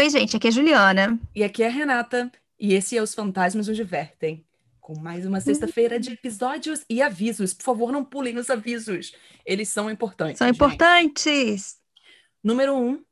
Oi, 0.00 0.08
gente, 0.08 0.34
aqui 0.34 0.46
é 0.46 0.48
a 0.48 0.50
Juliana. 0.50 1.20
E 1.34 1.44
aqui 1.44 1.62
é 1.62 1.66
a 1.66 1.70
Renata. 1.70 2.32
E 2.58 2.72
esse 2.72 2.96
é 2.96 3.02
Os 3.02 3.14
Fantasmas 3.14 3.68
Nos 3.68 3.76
Divertem. 3.76 4.42
Com 4.80 4.98
mais 4.98 5.26
uma 5.26 5.42
sexta-feira 5.42 6.00
de 6.00 6.12
episódios 6.12 6.86
e 6.88 7.02
avisos. 7.02 7.52
Por 7.52 7.64
favor, 7.64 7.92
não 7.92 8.02
pulem 8.02 8.38
os 8.38 8.48
avisos. 8.48 9.14
Eles 9.44 9.68
são 9.68 9.90
importantes. 9.90 10.38
São 10.38 10.46
gente. 10.46 10.56
importantes. 10.56 11.76
Número 12.42 12.74
um. 12.74 13.04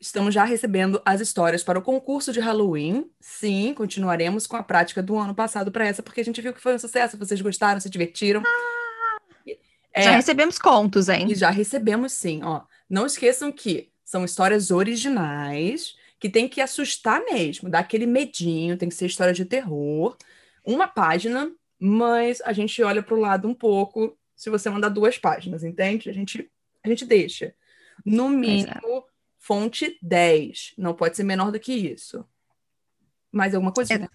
Estamos 0.00 0.32
já 0.32 0.44
recebendo 0.44 1.02
as 1.04 1.20
histórias 1.20 1.62
para 1.62 1.78
o 1.78 1.82
concurso 1.82 2.32
de 2.32 2.40
Halloween. 2.40 3.10
Sim, 3.20 3.74
continuaremos 3.74 4.46
com 4.46 4.56
a 4.56 4.62
prática 4.62 5.02
do 5.02 5.18
ano 5.18 5.34
passado 5.34 5.70
para 5.70 5.86
essa, 5.86 6.02
porque 6.02 6.22
a 6.22 6.24
gente 6.24 6.40
viu 6.40 6.54
que 6.54 6.62
foi 6.62 6.74
um 6.74 6.78
sucesso. 6.78 7.18
Vocês 7.18 7.38
gostaram, 7.42 7.78
se 7.80 7.90
divertiram. 7.90 8.42
Ah, 9.94 10.00
já 10.00 10.12
recebemos 10.12 10.58
contos, 10.58 11.10
hein? 11.10 11.30
E 11.30 11.34
já 11.34 11.50
recebemos, 11.50 12.12
sim. 12.12 12.40
Ó, 12.42 12.62
não 12.88 13.04
esqueçam 13.04 13.52
que 13.52 13.89
são 14.10 14.24
histórias 14.24 14.72
originais 14.72 15.94
que 16.18 16.28
tem 16.28 16.48
que 16.48 16.60
assustar 16.60 17.22
mesmo, 17.26 17.70
dar 17.70 17.78
aquele 17.78 18.06
medinho, 18.06 18.76
tem 18.76 18.88
que 18.88 18.94
ser 18.94 19.06
história 19.06 19.32
de 19.32 19.44
terror. 19.44 20.16
Uma 20.64 20.88
página, 20.88 21.48
mas 21.78 22.40
a 22.40 22.52
gente 22.52 22.82
olha 22.82 23.04
para 23.04 23.14
o 23.14 23.20
lado 23.20 23.46
um 23.46 23.54
pouco 23.54 24.18
se 24.34 24.50
você 24.50 24.68
mandar 24.68 24.88
duas 24.88 25.16
páginas, 25.16 25.62
entende? 25.62 26.10
A 26.10 26.12
gente, 26.12 26.50
a 26.82 26.88
gente 26.88 27.04
deixa. 27.04 27.54
No 28.04 28.28
mínimo, 28.28 28.68
Exato. 28.68 29.04
fonte 29.38 29.96
10. 30.02 30.74
Não 30.76 30.92
pode 30.92 31.16
ser 31.16 31.22
menor 31.22 31.52
do 31.52 31.60
que 31.60 31.72
isso. 31.72 32.24
Mais 33.30 33.54
alguma 33.54 33.72
coisa? 33.72 34.10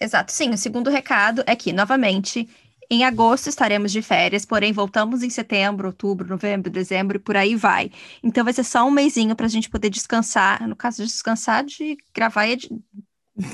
Exato. 0.00 0.30
Sim, 0.30 0.50
o 0.50 0.58
segundo 0.58 0.90
recado 0.90 1.42
é 1.44 1.56
que, 1.56 1.72
novamente, 1.72 2.48
em 2.90 3.04
agosto 3.04 3.48
estaremos 3.48 3.92
de 3.92 4.02
férias, 4.02 4.44
porém 4.44 4.72
voltamos 4.72 5.22
em 5.22 5.30
setembro, 5.30 5.86
outubro, 5.86 6.26
novembro, 6.26 6.68
dezembro 6.68 7.18
e 7.18 7.20
por 7.20 7.36
aí 7.36 7.54
vai. 7.54 7.92
Então 8.20 8.42
vai 8.42 8.52
ser 8.52 8.64
só 8.64 8.84
um 8.84 8.90
mêsinho 8.90 9.36
para 9.36 9.46
a 9.46 9.48
gente 9.48 9.70
poder 9.70 9.88
descansar. 9.90 10.66
No 10.66 10.74
caso 10.74 11.04
de 11.04 11.08
descansar, 11.08 11.64
de 11.64 11.96
gravar 12.12 12.48
e 12.48 12.56
de, 12.56 12.68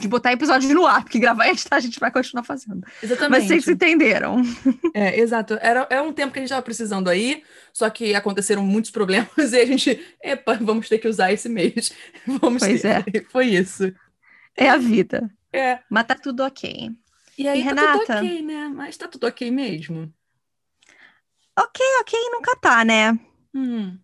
de 0.00 0.08
botar 0.08 0.32
episódio 0.32 0.72
no 0.74 0.86
ar, 0.86 1.02
porque 1.02 1.18
gravar 1.18 1.48
e 1.48 1.50
editar 1.50 1.76
a 1.76 1.80
gente 1.80 2.00
vai 2.00 2.10
continuar 2.10 2.44
fazendo. 2.44 2.80
Exatamente. 3.02 3.30
Mas 3.30 3.44
vocês 3.46 3.68
entenderam. 3.68 4.40
É, 4.94 5.20
exato. 5.20 5.58
Era, 5.60 5.86
era 5.90 6.02
um 6.02 6.14
tempo 6.14 6.32
que 6.32 6.38
a 6.38 6.40
gente 6.40 6.48
estava 6.48 6.62
precisando 6.62 7.10
aí, 7.10 7.42
só 7.74 7.90
que 7.90 8.14
aconteceram 8.14 8.62
muitos 8.62 8.90
problemas 8.90 9.28
e 9.52 9.60
a 9.60 9.66
gente, 9.66 10.00
epa, 10.22 10.54
vamos 10.58 10.88
ter 10.88 10.96
que 10.96 11.08
usar 11.08 11.30
esse 11.30 11.50
mês. 11.50 11.92
Vamos 12.40 12.62
pois 12.62 12.80
ter. 12.80 12.88
é. 12.88 13.04
Foi 13.28 13.48
isso. 13.48 13.92
É 14.56 14.70
a 14.70 14.78
vida. 14.78 15.30
É. 15.52 15.80
Mas 15.90 16.06
tá 16.06 16.14
tudo 16.14 16.42
ok. 16.42 16.90
E 17.38 17.46
aí 17.48 17.60
E, 17.60 17.64
tá 17.64 17.70
Renata? 17.70 17.98
tudo 18.06 18.26
ok, 18.26 18.42
né? 18.42 18.68
Mas 18.68 18.96
tá 18.96 19.08
tudo 19.08 19.26
ok 19.26 19.50
mesmo. 19.50 20.12
Ok, 21.58 21.80
ok, 22.00 22.18
nunca 22.32 22.56
tá, 22.56 22.84
né? 22.84 23.12
Hum. 23.54 23.98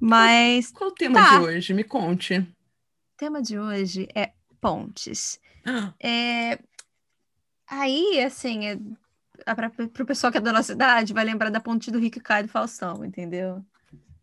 Mas 0.00 0.70
Qual 0.72 0.90
o 0.90 0.94
tema 0.94 1.14
Tá. 1.14 1.38
de 1.38 1.44
hoje? 1.44 1.74
Me 1.74 1.84
conte. 1.84 2.34
o 2.38 3.16
tema 3.16 3.40
de 3.42 3.58
hoje 3.58 4.08
é 4.14 4.32
pontes. 4.60 5.40
Ah, 5.64 5.92
É... 5.98 6.58
Aí, 7.68 8.20
assim, 8.20 8.66
é... 8.66 8.76
para 9.54 9.72
o 10.02 10.06
pessoal 10.06 10.30
que 10.30 10.38
é 10.38 10.40
da 10.40 10.52
nossa 10.52 10.72
idade, 10.72 11.12
vai 11.12 11.24
lembrar 11.24 11.50
da 11.50 11.60
ponte 11.60 11.90
do 11.90 11.98
Rico 11.98 12.18
e 12.18 12.20
Caio 12.20 12.46
do 12.46 12.50
Faustão, 12.50 13.04
entendeu? 13.04 13.64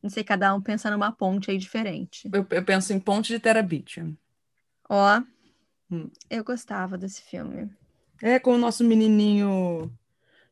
Não 0.02 0.10
sei, 0.10 0.24
cada 0.24 0.54
um 0.54 0.62
pensa 0.62 0.92
numa 0.92 1.12
ponte 1.12 1.50
aí 1.50 1.58
diferente. 1.58 2.30
Eu, 2.32 2.46
eu 2.50 2.66
penso 2.66 2.92
em 2.94 3.00
Ponte 3.00 3.32
de 3.34 3.40
Terabithia. 3.40 4.12
Ó, 4.90 5.22
Hum. 5.90 6.10
eu 6.30 6.44
gostava 6.44 6.98
desse 6.98 7.22
filme. 7.22 7.70
É 8.26 8.40
com 8.40 8.54
o 8.54 8.58
nosso 8.58 8.86
menininho 8.86 9.92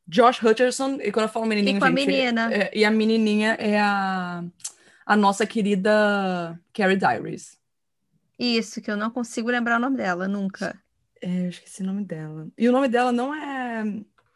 Josh 0.06 0.44
Hutcherson. 0.44 0.96
E 1.02 1.10
quando 1.10 1.28
eu 1.28 1.32
falo 1.32 1.46
menininho, 1.46 1.78
E 1.78 1.80
com 1.80 1.86
a 1.86 1.90
gente, 1.90 2.06
menina. 2.06 2.54
é- 2.54 2.70
e 2.78 2.84
a 2.84 2.92
menininha 2.92 3.54
é 3.58 3.80
a, 3.80 4.44
a 5.06 5.16
nossa 5.16 5.46
querida 5.46 6.60
Carrie 6.74 6.98
Diaries. 6.98 7.58
Isso, 8.38 8.82
que 8.82 8.92
eu 8.92 8.98
não 8.98 9.10
consigo 9.10 9.50
lembrar 9.50 9.78
o 9.78 9.80
nome 9.80 9.96
dela, 9.96 10.28
nunca. 10.28 10.78
É, 11.22 11.46
eu 11.46 11.50
esqueci 11.50 11.82
o 11.82 11.86
nome 11.86 12.04
dela. 12.04 12.50
E 12.58 12.68
o 12.68 12.74
nome 12.74 12.90
dela 12.90 13.14
não 13.14 13.34
é 13.34 13.86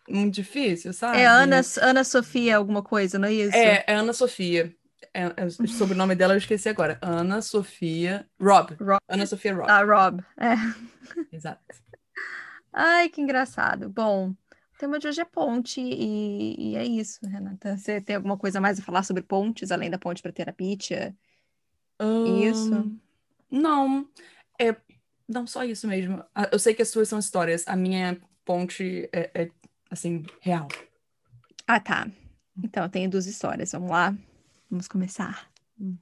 muito 0.08 0.34
difícil, 0.36 0.94
sabe? 0.94 1.18
É 1.18 1.26
Ana, 1.26 1.60
Ana 1.82 2.04
Sofia 2.06 2.56
alguma 2.56 2.82
coisa, 2.82 3.20
não 3.20 3.28
é 3.28 3.34
isso? 3.34 3.58
É, 3.58 3.84
é 3.86 3.96
Ana 3.96 4.14
Sofia. 4.14 4.74
É, 5.14 5.24
é, 5.36 5.46
o 5.46 5.68
sobrenome 5.68 6.16
dela 6.16 6.34
eu 6.34 6.38
esqueci 6.38 6.70
agora. 6.70 6.98
Ana 7.02 7.42
Sofia 7.42 8.26
Rob. 8.40 8.76
Rob. 8.80 9.00
Ana 9.10 9.26
Sofia 9.26 9.54
Rob. 9.56 9.70
Ah, 9.70 9.84
Rob. 9.84 10.24
É. 10.38 10.56
Exato. 11.36 11.60
Ai, 12.78 13.08
que 13.08 13.22
engraçado. 13.22 13.88
Bom, 13.88 14.32
o 14.32 14.78
tema 14.78 15.00
de 15.00 15.08
hoje 15.08 15.22
é 15.22 15.26
ponte 15.26 15.80
e, 15.80 16.72
e 16.72 16.76
é 16.76 16.84
isso, 16.84 17.26
Renata. 17.26 17.78
Você 17.78 18.02
tem 18.02 18.18
alguma 18.18 18.38
coisa 18.38 18.60
mais 18.60 18.78
a 18.78 18.84
falar 18.84 19.04
sobre 19.04 19.24
pontes, 19.24 19.72
além 19.72 19.90
da 19.90 19.98
ponte 19.98 20.22
para 20.22 20.34
terapia? 20.34 21.16
Isso. 22.44 23.00
Não, 23.50 24.06
é 24.60 24.76
não 25.26 25.48
só 25.48 25.64
isso 25.64 25.88
mesmo. 25.88 26.22
Ah, 26.36 26.50
Eu 26.52 26.60
sei 26.60 26.74
que 26.74 26.82
as 26.82 26.90
suas 26.90 27.08
são 27.08 27.18
histórias. 27.18 27.64
A 27.66 27.78
minha 27.78 28.20
ponte 28.44 29.10
é, 29.14 29.32
é, 29.34 29.50
assim 29.90 30.26
real. 30.42 30.68
Ah, 31.66 31.80
tá. 31.80 32.10
Então, 32.62 32.84
eu 32.84 32.90
tenho 32.90 33.10
duas 33.10 33.26
histórias. 33.26 33.72
Vamos 33.72 33.90
lá? 33.90 34.14
Vamos 34.70 34.90
começar. 34.90 35.50
Hum. 35.80 35.98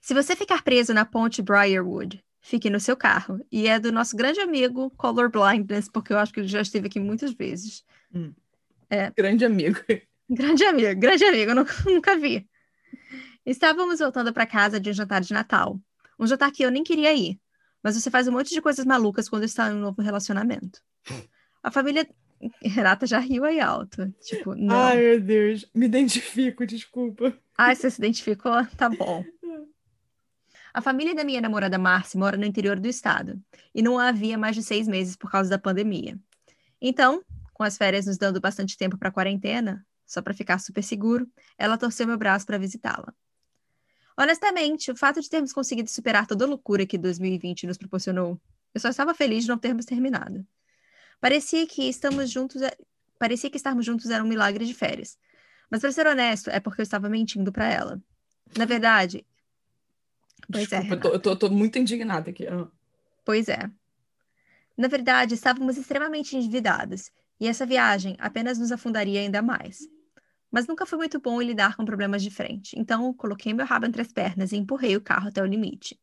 Se 0.00 0.14
você 0.14 0.34
ficar 0.34 0.62
preso 0.62 0.94
na 0.94 1.04
ponte 1.04 1.42
Briarwood, 1.42 2.24
fique 2.44 2.68
no 2.68 2.78
seu 2.78 2.94
carro. 2.94 3.44
E 3.50 3.66
é 3.66 3.80
do 3.80 3.90
nosso 3.90 4.14
grande 4.14 4.38
amigo 4.38 4.90
Color 4.90 5.30
Blindness, 5.30 5.88
porque 5.88 6.12
eu 6.12 6.18
acho 6.18 6.32
que 6.32 6.40
ele 6.40 6.46
já 6.46 6.60
esteve 6.60 6.88
aqui 6.88 7.00
muitas 7.00 7.32
vezes. 7.32 7.82
Grande 9.16 9.46
amigo. 9.46 9.80
Grande 10.28 10.64
amigo, 10.64 10.98
grande 10.98 11.22
amigo, 11.22 11.50
eu 11.50 11.54
nunca, 11.54 11.74
nunca 11.84 12.16
vi. 12.16 12.48
Estávamos 13.44 13.98
voltando 13.98 14.32
para 14.32 14.46
casa 14.46 14.80
de 14.80 14.88
um 14.88 14.92
jantar 14.94 15.20
de 15.20 15.34
Natal. 15.34 15.78
Um 16.18 16.26
jantar 16.26 16.50
que 16.50 16.62
eu 16.62 16.70
nem 16.70 16.82
queria 16.82 17.12
ir. 17.12 17.38
Mas 17.82 17.94
você 17.94 18.10
faz 18.10 18.26
um 18.26 18.32
monte 18.32 18.48
de 18.48 18.62
coisas 18.62 18.86
malucas 18.86 19.28
quando 19.28 19.44
está 19.44 19.70
em 19.70 19.74
um 19.74 19.80
novo 19.80 20.00
relacionamento. 20.00 20.80
A 21.62 21.70
família. 21.70 22.08
Renata 22.62 23.06
já 23.06 23.18
riu 23.18 23.44
aí 23.44 23.60
alto. 23.60 24.10
Tipo, 24.22 24.54
não. 24.54 24.74
Ai, 24.74 24.98
meu 24.98 25.20
Deus. 25.20 25.68
Me 25.74 25.84
identifico, 25.84 26.66
desculpa. 26.66 27.36
Ai, 27.56 27.76
você 27.76 27.90
se 27.90 28.00
identificou? 28.00 28.64
Tá 28.78 28.88
bom. 28.88 29.22
A 30.74 30.82
família 30.82 31.14
da 31.14 31.22
minha 31.22 31.40
namorada 31.40 31.78
Marcy 31.78 32.18
mora 32.18 32.36
no 32.36 32.44
interior 32.44 32.80
do 32.80 32.88
estado. 32.88 33.40
E 33.72 33.80
não 33.80 33.96
havia 33.96 34.36
mais 34.36 34.56
de 34.56 34.62
seis 34.62 34.88
meses 34.88 35.14
por 35.14 35.30
causa 35.30 35.48
da 35.48 35.56
pandemia. 35.56 36.18
Então, 36.80 37.22
com 37.52 37.62
as 37.62 37.78
férias 37.78 38.06
nos 38.06 38.18
dando 38.18 38.40
bastante 38.40 38.76
tempo 38.76 38.98
para 38.98 39.12
quarentena, 39.12 39.86
só 40.04 40.20
para 40.20 40.34
ficar 40.34 40.58
super 40.58 40.82
seguro, 40.82 41.30
ela 41.56 41.78
torceu 41.78 42.08
meu 42.08 42.18
braço 42.18 42.44
para 42.44 42.58
visitá-la. 42.58 43.14
Honestamente, 44.18 44.90
o 44.90 44.96
fato 44.96 45.20
de 45.20 45.30
termos 45.30 45.52
conseguido 45.52 45.88
superar 45.88 46.26
toda 46.26 46.44
a 46.44 46.48
loucura 46.48 46.84
que 46.84 46.98
2020 46.98 47.68
nos 47.68 47.78
proporcionou, 47.78 48.40
eu 48.74 48.80
só 48.80 48.88
estava 48.88 49.14
feliz 49.14 49.44
de 49.44 49.50
não 49.50 49.58
termos 49.58 49.84
terminado. 49.84 50.44
Parecia 51.20 51.64
que 51.68 51.88
estamos 51.88 52.30
juntos, 52.30 52.60
é- 52.62 52.76
parecia 53.16 53.48
que 53.48 53.56
estarmos 53.56 53.86
juntos 53.86 54.10
era 54.10 54.24
um 54.24 54.28
milagre 54.28 54.66
de 54.66 54.74
férias. 54.74 55.16
Mas 55.70 55.80
para 55.80 55.92
ser 55.92 56.08
honesto, 56.08 56.50
é 56.50 56.58
porque 56.58 56.80
eu 56.80 56.84
estava 56.84 57.08
mentindo 57.08 57.52
para 57.52 57.70
ela. 57.70 58.02
Na 58.56 58.64
verdade, 58.64 59.24
Pois 60.50 60.70
é, 60.72 60.80
Desculpa, 60.80 60.94
eu 60.94 61.00
tô, 61.00 61.08
eu 61.08 61.20
tô- 61.20 61.30
eu 61.30 61.36
tô 61.36 61.50
muito 61.50 61.78
indignada 61.78 62.30
aqui. 62.30 62.46
Ah. 62.46 62.68
Pois 63.24 63.48
é. 63.48 63.70
Na 64.76 64.88
verdade, 64.88 65.34
estávamos 65.34 65.76
extremamente 65.76 66.36
endividados, 66.36 67.10
e 67.40 67.46
essa 67.46 67.64
viagem 67.64 68.16
apenas 68.18 68.58
nos 68.58 68.72
afundaria 68.72 69.20
ainda 69.20 69.40
mais. 69.42 69.78
Mas 70.50 70.66
nunca 70.66 70.86
foi 70.86 70.98
muito 70.98 71.20
bom 71.20 71.40
lidar 71.40 71.76
com 71.76 71.84
problemas 71.84 72.22
de 72.22 72.30
frente, 72.30 72.78
então 72.78 73.12
coloquei 73.14 73.52
meu 73.52 73.66
rabo 73.66 73.86
entre 73.86 74.02
as 74.02 74.12
pernas 74.12 74.52
e 74.52 74.56
empurrei 74.56 74.96
o 74.96 75.00
carro 75.00 75.28
até 75.28 75.42
o 75.42 75.46
limite. 75.46 75.98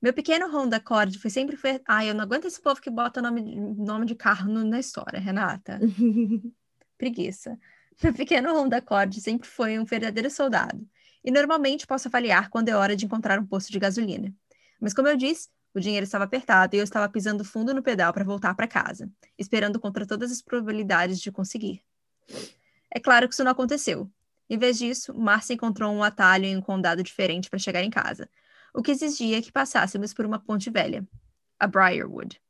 Meu 0.00 0.12
pequeno 0.12 0.46
Honda 0.48 0.76
Accord 0.76 1.18
foi 1.18 1.28
sempre... 1.28 1.56
Foi... 1.56 1.80
Ai, 1.88 2.08
eu 2.08 2.14
não 2.14 2.22
aguento 2.22 2.44
esse 2.46 2.60
povo 2.62 2.80
que 2.80 2.88
bota 2.88 3.20
nome, 3.20 3.56
nome 3.76 4.06
de 4.06 4.14
carro 4.14 4.48
no- 4.48 4.62
na 4.64 4.78
história, 4.78 5.18
Renata. 5.18 5.80
Preguiça. 6.96 7.58
Meu 8.02 8.12
pequeno 8.14 8.52
Honda 8.54 8.76
Accord 8.76 9.20
sempre 9.20 9.48
foi 9.48 9.76
um 9.76 9.84
verdadeiro 9.84 10.30
soldado. 10.30 10.86
E 11.24 11.30
normalmente 11.30 11.86
posso 11.86 12.08
avaliar 12.08 12.48
quando 12.48 12.68
é 12.68 12.76
hora 12.76 12.96
de 12.96 13.04
encontrar 13.04 13.38
um 13.38 13.46
posto 13.46 13.72
de 13.72 13.78
gasolina. 13.78 14.32
Mas 14.80 14.94
como 14.94 15.08
eu 15.08 15.16
disse, 15.16 15.48
o 15.74 15.80
dinheiro 15.80 16.04
estava 16.04 16.24
apertado 16.24 16.74
e 16.74 16.78
eu 16.78 16.84
estava 16.84 17.08
pisando 17.08 17.44
fundo 17.44 17.74
no 17.74 17.82
pedal 17.82 18.12
para 18.12 18.24
voltar 18.24 18.54
para 18.54 18.66
casa, 18.66 19.10
esperando 19.38 19.78
contra 19.78 20.06
todas 20.06 20.30
as 20.32 20.40
probabilidades 20.40 21.20
de 21.20 21.30
conseguir. 21.30 21.82
É 22.90 22.98
claro 22.98 23.28
que 23.28 23.34
isso 23.34 23.44
não 23.44 23.52
aconteceu. 23.52 24.10
Em 24.48 24.56
vez 24.56 24.78
disso, 24.78 25.12
Márcia 25.14 25.54
encontrou 25.54 25.92
um 25.92 26.02
atalho 26.02 26.46
em 26.46 26.56
um 26.56 26.62
condado 26.62 27.02
diferente 27.02 27.50
para 27.50 27.58
chegar 27.58 27.82
em 27.82 27.90
casa, 27.90 28.28
o 28.72 28.82
que 28.82 28.90
exigia 28.90 29.42
que 29.42 29.52
passássemos 29.52 30.14
por 30.14 30.24
uma 30.24 30.38
ponte 30.38 30.70
velha, 30.70 31.06
a 31.58 31.66
Briarwood. 31.66 32.40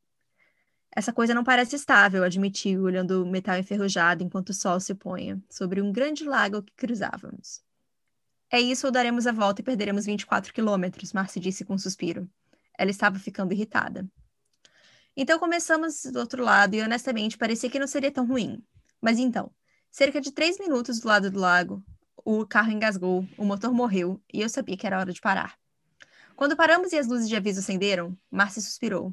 Essa 0.94 1.12
coisa 1.12 1.34
não 1.34 1.44
parece 1.44 1.76
estável, 1.76 2.24
admitiu, 2.24 2.82
olhando 2.82 3.22
o 3.22 3.26
metal 3.26 3.58
enferrujado 3.58 4.22
enquanto 4.22 4.50
o 4.50 4.54
sol 4.54 4.80
se 4.80 4.94
ponha 4.94 5.40
sobre 5.50 5.80
um 5.80 5.92
grande 5.92 6.24
lago 6.24 6.62
que 6.62 6.72
cruzávamos. 6.74 7.62
É 8.50 8.60
isso 8.60 8.86
ou 8.86 8.92
daremos 8.92 9.26
a 9.26 9.32
volta 9.32 9.60
e 9.60 9.64
perderemos 9.64 10.06
24 10.06 10.52
quilômetros, 10.52 11.12
Marcy 11.12 11.38
disse 11.38 11.64
com 11.64 11.74
um 11.74 11.78
suspiro. 11.78 12.28
Ela 12.78 12.90
estava 12.90 13.18
ficando 13.18 13.52
irritada. 13.52 14.08
Então 15.16 15.38
começamos 15.38 16.04
do 16.04 16.18
outro 16.18 16.42
lado 16.42 16.74
e 16.74 16.82
honestamente 16.82 17.36
parecia 17.36 17.68
que 17.68 17.78
não 17.78 17.86
seria 17.86 18.10
tão 18.10 18.26
ruim. 18.26 18.62
Mas 19.02 19.18
então, 19.18 19.50
cerca 19.90 20.20
de 20.20 20.32
três 20.32 20.58
minutos 20.58 21.00
do 21.00 21.08
lado 21.08 21.30
do 21.30 21.38
lago, 21.38 21.84
o 22.24 22.46
carro 22.46 22.70
engasgou, 22.70 23.26
o 23.36 23.44
motor 23.44 23.72
morreu 23.72 24.22
e 24.32 24.40
eu 24.40 24.48
sabia 24.48 24.76
que 24.76 24.86
era 24.86 24.98
hora 24.98 25.12
de 25.12 25.20
parar. 25.20 25.58
Quando 26.36 26.56
paramos 26.56 26.92
e 26.92 26.98
as 26.98 27.06
luzes 27.06 27.28
de 27.28 27.34
aviso 27.34 27.58
acenderam, 27.58 28.16
Marcia 28.30 28.62
suspirou. 28.62 29.12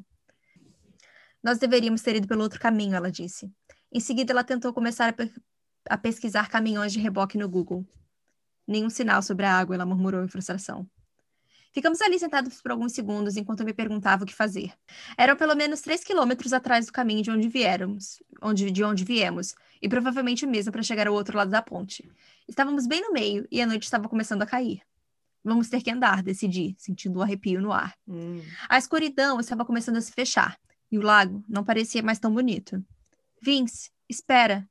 Nós 1.42 1.58
deveríamos 1.58 2.02
ter 2.02 2.16
ido 2.16 2.28
pelo 2.28 2.42
outro 2.42 2.60
caminho, 2.60 2.94
ela 2.94 3.10
disse. 3.10 3.50
Em 3.92 4.00
seguida, 4.00 4.32
ela 4.32 4.44
tentou 4.44 4.72
começar 4.72 5.08
a, 5.08 5.12
pe 5.12 5.32
a 5.88 5.98
pesquisar 5.98 6.48
caminhões 6.48 6.92
de 6.92 6.98
reboque 6.98 7.36
no 7.36 7.48
Google. 7.48 7.84
Nenhum 8.66 8.90
sinal 8.90 9.22
sobre 9.22 9.46
a 9.46 9.52
água, 9.52 9.74
ela 9.74 9.86
murmurou 9.86 10.24
em 10.24 10.28
frustração. 10.28 10.88
Ficamos 11.72 12.00
ali 12.00 12.18
sentados 12.18 12.62
por 12.62 12.70
alguns 12.70 12.92
segundos 12.92 13.36
enquanto 13.36 13.60
eu 13.60 13.66
me 13.66 13.74
perguntava 13.74 14.24
o 14.24 14.26
que 14.26 14.34
fazer. 14.34 14.72
Eram 15.16 15.36
pelo 15.36 15.54
menos 15.54 15.82
três 15.82 16.02
quilômetros 16.02 16.54
atrás 16.54 16.86
do 16.86 16.92
caminho 16.92 17.22
de 17.22 17.30
onde 17.30 17.48
viéramos, 17.48 18.22
onde, 18.40 18.70
de 18.70 18.82
onde 18.82 19.04
viemos, 19.04 19.54
e 19.82 19.86
provavelmente 19.86 20.46
o 20.46 20.48
mesmo 20.48 20.72
para 20.72 20.82
chegar 20.82 21.06
ao 21.06 21.12
outro 21.12 21.36
lado 21.36 21.50
da 21.50 21.60
ponte. 21.60 22.10
Estávamos 22.48 22.86
bem 22.86 23.02
no 23.02 23.12
meio 23.12 23.46
e 23.50 23.60
a 23.60 23.66
noite 23.66 23.82
estava 23.82 24.08
começando 24.08 24.40
a 24.40 24.46
cair. 24.46 24.80
Vamos 25.44 25.68
ter 25.68 25.82
que 25.82 25.90
andar, 25.90 26.22
decidi, 26.22 26.74
sentindo 26.78 27.18
um 27.18 27.22
arrepio 27.22 27.60
no 27.60 27.70
ar. 27.70 27.94
Hum. 28.08 28.40
A 28.70 28.78
escuridão 28.78 29.38
estava 29.38 29.62
começando 29.62 29.96
a 29.96 30.00
se 30.00 30.12
fechar 30.12 30.58
e 30.90 30.98
o 30.98 31.02
lago 31.02 31.44
não 31.46 31.62
parecia 31.62 32.02
mais 32.02 32.18
tão 32.18 32.32
bonito. 32.32 32.82
Vince, 33.42 33.90
espera. 34.08 34.66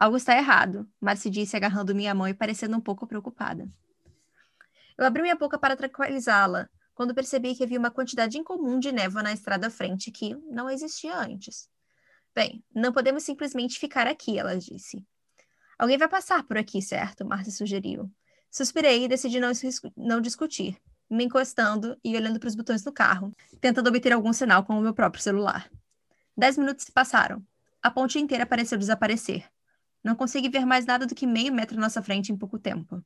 Algo 0.00 0.16
está 0.16 0.34
errado, 0.34 0.88
Marcy 0.98 1.28
disse, 1.28 1.54
agarrando 1.54 1.94
minha 1.94 2.14
mão 2.14 2.26
e 2.26 2.32
parecendo 2.32 2.74
um 2.74 2.80
pouco 2.80 3.06
preocupada. 3.06 3.68
Eu 4.96 5.04
abri 5.04 5.20
minha 5.20 5.36
boca 5.36 5.58
para 5.58 5.76
tranquilizá-la, 5.76 6.70
quando 6.94 7.14
percebi 7.14 7.54
que 7.54 7.64
havia 7.64 7.78
uma 7.78 7.90
quantidade 7.90 8.38
incomum 8.38 8.78
de 8.78 8.92
névoa 8.92 9.22
na 9.22 9.30
estrada 9.30 9.66
à 9.66 9.70
frente 9.70 10.10
que 10.10 10.34
não 10.50 10.70
existia 10.70 11.14
antes. 11.14 11.68
Bem, 12.34 12.64
não 12.74 12.94
podemos 12.94 13.24
simplesmente 13.24 13.78
ficar 13.78 14.06
aqui, 14.06 14.38
ela 14.38 14.56
disse. 14.56 15.04
Alguém 15.78 15.98
vai 15.98 16.08
passar 16.08 16.44
por 16.44 16.56
aqui, 16.56 16.80
certo? 16.80 17.26
Marcia 17.26 17.52
sugeriu. 17.52 18.10
Suspirei 18.50 19.04
e 19.04 19.08
decidi 19.08 19.38
não, 19.38 19.52
não 19.98 20.20
discutir, 20.22 20.80
me 21.10 21.24
encostando 21.24 21.94
e 22.02 22.16
olhando 22.16 22.40
para 22.40 22.48
os 22.48 22.54
botões 22.54 22.82
do 22.82 22.90
carro, 22.90 23.34
tentando 23.60 23.88
obter 23.88 24.14
algum 24.14 24.32
sinal 24.32 24.64
com 24.64 24.78
o 24.78 24.80
meu 24.80 24.94
próprio 24.94 25.22
celular. 25.22 25.70
Dez 26.34 26.56
minutos 26.56 26.86
se 26.86 26.92
passaram. 26.92 27.44
A 27.82 27.90
ponte 27.90 28.18
inteira 28.18 28.46
pareceu 28.46 28.78
desaparecer. 28.78 29.44
Não 30.02 30.14
consegui 30.14 30.48
ver 30.48 30.64
mais 30.64 30.86
nada 30.86 31.06
do 31.06 31.14
que 31.14 31.26
meio 31.26 31.52
metro 31.52 31.76
à 31.76 31.80
nossa 31.80 32.02
frente 32.02 32.32
em 32.32 32.36
pouco 32.36 32.58
tempo. 32.58 33.04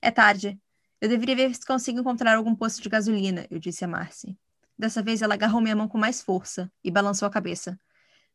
É 0.00 0.10
tarde. 0.10 0.60
Eu 1.00 1.08
deveria 1.08 1.34
ver 1.36 1.54
se 1.54 1.66
consigo 1.66 2.00
encontrar 2.00 2.36
algum 2.36 2.54
posto 2.54 2.82
de 2.82 2.88
gasolina, 2.88 3.46
eu 3.50 3.58
disse 3.58 3.84
a 3.84 3.88
Marcy. 3.88 4.36
Dessa 4.78 5.02
vez 5.02 5.22
ela 5.22 5.34
agarrou 5.34 5.60
minha 5.60 5.76
mão 5.76 5.88
com 5.88 5.98
mais 5.98 6.22
força 6.22 6.70
e 6.82 6.90
balançou 6.90 7.26
a 7.26 7.30
cabeça. 7.30 7.78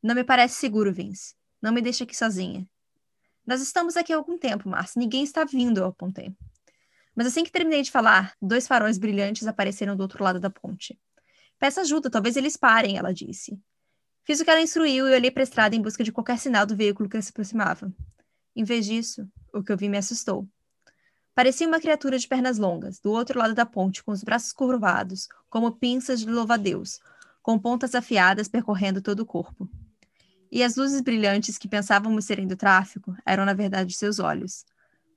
Não 0.02 0.16
me 0.16 0.24
parece 0.24 0.56
seguro, 0.56 0.94
Vince. 0.94 1.36
Não 1.62 1.74
me 1.74 1.81
deixe 1.81 2.04
aqui 2.04 2.16
sozinha. 2.16 2.68
Nós 3.46 3.62
estamos 3.62 3.96
aqui 3.96 4.14
há 4.14 4.18
algum 4.18 4.38
tempo, 4.38 4.69
Marcy. 4.69 5.00
Ninguém 5.00 5.24
está 5.24 5.44
vindo, 5.44 5.80
eu 5.80 5.86
apontei. 5.86 6.36
Mas 7.16 7.28
assim 7.28 7.44
que 7.44 7.52
terminei 7.52 7.81
de 7.81 7.90
falar, 7.90 8.36
dois 8.42 8.68
faróis 8.68 8.98
brilhantes 8.98 9.48
apareceram 9.48 9.96
do 9.96 10.02
outro 10.02 10.24
lado 10.24 10.40
da 10.40 10.50
ponte. 10.50 11.00
Peça 11.58 11.81
ajuda, 11.81 12.10
talvez 12.10 12.38
eles 12.38 12.56
parem, 12.56 12.98
ela 12.98 13.14
disse. 13.14 13.60
Fiz 14.27 14.41
o 14.41 14.44
que 14.44 14.51
ela 14.51 14.59
instruiu 14.59 15.07
e 15.07 15.13
olhei 15.13 15.31
para 15.31 15.41
a 15.41 15.45
estrada 15.45 15.74
em 15.74 15.81
busca 15.81 16.03
de 16.03 16.12
qualquer 16.12 16.38
sinal 16.38 16.65
do 16.65 16.75
veículo 16.75 17.07
que 17.07 17.21
se 17.21 17.29
aproximava. 17.29 17.89
Em 18.53 18.62
vez 18.62 18.85
disso, 18.85 19.25
o 19.53 19.63
que 19.63 19.71
eu 19.71 19.77
vi 19.77 19.88
me 19.88 19.97
assustou. 19.97 20.45
Parecia 21.33 21.65
uma 21.65 21.79
criatura 21.79 22.19
de 22.19 22.27
pernas 22.27 22.57
longas, 22.57 23.00
do 23.00 23.09
outro 23.09 23.39
lado 23.39 23.53
da 23.53 23.65
ponte, 23.65 24.03
com 24.03 24.12
os 24.12 24.25
braços 24.25 24.51
curvados, 24.51 25.29
como 25.50 25.71
pinças 25.71 26.19
de 26.19 26.25
louva-a-Deus, 26.29 27.00
com 27.41 27.57
pontas 27.57 27.95
afiadas 27.95 28.50
percorrendo 28.50 29.01
todo 29.01 29.21
o 29.21 29.25
corpo. 29.25 29.69
E 30.51 30.62
as 30.62 30.75
luzes 30.75 31.00
brilhantes 31.00 31.57
que 31.57 31.69
pensávamos 31.69 32.25
serem 32.25 32.47
do 32.47 32.57
tráfico 32.57 33.15
eram, 33.25 33.45
na 33.45 33.53
verdade, 33.53 33.95
seus 33.95 34.19
olhos. 34.19 34.65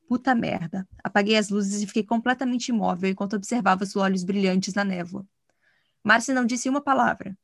Puta 0.07 0.37
merda. 0.37 0.87
Apaguei 1.03 1.37
as 1.37 1.49
luzes 1.49 1.83
e 1.83 1.87
fiquei 1.89 2.05
completamente 2.05 2.69
imóvel 2.69 3.11
enquanto 3.11 3.35
observava 3.35 3.83
os 3.83 3.97
olhos 3.97 4.23
brilhantes 4.23 4.73
na 4.73 4.85
névoa. 4.85 5.27
Marcia 6.05 6.33
não 6.33 6.47
disse 6.47 6.69
uma 6.69 6.81
palavra. 6.81 7.37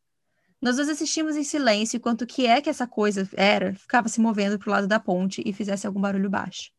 Nós 0.61 0.77
dois 0.77 0.89
assistimos 0.89 1.37
em 1.37 1.45
silêncio 1.45 1.97
enquanto 1.97 2.27
que 2.27 2.47
é 2.47 2.61
que 2.61 2.71
essa 2.71 2.87
coisa 2.87 3.29
era 3.35 3.75
ficava 3.75 4.09
se 4.09 4.21
movendo 4.21 4.59
para 4.59 4.69
o 4.69 4.73
lado 4.73 4.87
da 4.87 4.99
ponte 4.99 5.43
e 5.45 5.53
fizesse 5.53 5.87
algum 5.87 6.01
barulho 6.01 6.31
baixo. 6.31 6.71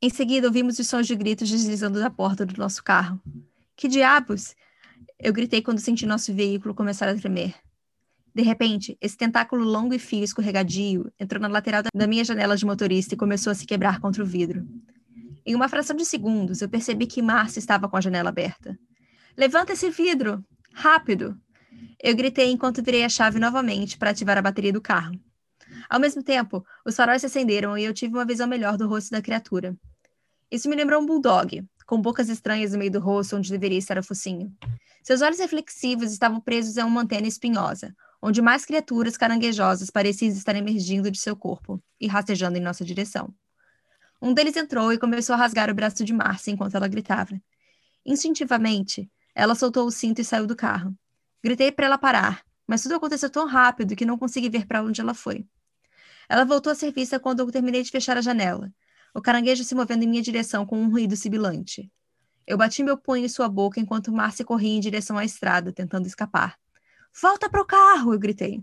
Em 0.00 0.10
seguida, 0.10 0.48
ouvimos 0.48 0.78
os 0.78 0.86
sons 0.86 1.06
de 1.06 1.14
gritos 1.14 1.48
deslizando 1.48 1.98
da 1.98 2.10
porta 2.10 2.44
do 2.44 2.56
nosso 2.58 2.82
carro. 2.82 3.20
Que 3.76 3.88
diabos! 3.88 4.54
Eu 5.18 5.32
gritei 5.32 5.62
quando 5.62 5.78
senti 5.78 6.04
nosso 6.04 6.34
veículo 6.34 6.74
começar 6.74 7.08
a 7.08 7.14
tremer. 7.14 7.54
De 8.34 8.42
repente, 8.42 8.96
esse 9.00 9.16
tentáculo 9.16 9.64
longo 9.64 9.94
e 9.94 9.98
fio 9.98 10.24
escorregadio 10.24 11.12
entrou 11.20 11.40
na 11.40 11.48
lateral 11.48 11.82
da 11.94 12.06
minha 12.06 12.24
janela 12.24 12.56
de 12.56 12.64
motorista 12.64 13.14
e 13.14 13.18
começou 13.18 13.50
a 13.50 13.54
se 13.54 13.66
quebrar 13.66 14.00
contra 14.00 14.22
o 14.22 14.26
vidro. 14.26 14.66
Em 15.44 15.54
uma 15.54 15.68
fração 15.68 15.96
de 15.96 16.04
segundos, 16.04 16.62
eu 16.62 16.68
percebi 16.68 17.06
que 17.06 17.20
Márcia 17.20 17.58
estava 17.58 17.88
com 17.88 17.96
a 17.96 18.00
janela 18.00 18.30
aberta. 18.30 18.78
Levanta 19.36 19.72
esse 19.72 19.90
vidro! 19.90 20.44
Rápido! 20.72 21.38
Eu 22.02 22.16
gritei 22.16 22.50
enquanto 22.50 22.82
virei 22.82 23.04
a 23.04 23.08
chave 23.08 23.38
novamente 23.38 23.96
para 23.96 24.10
ativar 24.10 24.38
a 24.38 24.42
bateria 24.42 24.72
do 24.72 24.80
carro. 24.80 25.18
Ao 25.88 26.00
mesmo 26.00 26.22
tempo, 26.22 26.64
os 26.84 26.96
faróis 26.96 27.20
se 27.20 27.26
acenderam 27.26 27.76
e 27.76 27.84
eu 27.84 27.94
tive 27.94 28.14
uma 28.14 28.24
visão 28.24 28.46
melhor 28.46 28.76
do 28.76 28.88
rosto 28.88 29.10
da 29.10 29.22
criatura. 29.22 29.76
Isso 30.50 30.68
me 30.68 30.76
lembrou 30.76 31.00
um 31.00 31.06
bulldog, 31.06 31.64
com 31.86 32.00
bocas 32.00 32.28
estranhas 32.28 32.72
no 32.72 32.78
meio 32.78 32.90
do 32.90 33.00
rosto 33.00 33.36
onde 33.36 33.50
deveria 33.50 33.78
estar 33.78 33.98
o 33.98 34.02
focinho. 34.02 34.52
Seus 35.02 35.20
olhos 35.20 35.38
reflexivos 35.38 36.12
estavam 36.12 36.40
presos 36.40 36.78
a 36.78 36.84
uma 36.84 37.02
antena 37.02 37.26
espinhosa, 37.26 37.94
onde 38.20 38.40
mais 38.40 38.64
criaturas 38.64 39.16
caranguejosas 39.16 39.90
pareciam 39.90 40.30
estar 40.30 40.54
emergindo 40.54 41.10
de 41.10 41.18
seu 41.18 41.34
corpo 41.34 41.82
e 42.00 42.06
rastejando 42.06 42.56
em 42.56 42.60
nossa 42.60 42.84
direção. 42.84 43.34
Um 44.20 44.32
deles 44.32 44.56
entrou 44.56 44.92
e 44.92 44.98
começou 44.98 45.34
a 45.34 45.38
rasgar 45.38 45.68
o 45.68 45.74
braço 45.74 46.04
de 46.04 46.12
Marcia 46.12 46.52
enquanto 46.52 46.76
ela 46.76 46.86
gritava. 46.86 47.40
Instintivamente, 48.06 49.10
ela 49.34 49.54
soltou 49.54 49.86
o 49.86 49.90
cinto 49.90 50.20
e 50.20 50.24
saiu 50.24 50.46
do 50.46 50.54
carro. 50.54 50.96
Gritei 51.42 51.72
para 51.72 51.86
ela 51.86 51.98
parar, 51.98 52.44
mas 52.66 52.82
tudo 52.82 52.94
aconteceu 52.94 53.28
tão 53.28 53.46
rápido 53.46 53.96
que 53.96 54.06
não 54.06 54.18
consegui 54.18 54.48
ver 54.48 54.66
para 54.66 54.82
onde 54.82 55.00
ela 55.00 55.14
foi. 55.14 55.46
Ela 56.28 56.44
voltou 56.44 56.70
a 56.70 56.74
ser 56.74 56.92
vista 56.92 57.18
quando 57.18 57.40
eu 57.40 57.50
terminei 57.50 57.82
de 57.82 57.90
fechar 57.90 58.16
a 58.16 58.20
janela, 58.20 58.72
o 59.14 59.20
caranguejo 59.20 59.62
se 59.62 59.74
movendo 59.74 60.04
em 60.04 60.06
minha 60.06 60.22
direção 60.22 60.64
com 60.64 60.80
um 60.80 60.90
ruído 60.90 61.16
sibilante. 61.16 61.90
Eu 62.46 62.56
bati 62.56 62.82
meu 62.82 62.96
punho 62.96 63.26
em 63.26 63.28
sua 63.28 63.48
boca 63.48 63.78
enquanto 63.78 64.12
Márcia 64.12 64.44
corria 64.44 64.76
em 64.76 64.80
direção 64.80 65.18
à 65.18 65.24
estrada, 65.24 65.72
tentando 65.72 66.06
escapar. 66.06 66.58
Volta 67.20 67.48
para 67.50 67.60
o 67.60 67.64
carro! 67.64 68.14
eu 68.14 68.18
gritei. 68.18 68.62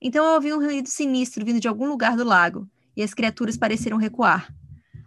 Então 0.00 0.24
eu 0.24 0.34
ouvi 0.34 0.52
um 0.52 0.58
ruído 0.58 0.88
sinistro 0.88 1.44
vindo 1.44 1.58
de 1.58 1.66
algum 1.66 1.88
lugar 1.88 2.16
do 2.16 2.24
lago, 2.24 2.68
e 2.96 3.02
as 3.02 3.14
criaturas 3.14 3.56
pareceram 3.56 3.96
recuar. 3.96 4.52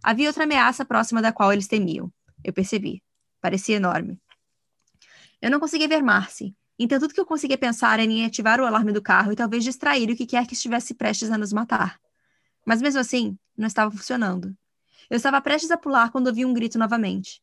Havia 0.02 0.28
outra 0.28 0.44
ameaça 0.44 0.84
próxima 0.84 1.22
da 1.22 1.32
qual 1.32 1.54
eles 1.54 1.68
temiam. 1.68 2.12
Eu 2.44 2.52
percebi. 2.52 3.02
Parecia 3.40 3.76
enorme. 3.76 4.20
Eu 5.42 5.52
não 5.52 5.60
conseguia 5.60 5.88
ver 5.88 6.02
Marcy, 6.02 6.56
então 6.84 7.00
tudo 7.00 7.14
que 7.14 7.20
eu 7.20 7.26
conseguia 7.26 7.58
pensar 7.58 8.00
era 8.00 8.12
em 8.12 8.26
ativar 8.26 8.60
o 8.60 8.66
alarme 8.66 8.92
do 8.92 9.02
carro 9.02 9.32
e 9.32 9.36
talvez 9.36 9.64
distrair 9.64 10.10
o 10.10 10.16
que 10.16 10.26
quer 10.26 10.46
que 10.46 10.54
estivesse 10.54 10.94
prestes 10.94 11.32
a 11.32 11.38
nos 11.38 11.54
matar. 11.54 12.00
Mas 12.66 12.82
mesmo 12.82 13.00
assim, 13.00 13.38
não 13.58 13.68
estava 13.68 13.92
funcionando. 13.92 14.56
Eu 15.10 15.18
estava 15.18 15.42
prestes 15.42 15.72
a 15.72 15.78
pular 15.78 16.12
quando 16.12 16.28
ouvi 16.28 16.46
um 16.46 16.54
grito 16.54 16.78
novamente. 16.78 17.42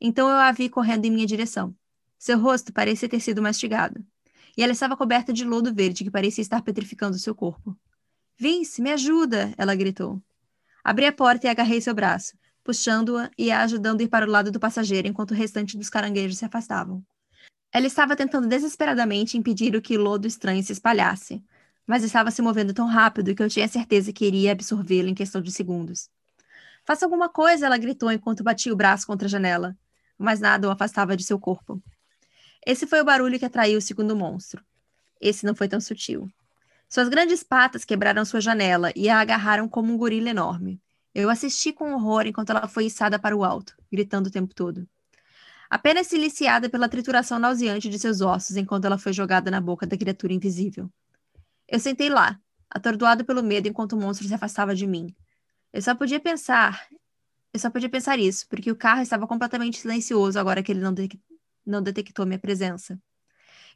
Então 0.00 0.28
eu 0.28 0.36
a 0.36 0.52
vi 0.52 0.68
correndo 0.68 1.04
em 1.04 1.10
minha 1.10 1.26
direção. 1.26 1.74
Seu 2.18 2.38
rosto 2.38 2.72
parecia 2.72 3.08
ter 3.08 3.20
sido 3.20 3.42
mastigado. 3.42 4.04
E 4.56 4.62
ela 4.62 4.72
estava 4.72 4.96
coberta 4.96 5.32
de 5.32 5.44
lodo 5.44 5.72
verde 5.72 6.04
que 6.04 6.10
parecia 6.10 6.42
estar 6.42 6.62
petrificando 6.62 7.18
seu 7.18 7.34
corpo. 7.34 7.76
Vince, 8.36 8.80
me 8.82 8.92
ajuda! 8.92 9.52
Ela 9.56 9.74
gritou. 9.74 10.22
Abri 10.82 11.06
a 11.06 11.12
porta 11.12 11.46
e 11.46 11.50
agarrei 11.50 11.80
seu 11.80 11.94
braço, 11.94 12.36
puxando-a 12.64 13.30
e 13.36 13.50
a 13.50 13.62
ajudando 13.62 14.00
a 14.00 14.04
ir 14.04 14.08
para 14.08 14.26
o 14.26 14.30
lado 14.30 14.50
do 14.50 14.60
passageiro 14.60 15.08
enquanto 15.08 15.32
o 15.32 15.34
restante 15.34 15.76
dos 15.76 15.90
caranguejos 15.90 16.38
se 16.38 16.44
afastavam. 16.44 17.04
Ela 17.72 17.86
estava 17.86 18.16
tentando 18.16 18.48
desesperadamente 18.48 19.36
impedir 19.36 19.76
o 19.76 19.82
que 19.82 19.98
lodo 19.98 20.26
estranho 20.26 20.62
se 20.62 20.72
espalhasse, 20.72 21.44
mas 21.86 22.02
estava 22.02 22.30
se 22.30 22.40
movendo 22.40 22.72
tão 22.72 22.86
rápido 22.86 23.34
que 23.34 23.42
eu 23.42 23.48
tinha 23.48 23.68
certeza 23.68 24.12
que 24.12 24.26
iria 24.26 24.52
absorvê-lo 24.52 25.08
em 25.08 25.14
questão 25.14 25.40
de 25.40 25.52
segundos. 25.52 26.08
Faça 26.84 27.04
alguma 27.04 27.28
coisa, 27.28 27.66
ela 27.66 27.76
gritou 27.76 28.10
enquanto 28.10 28.42
batia 28.42 28.72
o 28.72 28.76
braço 28.76 29.06
contra 29.06 29.26
a 29.26 29.30
janela, 29.30 29.76
mas 30.18 30.40
nada 30.40 30.66
o 30.66 30.70
afastava 30.70 31.16
de 31.16 31.24
seu 31.24 31.38
corpo. 31.38 31.82
Esse 32.66 32.86
foi 32.86 33.00
o 33.00 33.04
barulho 33.04 33.38
que 33.38 33.44
atraiu 33.44 33.78
o 33.78 33.82
segundo 33.82 34.16
monstro. 34.16 34.64
Esse 35.20 35.44
não 35.44 35.54
foi 35.54 35.68
tão 35.68 35.80
sutil. 35.80 36.30
Suas 36.88 37.08
grandes 37.08 37.42
patas 37.42 37.84
quebraram 37.84 38.24
sua 38.24 38.40
janela 38.40 38.90
e 38.96 39.10
a 39.10 39.20
agarraram 39.20 39.68
como 39.68 39.92
um 39.92 39.96
gorila 39.98 40.30
enorme. 40.30 40.80
Eu 41.14 41.28
assisti 41.28 41.72
com 41.72 41.92
horror 41.92 42.26
enquanto 42.26 42.50
ela 42.50 42.66
foi 42.66 42.86
içada 42.86 43.18
para 43.18 43.36
o 43.36 43.44
alto, 43.44 43.76
gritando 43.92 44.28
o 44.28 44.30
tempo 44.30 44.54
todo. 44.54 44.88
Apenas 45.70 46.06
siliciada 46.06 46.68
pela 46.68 46.88
trituração 46.88 47.38
nauseante 47.38 47.88
de 47.88 47.98
seus 47.98 48.20
ossos 48.20 48.56
enquanto 48.56 48.86
ela 48.86 48.98
foi 48.98 49.12
jogada 49.12 49.50
na 49.50 49.60
boca 49.60 49.86
da 49.86 49.96
criatura 49.96 50.32
invisível. 50.32 50.90
Eu 51.68 51.78
sentei 51.78 52.08
lá, 52.08 52.40
atordoado 52.70 53.24
pelo 53.24 53.42
medo 53.42 53.68
enquanto 53.68 53.92
o 53.92 54.00
monstro 54.00 54.26
se 54.26 54.34
afastava 54.34 54.74
de 54.74 54.86
mim, 54.86 55.14
eu 55.72 55.82
só 55.82 55.94
podia 55.94 56.18
pensar. 56.18 56.88
Eu 57.52 57.60
só 57.60 57.70
podia 57.70 57.88
pensar 57.88 58.18
isso, 58.18 58.46
porque 58.48 58.70
o 58.70 58.76
carro 58.76 59.02
estava 59.02 59.26
completamente 59.26 59.78
silencioso 59.78 60.38
agora 60.38 60.62
que 60.62 60.72
ele 60.72 60.80
não, 60.80 60.92
de, 60.92 61.08
não 61.64 61.82
detectou 61.82 62.26
minha 62.26 62.38
presença. 62.38 63.00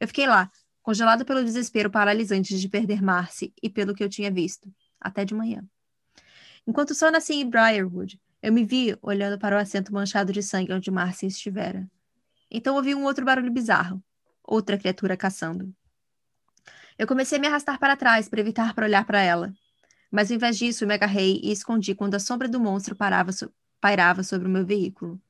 Eu 0.00 0.06
fiquei 0.08 0.26
lá, 0.26 0.50
congelado 0.82 1.24
pelo 1.24 1.44
desespero 1.44 1.90
paralisante 1.90 2.58
de 2.58 2.68
perder 2.68 3.02
Marcy 3.02 3.52
e 3.62 3.70
pelo 3.70 3.94
que 3.94 4.02
eu 4.02 4.08
tinha 4.08 4.30
visto, 4.30 4.72
até 5.00 5.24
de 5.24 5.34
manhã. 5.34 5.64
Enquanto 6.66 6.90
o 6.90 6.94
sol 6.94 7.10
nascia 7.10 7.36
em 7.36 7.48
Briarwood, 7.48 8.20
eu 8.42 8.52
me 8.52 8.64
vi 8.64 8.98
olhando 9.00 9.38
para 9.38 9.56
o 9.56 9.58
assento 9.58 9.94
manchado 9.94 10.32
de 10.32 10.42
sangue 10.42 10.72
onde 10.72 10.90
Marcy 10.90 11.26
estivera. 11.26 11.88
Então 12.50 12.74
ouvi 12.74 12.92
um 12.94 13.04
outro 13.04 13.24
barulho 13.24 13.52
bizarro. 13.52 14.02
Outra 14.42 14.76
criatura 14.76 15.16
caçando. 15.16 15.72
Eu 16.98 17.06
comecei 17.06 17.38
a 17.38 17.40
me 17.40 17.46
arrastar 17.46 17.78
para 17.78 17.96
trás 17.96 18.28
para 18.28 18.40
evitar 18.40 18.74
para 18.74 18.86
olhar 18.86 19.06
para 19.06 19.20
ela. 19.20 19.54
Mas 20.10 20.30
ao 20.30 20.36
invés 20.36 20.58
disso, 20.58 20.86
me 20.86 20.92
agarrei 20.92 21.40
e 21.42 21.52
escondi 21.52 21.94
quando 21.94 22.16
a 22.16 22.18
sombra 22.18 22.48
do 22.48 22.60
monstro 22.60 22.96
parava 22.96 23.32
so 23.32 23.50
pairava 23.80 24.22
sobre 24.22 24.46
o 24.46 24.50
meu 24.50 24.64
veículo. 24.64 25.20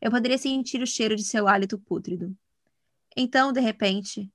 Eu 0.00 0.10
poderia 0.10 0.36
sentir 0.36 0.82
o 0.82 0.86
cheiro 0.86 1.16
de 1.16 1.24
seu 1.24 1.48
hálito 1.48 1.78
pútrido. 1.78 2.36
Então, 3.16 3.52
de 3.52 3.60
repente, 3.60 4.30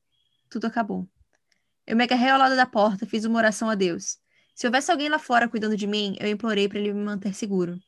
tudo 0.49 0.65
acabou. 0.65 1.07
Eu 1.85 1.95
me 1.95 2.03
agarrei 2.03 2.29
ao 2.29 2.39
lado 2.39 2.55
da 2.55 2.65
porta, 2.65 3.05
fiz 3.05 3.25
uma 3.25 3.37
oração 3.37 3.69
a 3.69 3.75
Deus. 3.75 4.17
Se 4.55 4.65
houvesse 4.65 4.91
alguém 4.91 5.09
lá 5.09 5.19
fora 5.19 5.47
cuidando 5.47 5.77
de 5.77 5.85
mim, 5.85 6.15
eu 6.19 6.27
implorei 6.27 6.67
para 6.67 6.79
ele 6.79 6.93
me 6.93 7.03
manter 7.03 7.33
seguro. 7.33 7.79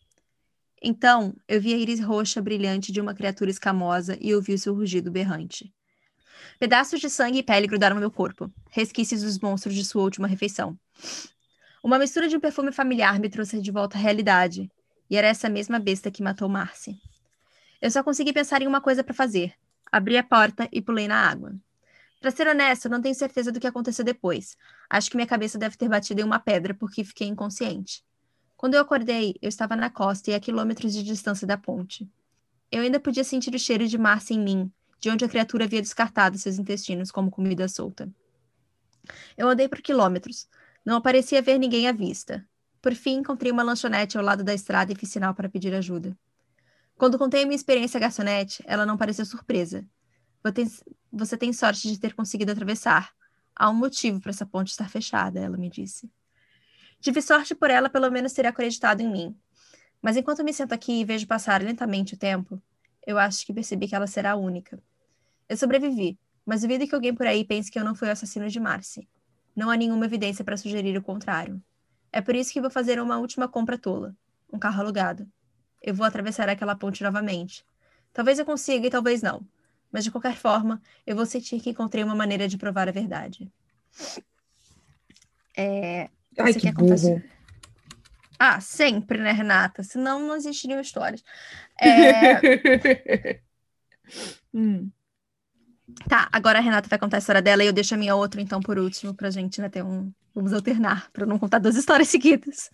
Então, 0.81 1.35
eu 1.47 1.59
vi 1.59 1.73
a 1.73 1.77
íris 1.77 1.99
roxa 1.99 2.41
brilhante 2.41 2.91
de 2.91 3.01
uma 3.01 3.13
criatura 3.13 3.49
escamosa 3.49 4.17
e 4.21 4.35
ouvi 4.35 4.53
o 4.53 4.59
seu 4.59 4.73
rugido 4.73 5.11
berrante. 5.11 5.73
Pedaços 6.59 6.99
de 6.99 7.09
sangue 7.09 7.39
e 7.39 7.43
pele 7.43 7.67
grudaram 7.67 7.95
no 7.95 8.01
meu 8.01 8.11
corpo, 8.11 8.51
resquícios 8.69 9.21
dos 9.21 9.39
monstros 9.39 9.73
de 9.73 9.83
sua 9.83 10.03
última 10.03 10.27
refeição. 10.27 10.77
Uma 11.83 11.99
mistura 11.99 12.27
de 12.27 12.35
um 12.35 12.39
perfume 12.39 12.71
familiar 12.71 13.19
me 13.19 13.29
trouxe 13.29 13.61
de 13.61 13.71
volta 13.71 13.97
à 13.97 14.01
realidade, 14.01 14.69
e 15.09 15.15
era 15.17 15.27
essa 15.27 15.49
mesma 15.49 15.79
besta 15.79 16.11
que 16.11 16.23
matou 16.23 16.49
Marcy. 16.49 16.99
Eu 17.81 17.91
só 17.91 18.03
consegui 18.03 18.33
pensar 18.33 18.61
em 18.61 18.67
uma 18.67 18.81
coisa 18.81 19.03
para 19.03 19.13
fazer: 19.13 19.53
abri 19.91 20.17
a 20.17 20.23
porta 20.23 20.67
e 20.71 20.81
pulei 20.81 21.07
na 21.07 21.29
água. 21.29 21.53
Para 22.19 22.31
ser 22.31 22.47
honesto, 22.47 22.89
não 22.89 23.01
tenho 23.01 23.13
certeza 23.13 23.51
do 23.51 23.59
que 23.59 23.67
aconteceu 23.67 24.03
depois. 24.03 24.57
Acho 24.89 25.11
que 25.11 25.15
minha 25.15 25.27
cabeça 25.27 25.59
deve 25.59 25.77
ter 25.77 25.87
batido 25.87 26.21
em 26.21 26.23
uma 26.23 26.39
pedra 26.39 26.73
porque 26.73 27.03
fiquei 27.03 27.27
inconsciente. 27.27 28.03
Quando 28.65 28.73
eu 28.73 28.81
acordei, 28.81 29.35
eu 29.43 29.47
estava 29.47 29.75
na 29.75 29.91
costa 29.91 30.31
e 30.31 30.33
a 30.33 30.39
quilômetros 30.39 30.91
de 30.91 31.03
distância 31.03 31.45
da 31.45 31.55
ponte. 31.55 32.09
Eu 32.71 32.81
ainda 32.81 32.99
podia 32.99 33.23
sentir 33.23 33.53
o 33.53 33.59
cheiro 33.59 33.87
de 33.87 33.95
massa 33.95 34.33
em 34.33 34.39
mim, 34.39 34.71
de 34.99 35.07
onde 35.07 35.23
a 35.23 35.29
criatura 35.29 35.65
havia 35.65 35.83
descartado 35.83 36.35
seus 36.39 36.57
intestinos 36.57 37.11
como 37.11 37.29
comida 37.29 37.67
solta. 37.67 38.11
Eu 39.37 39.47
andei 39.47 39.69
por 39.69 39.83
quilômetros. 39.83 40.47
Não 40.83 40.99
parecia 40.99 41.43
ver 41.43 41.59
ninguém 41.59 41.87
à 41.87 41.91
vista. 41.91 42.43
Por 42.81 42.95
fim, 42.95 43.17
encontrei 43.17 43.51
uma 43.51 43.61
lanchonete 43.61 44.17
ao 44.17 44.23
lado 44.23 44.43
da 44.43 44.55
estrada 44.55 44.91
e 44.91 44.95
fiz 44.95 45.09
sinal 45.11 45.35
para 45.35 45.47
pedir 45.47 45.71
ajuda. 45.75 46.17
Quando 46.97 47.19
contei 47.19 47.43
a 47.43 47.45
minha 47.45 47.55
experiência 47.55 47.99
à 47.99 48.01
garçonete, 48.01 48.63
ela 48.65 48.83
não 48.83 48.97
pareceu 48.97 49.27
surpresa. 49.27 49.85
Você 51.11 51.37
tem 51.37 51.53
sorte 51.53 51.87
de 51.87 51.99
ter 51.99 52.15
conseguido 52.15 52.51
atravessar. 52.51 53.13
Há 53.55 53.69
um 53.69 53.75
motivo 53.75 54.19
para 54.19 54.31
essa 54.31 54.43
ponte 54.43 54.71
estar 54.71 54.89
fechada, 54.89 55.39
ela 55.39 55.55
me 55.55 55.69
disse. 55.69 56.09
Tive 57.05 57.21
sorte 57.21 57.53
por 57.53 57.69
ela, 57.69 57.87
pelo 57.87 58.09
menos 58.09 58.33
ter 58.33 58.47
acreditado 58.47 58.99
em 58.99 59.07
mim. 59.07 59.37
Mas 60.01 60.17
enquanto 60.17 60.43
me 60.43 60.51
sento 60.51 60.73
aqui 60.73 61.01
e 61.01 61.05
vejo 61.05 61.27
passar 61.27 61.61
lentamente 61.61 62.15
o 62.15 62.17
tempo, 62.17 62.59
eu 63.05 63.19
acho 63.19 63.45
que 63.45 63.53
percebi 63.53 63.87
que 63.87 63.93
ela 63.93 64.07
será 64.07 64.31
a 64.31 64.35
única. 64.35 64.81
Eu 65.47 65.55
sobrevivi, 65.55 66.17
mas 66.43 66.61
duvido 66.61 66.87
que 66.87 66.95
alguém 66.95 67.13
por 67.13 67.27
aí 67.27 67.45
pense 67.45 67.69
que 67.69 67.77
eu 67.77 67.83
não 67.83 67.93
fui 67.93 68.07
o 68.07 68.11
assassino 68.11 68.49
de 68.49 68.59
Marcy. 68.59 69.07
Não 69.55 69.69
há 69.69 69.77
nenhuma 69.77 70.05
evidência 70.05 70.43
para 70.43 70.57
sugerir 70.57 70.97
o 70.97 71.03
contrário. 71.03 71.61
É 72.11 72.21
por 72.21 72.33
isso 72.33 72.51
que 72.51 72.59
vou 72.59 72.71
fazer 72.71 72.99
uma 72.99 73.19
última 73.19 73.47
compra 73.47 73.77
tola. 73.77 74.15
Um 74.51 74.57
carro 74.57 74.81
alugado. 74.81 75.31
Eu 75.79 75.93
vou 75.93 76.07
atravessar 76.07 76.49
aquela 76.49 76.75
ponte 76.75 77.03
novamente. 77.03 77.63
Talvez 78.11 78.39
eu 78.39 78.45
consiga 78.47 78.87
e 78.87 78.89
talvez 78.89 79.21
não 79.21 79.45
mas 79.91 80.03
de 80.03 80.11
qualquer 80.11 80.35
forma, 80.35 80.81
eu 81.07 81.15
vou 81.15 81.25
sentir 81.25 81.61
que 81.61 81.69
encontrei 81.69 82.03
uma 82.03 82.13
maneira 82.13 82.49
de 82.49 82.57
provar 82.57 82.89
a 82.89 82.91
verdade. 82.91 83.49
É, 85.55 86.09
Ai, 86.37 86.53
que 86.53 86.71
burro. 86.71 87.21
Ah, 88.37 88.59
sempre, 88.59 89.17
né, 89.17 89.31
Renata? 89.31 89.83
Senão 89.83 90.19
não 90.19 90.35
existiriam 90.35 90.79
histórias. 90.81 91.23
É... 91.81 93.39
hum. 94.53 94.89
Tá, 96.09 96.27
agora 96.31 96.59
a 96.59 96.61
Renata 96.61 96.89
vai 96.89 96.99
contar 96.99 97.17
a 97.17 97.19
história 97.19 97.41
dela 97.41 97.63
e 97.63 97.67
eu 97.67 97.73
deixo 97.73 97.93
a 97.93 97.97
minha 97.97 98.15
outra, 98.15 98.41
então, 98.41 98.59
por 98.59 98.77
último, 98.77 99.13
pra 99.13 99.29
gente 99.29 99.61
né, 99.61 99.69
ter 99.69 99.83
um. 99.83 100.11
Vamos 100.33 100.51
alternar, 100.51 101.09
para 101.11 101.25
não 101.25 101.39
contar 101.39 101.59
duas 101.59 101.77
histórias 101.77 102.09
seguidas. 102.09 102.69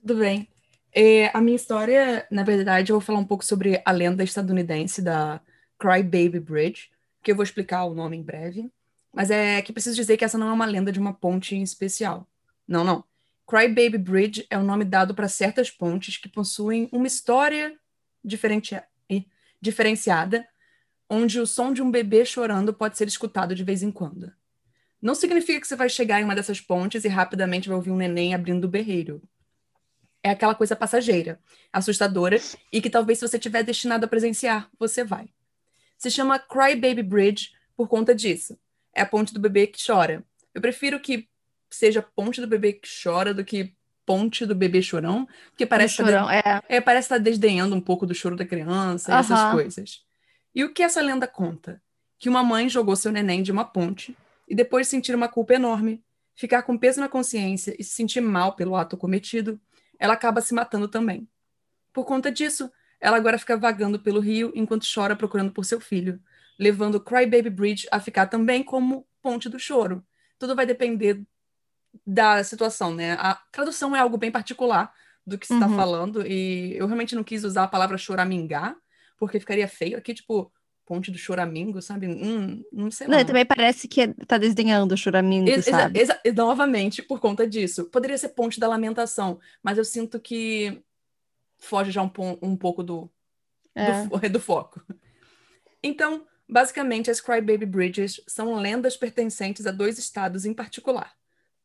Tudo 0.00 0.16
bem. 0.16 0.46
É, 0.92 1.30
a 1.34 1.40
minha 1.40 1.56
história, 1.56 2.26
na 2.30 2.42
verdade, 2.42 2.92
eu 2.92 2.96
vou 2.96 3.00
falar 3.00 3.18
um 3.18 3.24
pouco 3.24 3.44
sobre 3.44 3.80
a 3.84 3.90
lenda 3.90 4.22
estadunidense 4.22 5.00
da 5.00 5.40
Cry 5.78 6.02
Baby 6.02 6.40
Bridge, 6.40 6.90
que 7.22 7.30
eu 7.30 7.36
vou 7.36 7.42
explicar 7.42 7.84
o 7.84 7.94
nome 7.94 8.16
em 8.16 8.22
breve. 8.22 8.70
Mas 9.12 9.30
é 9.30 9.62
que 9.62 9.72
preciso 9.72 9.96
dizer 9.96 10.16
que 10.16 10.24
essa 10.24 10.36
não 10.36 10.48
é 10.48 10.52
uma 10.52 10.66
lenda 10.66 10.92
de 10.92 11.00
uma 11.00 11.14
ponte 11.14 11.56
em 11.56 11.62
especial. 11.62 12.26
Não, 12.68 12.84
não. 12.84 13.02
Cry 13.46 13.66
Baby 13.66 13.96
Bridge 13.96 14.46
é 14.50 14.58
o 14.58 14.62
nome 14.62 14.84
dado 14.84 15.14
para 15.14 15.26
certas 15.26 15.70
pontes 15.70 16.18
que 16.18 16.28
possuem 16.28 16.88
uma 16.92 17.06
história 17.06 17.74
diferente... 18.22 18.78
diferenciada, 19.58 20.46
onde 21.08 21.40
o 21.40 21.46
som 21.46 21.72
de 21.72 21.80
um 21.80 21.90
bebê 21.90 22.26
chorando 22.26 22.74
pode 22.74 22.98
ser 22.98 23.08
escutado 23.08 23.54
de 23.54 23.64
vez 23.64 23.82
em 23.82 23.90
quando. 23.90 24.30
Não 25.00 25.14
significa 25.14 25.60
que 25.60 25.66
você 25.66 25.76
vai 25.76 25.88
chegar 25.88 26.20
em 26.20 26.24
uma 26.24 26.34
dessas 26.34 26.60
pontes 26.60 27.04
e 27.04 27.08
rapidamente 27.08 27.68
vai 27.68 27.76
ouvir 27.76 27.90
um 27.90 27.96
neném 27.96 28.34
abrindo 28.34 28.64
o 28.64 28.68
berreiro. 28.68 29.22
É 30.22 30.30
aquela 30.30 30.54
coisa 30.54 30.76
passageira, 30.76 31.40
assustadora, 31.72 32.36
e 32.72 32.82
que 32.82 32.90
talvez 32.90 33.18
se 33.18 33.26
você 33.26 33.38
tiver 33.38 33.62
destinado 33.62 34.04
a 34.04 34.08
presenciar, 34.08 34.68
você 34.78 35.04
vai. 35.04 35.30
Se 35.96 36.10
chama 36.10 36.38
Cry 36.38 36.74
Baby 36.74 37.02
Bridge 37.02 37.52
por 37.76 37.88
conta 37.88 38.14
disso. 38.14 38.58
É 38.92 39.02
a 39.02 39.06
ponte 39.06 39.32
do 39.32 39.40
bebê 39.40 39.68
que 39.68 39.84
chora. 39.84 40.24
Eu 40.52 40.60
prefiro 40.60 41.00
que 41.00 41.27
seja 41.70 42.02
ponte 42.02 42.40
do 42.40 42.46
bebê 42.46 42.72
que 42.72 42.88
chora 43.02 43.32
do 43.34 43.44
que 43.44 43.74
ponte 44.06 44.46
do 44.46 44.54
bebê 44.54 44.80
chorão, 44.80 45.28
porque 45.50 45.66
parece 45.66 45.96
chorão, 45.96 46.26
tá 46.26 46.40
de... 46.40 46.48
é. 46.48 46.76
é. 46.76 46.80
parece 46.80 47.06
estar 47.06 47.16
tá 47.16 47.22
desdenhando 47.22 47.76
um 47.76 47.80
pouco 47.80 48.06
do 48.06 48.14
choro 48.14 48.36
da 48.36 48.46
criança, 48.46 49.12
uhum. 49.12 49.18
essas 49.18 49.52
coisas. 49.52 50.04
E 50.54 50.64
o 50.64 50.72
que 50.72 50.82
essa 50.82 51.02
lenda 51.02 51.26
conta? 51.26 51.82
Que 52.18 52.28
uma 52.28 52.42
mãe 52.42 52.68
jogou 52.68 52.96
seu 52.96 53.12
neném 53.12 53.42
de 53.42 53.52
uma 53.52 53.64
ponte 53.64 54.16
e 54.48 54.54
depois 54.54 54.86
de 54.86 54.90
sentir 54.90 55.14
uma 55.14 55.28
culpa 55.28 55.54
enorme, 55.54 56.02
ficar 56.34 56.62
com 56.62 56.78
peso 56.78 57.00
na 57.00 57.08
consciência 57.08 57.76
e 57.78 57.84
se 57.84 57.90
sentir 57.90 58.22
mal 58.22 58.56
pelo 58.56 58.76
ato 58.76 58.96
cometido, 58.96 59.60
ela 59.98 60.14
acaba 60.14 60.40
se 60.40 60.54
matando 60.54 60.88
também. 60.88 61.28
Por 61.92 62.04
conta 62.04 62.32
disso, 62.32 62.72
ela 63.00 63.16
agora 63.16 63.38
fica 63.38 63.56
vagando 63.56 63.98
pelo 64.00 64.20
rio 64.20 64.52
enquanto 64.54 64.86
chora 64.92 65.14
procurando 65.14 65.52
por 65.52 65.64
seu 65.64 65.80
filho, 65.80 66.18
levando 66.58 67.00
Cry 67.00 67.26
Baby 67.26 67.50
Bridge 67.50 67.86
a 67.90 68.00
ficar 68.00 68.26
também 68.26 68.62
como 68.62 69.06
ponte 69.20 69.48
do 69.48 69.58
choro. 69.58 70.04
Tudo 70.38 70.56
vai 70.56 70.64
depender 70.64 71.22
da 72.06 72.42
situação, 72.44 72.94
né? 72.94 73.12
A 73.12 73.34
tradução 73.52 73.94
é 73.94 74.00
algo 74.00 74.16
bem 74.16 74.30
particular 74.30 74.92
do 75.26 75.38
que 75.38 75.46
se 75.46 75.52
está 75.52 75.66
uhum. 75.66 75.76
falando, 75.76 76.26
e 76.26 76.76
eu 76.76 76.86
realmente 76.86 77.14
não 77.14 77.22
quis 77.22 77.44
usar 77.44 77.64
a 77.64 77.68
palavra 77.68 77.98
choramingar, 77.98 78.76
porque 79.18 79.40
ficaria 79.40 79.68
feio 79.68 79.98
aqui, 79.98 80.14
tipo, 80.14 80.50
ponte 80.88 81.10
do 81.10 81.18
choramingo, 81.18 81.82
sabe? 81.82 82.06
Hum, 82.06 82.64
não 82.72 82.90
sei 82.90 83.06
não, 83.06 83.22
também 83.22 83.44
parece 83.44 83.86
que 83.86 84.08
tá 84.26 84.38
desdenhando 84.38 84.94
o 84.94 84.96
choramingo, 84.96 85.50
ex 85.50 85.66
sabe? 85.66 86.00
Exa 86.00 86.18
novamente, 86.34 87.02
por 87.02 87.20
conta 87.20 87.46
disso. 87.46 87.84
Poderia 87.90 88.16
ser 88.16 88.30
ponte 88.30 88.58
da 88.58 88.66
lamentação, 88.66 89.38
mas 89.62 89.76
eu 89.76 89.84
sinto 89.84 90.18
que 90.18 90.82
foge 91.58 91.90
já 91.90 92.02
um, 92.02 92.10
um 92.40 92.56
pouco 92.56 92.82
do, 92.82 93.10
é. 93.74 94.06
do, 94.06 94.28
do 94.30 94.40
foco. 94.40 94.82
Então, 95.82 96.26
basicamente, 96.48 97.10
as 97.10 97.20
Crybaby 97.20 97.66
Bridges 97.66 98.22
são 98.26 98.54
lendas 98.54 98.96
pertencentes 98.96 99.66
a 99.66 99.70
dois 99.70 99.98
estados 99.98 100.46
em 100.46 100.54
particular, 100.54 101.12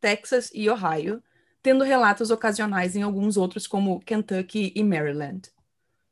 Texas 0.03 0.51
e 0.53 0.69
Ohio, 0.69 1.23
tendo 1.61 1.85
relatos 1.85 2.29
ocasionais 2.29 2.93
em 2.93 3.03
alguns 3.03 3.37
outros, 3.37 3.65
como 3.65 4.01
Kentucky 4.01 4.73
e 4.75 4.83
Maryland. 4.83 5.49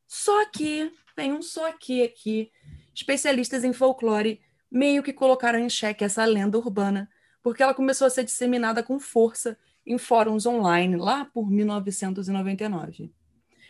Só 0.07 0.45
que, 0.45 0.89
tem 1.13 1.33
um 1.33 1.41
só 1.41 1.67
aqui 1.67 2.01
aqui, 2.01 2.50
especialistas 2.95 3.65
em 3.65 3.74
folclore 3.74 4.39
meio 4.71 5.03
que 5.03 5.12
colocaram 5.12 5.60
em 5.60 5.69
xeque 5.69 6.05
essa 6.05 6.24
lenda 6.24 6.57
urbana, 6.57 7.10
porque 7.43 7.62
ela 7.62 7.74
começou 7.74 8.07
a 8.07 8.10
ser 8.10 8.24
disseminada 8.24 8.81
com 8.81 8.98
força 8.98 9.57
em 9.86 9.98
fóruns 9.98 10.45
online 10.45 10.95
lá 10.95 11.25
por 11.25 11.51
1999. 11.51 13.12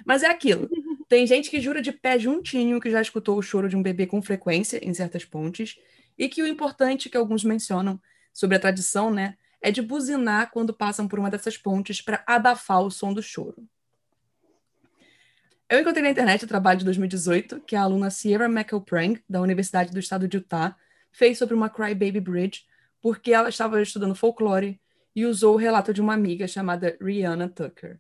Mas 0.06 0.22
é 0.22 0.28
aquilo. 0.28 0.70
Tem 1.10 1.25
gente 1.25 1.50
que 1.50 1.60
jura 1.60 1.82
de 1.82 1.92
pé 1.92 2.20
juntinho 2.20 2.80
que 2.80 2.92
já 2.92 3.01
escutou 3.01 3.40
o 3.40 3.42
choro 3.42 3.68
de 3.68 3.75
um 3.75 3.82
bebê 3.82 4.06
com 4.06 4.22
frequência 4.22 4.80
em 4.88 4.94
certas 4.94 5.25
pontes, 5.25 5.80
e 6.16 6.30
que 6.30 6.44
o 6.44 6.48
importante 6.48 7.10
que 7.10 7.18
alguns 7.18 7.44
mencionam 7.44 8.00
sobre 8.32 8.58
a 8.58 8.60
tradição, 8.60 9.10
né, 9.10 9.36
é 9.62 9.72
de 9.72 9.82
buzinar 9.82 10.51
quando 10.51 10.74
passam 10.74 11.08
por 11.08 11.20
uma 11.20 11.30
dessas 11.30 11.58
pontes 11.58 12.01
para 12.01 12.24
abafar 12.25 12.82
o 12.82 12.89
som 12.89 13.13
do 13.13 13.22
choro. 13.22 13.68
Eu 15.70 15.80
encontrei 15.80 16.03
na 16.03 16.10
internet 16.10 16.44
o 16.44 16.48
trabalho 16.48 16.80
de 16.80 16.86
2018 16.86 17.62
que 17.62 17.75
a 17.75 17.82
aluna 17.82 18.10
Sierra 18.10 18.46
McElprang, 18.46 19.24
da 19.30 19.39
Universidade 19.41 19.91
do 19.91 20.00
Estado 20.00 20.27
de 20.27 20.38
Utah, 20.38 20.75
fez 21.12 21.38
sobre 21.38 21.53
uma 21.53 21.70
Cry 21.70 21.96
Baby 21.96 22.20
Bridge, 22.20 22.65
porque 23.01 23.32
ela 23.32 23.50
estava 23.50 23.82
estudando 23.82 24.15
folclore 24.15 24.82
e 25.15 25.25
usou 25.25 25.56
o 25.56 25.58
relato 25.58 25.94
de 25.94 26.01
uma 26.01 26.13
amiga 26.13 26.48
chamada 26.48 26.98
Rihanna 27.01 27.50
Tucker. 27.50 28.00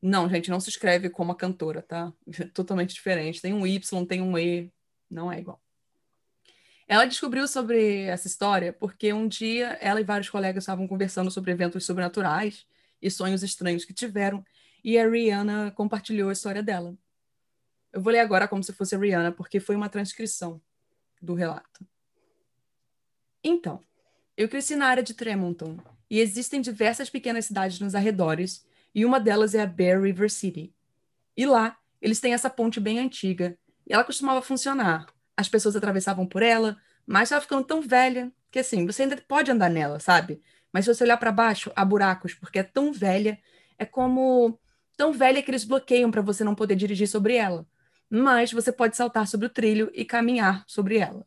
Não, 0.00 0.28
gente, 0.28 0.50
não 0.50 0.58
se 0.58 0.68
escreve 0.68 1.08
como 1.08 1.32
a 1.32 1.36
cantora, 1.36 1.80
tá? 1.80 2.12
Totalmente 2.52 2.94
diferente. 2.94 3.40
Tem 3.40 3.52
um 3.54 3.66
Y, 3.66 4.06
tem 4.06 4.20
um 4.20 4.36
E, 4.36 4.72
não 5.10 5.30
é 5.30 5.38
igual. 5.38 5.61
Ela 6.92 7.06
descobriu 7.06 7.48
sobre 7.48 8.02
essa 8.02 8.26
história 8.26 8.70
porque 8.70 9.14
um 9.14 9.26
dia 9.26 9.78
ela 9.80 9.98
e 9.98 10.04
vários 10.04 10.28
colegas 10.28 10.64
estavam 10.64 10.86
conversando 10.86 11.30
sobre 11.30 11.50
eventos 11.50 11.86
sobrenaturais 11.86 12.66
e 13.00 13.10
sonhos 13.10 13.42
estranhos 13.42 13.86
que 13.86 13.94
tiveram, 13.94 14.44
e 14.84 14.98
a 14.98 15.08
Rihanna 15.08 15.70
compartilhou 15.70 16.28
a 16.28 16.34
história 16.34 16.62
dela. 16.62 16.94
Eu 17.94 18.02
vou 18.02 18.12
ler 18.12 18.18
agora 18.18 18.46
como 18.46 18.62
se 18.62 18.74
fosse 18.74 18.94
a 18.94 18.98
Rihanna, 18.98 19.32
porque 19.32 19.58
foi 19.58 19.74
uma 19.74 19.88
transcrição 19.88 20.60
do 21.18 21.32
relato. 21.32 21.82
Então, 23.42 23.82
eu 24.36 24.46
cresci 24.46 24.76
na 24.76 24.86
área 24.86 25.02
de 25.02 25.14
Tremonton 25.14 25.78
e 26.10 26.20
existem 26.20 26.60
diversas 26.60 27.08
pequenas 27.08 27.46
cidades 27.46 27.80
nos 27.80 27.94
arredores, 27.94 28.66
e 28.94 29.06
uma 29.06 29.18
delas 29.18 29.54
é 29.54 29.62
a 29.62 29.66
Bear 29.66 30.02
River 30.02 30.30
City. 30.30 30.74
E 31.34 31.46
lá, 31.46 31.74
eles 32.02 32.20
têm 32.20 32.34
essa 32.34 32.50
ponte 32.50 32.78
bem 32.78 32.98
antiga, 32.98 33.56
e 33.86 33.94
ela 33.94 34.04
costumava 34.04 34.42
funcionar. 34.42 35.06
As 35.36 35.48
pessoas 35.48 35.76
atravessavam 35.76 36.26
por 36.26 36.42
ela, 36.42 36.76
mas 37.06 37.24
estava 37.24 37.42
ficando 37.42 37.64
tão 37.64 37.80
velha 37.80 38.32
que 38.50 38.58
assim, 38.58 38.86
você 38.86 39.02
ainda 39.02 39.16
pode 39.26 39.50
andar 39.50 39.70
nela, 39.70 39.98
sabe? 39.98 40.42
Mas 40.72 40.84
se 40.84 40.94
você 40.94 41.04
olhar 41.04 41.16
para 41.16 41.32
baixo, 41.32 41.72
há 41.74 41.84
buracos, 41.84 42.34
porque 42.34 42.58
é 42.58 42.62
tão 42.62 42.92
velha, 42.92 43.38
é 43.78 43.84
como 43.84 44.58
tão 44.96 45.12
velha 45.12 45.42
que 45.42 45.50
eles 45.50 45.64
bloqueiam 45.64 46.10
para 46.10 46.22
você 46.22 46.44
não 46.44 46.54
poder 46.54 46.76
dirigir 46.76 47.08
sobre 47.08 47.34
ela. 47.34 47.66
Mas 48.08 48.52
você 48.52 48.70
pode 48.70 48.96
saltar 48.96 49.26
sobre 49.26 49.46
o 49.46 49.50
trilho 49.50 49.90
e 49.94 50.04
caminhar 50.04 50.64
sobre 50.66 50.98
ela. 50.98 51.26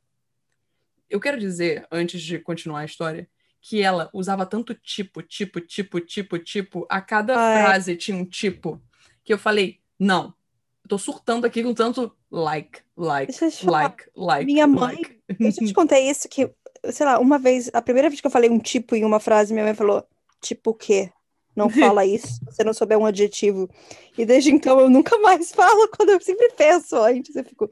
Eu 1.09 1.19
quero 1.19 1.39
dizer, 1.39 1.87
antes 1.91 2.21
de 2.21 2.39
continuar 2.39 2.81
a 2.81 2.85
história, 2.85 3.27
que 3.59 3.81
ela 3.81 4.09
usava 4.13 4.45
tanto 4.45 4.75
tipo, 4.75 5.23
tipo, 5.23 5.59
tipo, 5.59 5.99
tipo, 5.99 6.37
tipo, 6.37 6.85
a 6.87 7.01
cada 7.01 7.35
Ai. 7.35 7.63
frase 7.63 7.95
tinha 7.95 8.15
um 8.15 8.25
tipo, 8.25 8.79
que 9.23 9.33
eu 9.33 9.37
falei, 9.39 9.79
não, 9.99 10.35
eu 10.83 10.89
tô 10.89 10.97
surtando 10.99 11.45
aqui 11.45 11.63
com 11.63 11.73
tanto 11.73 12.15
like, 12.35 12.81
like, 12.97 13.31
like, 13.63 14.03
like. 14.15 14.45
Minha 14.45 14.67
mãe, 14.67 14.97
like. 14.97 15.19
eu 15.39 15.51
te 15.53 15.71
contei 15.73 16.09
isso 16.09 16.27
que, 16.27 16.49
sei 16.91 17.05
lá, 17.05 17.17
uma 17.17 17.39
vez, 17.39 17.71
a 17.73 17.81
primeira 17.81 18.09
vez 18.09 18.19
que 18.19 18.27
eu 18.27 18.31
falei 18.31 18.49
um 18.49 18.59
tipo 18.59 18.95
em 18.95 19.05
uma 19.05 19.19
frase, 19.19 19.53
minha 19.53 19.65
mãe 19.65 19.73
falou, 19.73 20.05
tipo 20.41 20.71
o 20.71 20.73
quê? 20.73 21.09
Não 21.55 21.69
fala 21.71 22.05
isso, 22.05 22.27
se 22.27 22.45
você 22.45 22.63
não 22.63 22.73
souber 22.73 22.97
um 22.97 23.05
adjetivo. 23.05 23.69
E 24.17 24.25
desde 24.25 24.51
então 24.51 24.79
eu 24.79 24.89
nunca 24.89 25.17
mais 25.19 25.51
falo 25.55 25.87
quando 25.95 26.09
eu 26.09 26.21
sempre 26.21 26.51
penso 26.57 26.97
antes. 26.97 27.35
Eu 27.35 27.45
fico, 27.45 27.71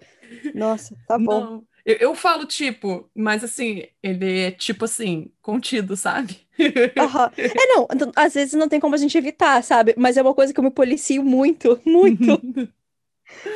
nossa, 0.55 0.95
tá 1.07 1.17
bom. 1.17 1.39
Não. 1.39 1.63
Eu, 1.85 1.95
eu, 1.97 2.15
falo 2.15 2.45
tipo, 2.45 3.09
mas 3.13 3.43
assim, 3.43 3.83
ele 4.01 4.39
é 4.39 4.51
tipo 4.51 4.85
assim, 4.85 5.29
contido, 5.41 5.97
sabe? 5.97 6.39
Uhum. 6.57 7.29
É, 7.37 7.65
não, 7.67 7.87
às 8.15 8.33
vezes 8.35 8.53
não 8.53 8.69
tem 8.69 8.79
como 8.79 8.95
a 8.95 8.97
gente 8.97 9.17
evitar, 9.17 9.61
sabe? 9.61 9.93
Mas 9.97 10.15
é 10.15 10.21
uma 10.21 10.33
coisa 10.33 10.53
que 10.53 10.59
eu 10.61 10.63
me 10.63 10.71
policio 10.71 11.21
muito, 11.21 11.77
muito. 11.85 12.39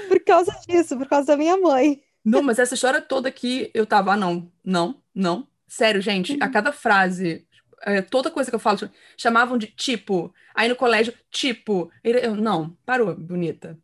Por 0.07 0.19
causa 0.23 0.51
disso, 0.67 0.97
por 0.97 1.07
causa 1.07 1.27
da 1.27 1.37
minha 1.37 1.57
mãe. 1.57 2.01
Não, 2.23 2.41
mas 2.41 2.59
essa 2.59 2.73
história 2.73 3.01
toda 3.01 3.29
aqui, 3.29 3.71
eu 3.73 3.85
tava, 3.85 4.13
ah, 4.13 4.17
não, 4.17 4.51
não, 4.63 5.01
não. 5.15 5.47
Sério, 5.67 6.01
gente, 6.01 6.37
a 6.41 6.45
uhum. 6.45 6.51
cada 6.51 6.71
frase, 6.71 7.47
é, 7.81 8.01
toda 8.01 8.31
coisa 8.31 8.49
que 8.49 8.55
eu 8.55 8.59
falo, 8.59 8.89
chamavam 9.17 9.57
de 9.57 9.67
tipo. 9.67 10.33
Aí 10.53 10.67
no 10.67 10.75
colégio, 10.75 11.13
tipo. 11.31 11.91
Eu, 12.03 12.35
não, 12.35 12.75
parou, 12.85 13.15
bonita. 13.15 13.77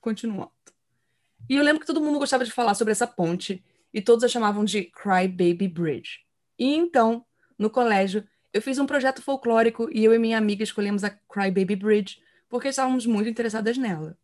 Continuando. 0.00 0.50
E 1.48 1.56
eu 1.56 1.62
lembro 1.62 1.80
que 1.80 1.86
todo 1.86 2.00
mundo 2.00 2.18
gostava 2.18 2.44
de 2.44 2.50
falar 2.50 2.74
sobre 2.74 2.92
essa 2.92 3.06
ponte 3.06 3.62
e 3.92 4.00
todos 4.00 4.24
a 4.24 4.28
chamavam 4.28 4.64
de 4.64 4.84
Cry 4.84 5.28
Baby 5.28 5.68
Bridge. 5.68 6.20
E 6.58 6.74
então, 6.74 7.24
no 7.58 7.68
colégio, 7.70 8.26
eu 8.52 8.62
fiz 8.62 8.78
um 8.78 8.86
projeto 8.86 9.20
folclórico 9.20 9.88
e 9.92 10.04
eu 10.04 10.14
e 10.14 10.18
minha 10.18 10.38
amiga 10.38 10.62
escolhemos 10.62 11.04
a 11.04 11.10
Cry 11.10 11.50
Baby 11.50 11.76
Bridge 11.76 12.22
porque 12.48 12.68
estávamos 12.68 13.04
muito 13.04 13.28
interessadas 13.28 13.76
nela. 13.76 14.16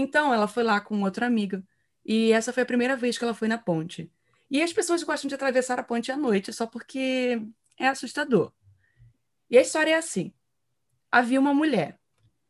Então, 0.00 0.32
ela 0.32 0.46
foi 0.46 0.62
lá 0.62 0.80
com 0.80 1.02
outra 1.02 1.26
amiga 1.26 1.60
e 2.06 2.30
essa 2.30 2.52
foi 2.52 2.62
a 2.62 2.66
primeira 2.66 2.94
vez 2.94 3.18
que 3.18 3.24
ela 3.24 3.34
foi 3.34 3.48
na 3.48 3.58
ponte. 3.58 4.08
E 4.48 4.62
as 4.62 4.72
pessoas 4.72 5.02
gostam 5.02 5.28
de 5.28 5.34
atravessar 5.34 5.76
a 5.80 5.82
ponte 5.82 6.12
à 6.12 6.16
noite 6.16 6.52
só 6.52 6.68
porque 6.68 7.42
é 7.76 7.88
assustador. 7.88 8.52
E 9.50 9.58
a 9.58 9.60
história 9.60 9.90
é 9.90 9.94
assim: 9.94 10.32
havia 11.10 11.40
uma 11.40 11.52
mulher. 11.52 11.98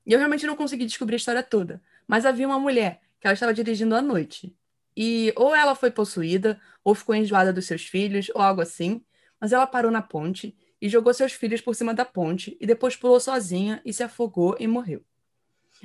E 0.04 0.12
eu 0.12 0.18
realmente 0.18 0.46
não 0.46 0.54
consegui 0.56 0.84
descobrir 0.84 1.14
a 1.14 1.16
história 1.16 1.42
toda, 1.42 1.82
mas 2.06 2.26
havia 2.26 2.46
uma 2.46 2.58
mulher 2.58 3.00
que 3.18 3.26
ela 3.26 3.32
estava 3.32 3.54
dirigindo 3.54 3.96
à 3.96 4.02
noite. 4.02 4.54
E 4.94 5.32
ou 5.34 5.54
ela 5.54 5.74
foi 5.74 5.90
possuída, 5.90 6.60
ou 6.84 6.94
ficou 6.94 7.14
enjoada 7.14 7.50
dos 7.50 7.64
seus 7.64 7.86
filhos, 7.86 8.30
ou 8.34 8.42
algo 8.42 8.60
assim, 8.60 9.02
mas 9.40 9.54
ela 9.54 9.66
parou 9.66 9.90
na 9.90 10.02
ponte 10.02 10.54
e 10.82 10.86
jogou 10.86 11.14
seus 11.14 11.32
filhos 11.32 11.62
por 11.62 11.74
cima 11.74 11.94
da 11.94 12.04
ponte 12.04 12.58
e 12.60 12.66
depois 12.66 12.94
pulou 12.94 13.18
sozinha 13.18 13.80
e 13.86 13.92
se 13.94 14.02
afogou 14.02 14.54
e 14.60 14.66
morreu. 14.66 15.02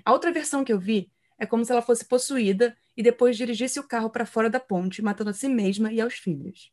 A 0.03 0.11
outra 0.11 0.29
versão 0.29 0.65
que 0.65 0.73
eu 0.73 0.77
vi 0.77 1.09
é 1.43 1.45
como 1.45 1.63
se 1.63 1.71
ela 1.71 1.81
fosse 1.81 2.05
possuída 2.05 2.75
e 2.95 3.03
depois 3.03 3.37
dirigisse 3.37 3.79
o 3.79 3.87
carro 3.87 4.09
para 4.09 4.25
fora 4.25 4.49
da 4.49 4.59
ponte, 4.59 5.01
matando 5.01 5.29
a 5.29 5.33
si 5.33 5.47
mesma 5.47 5.91
e 5.91 6.01
aos 6.01 6.15
filhos. 6.15 6.71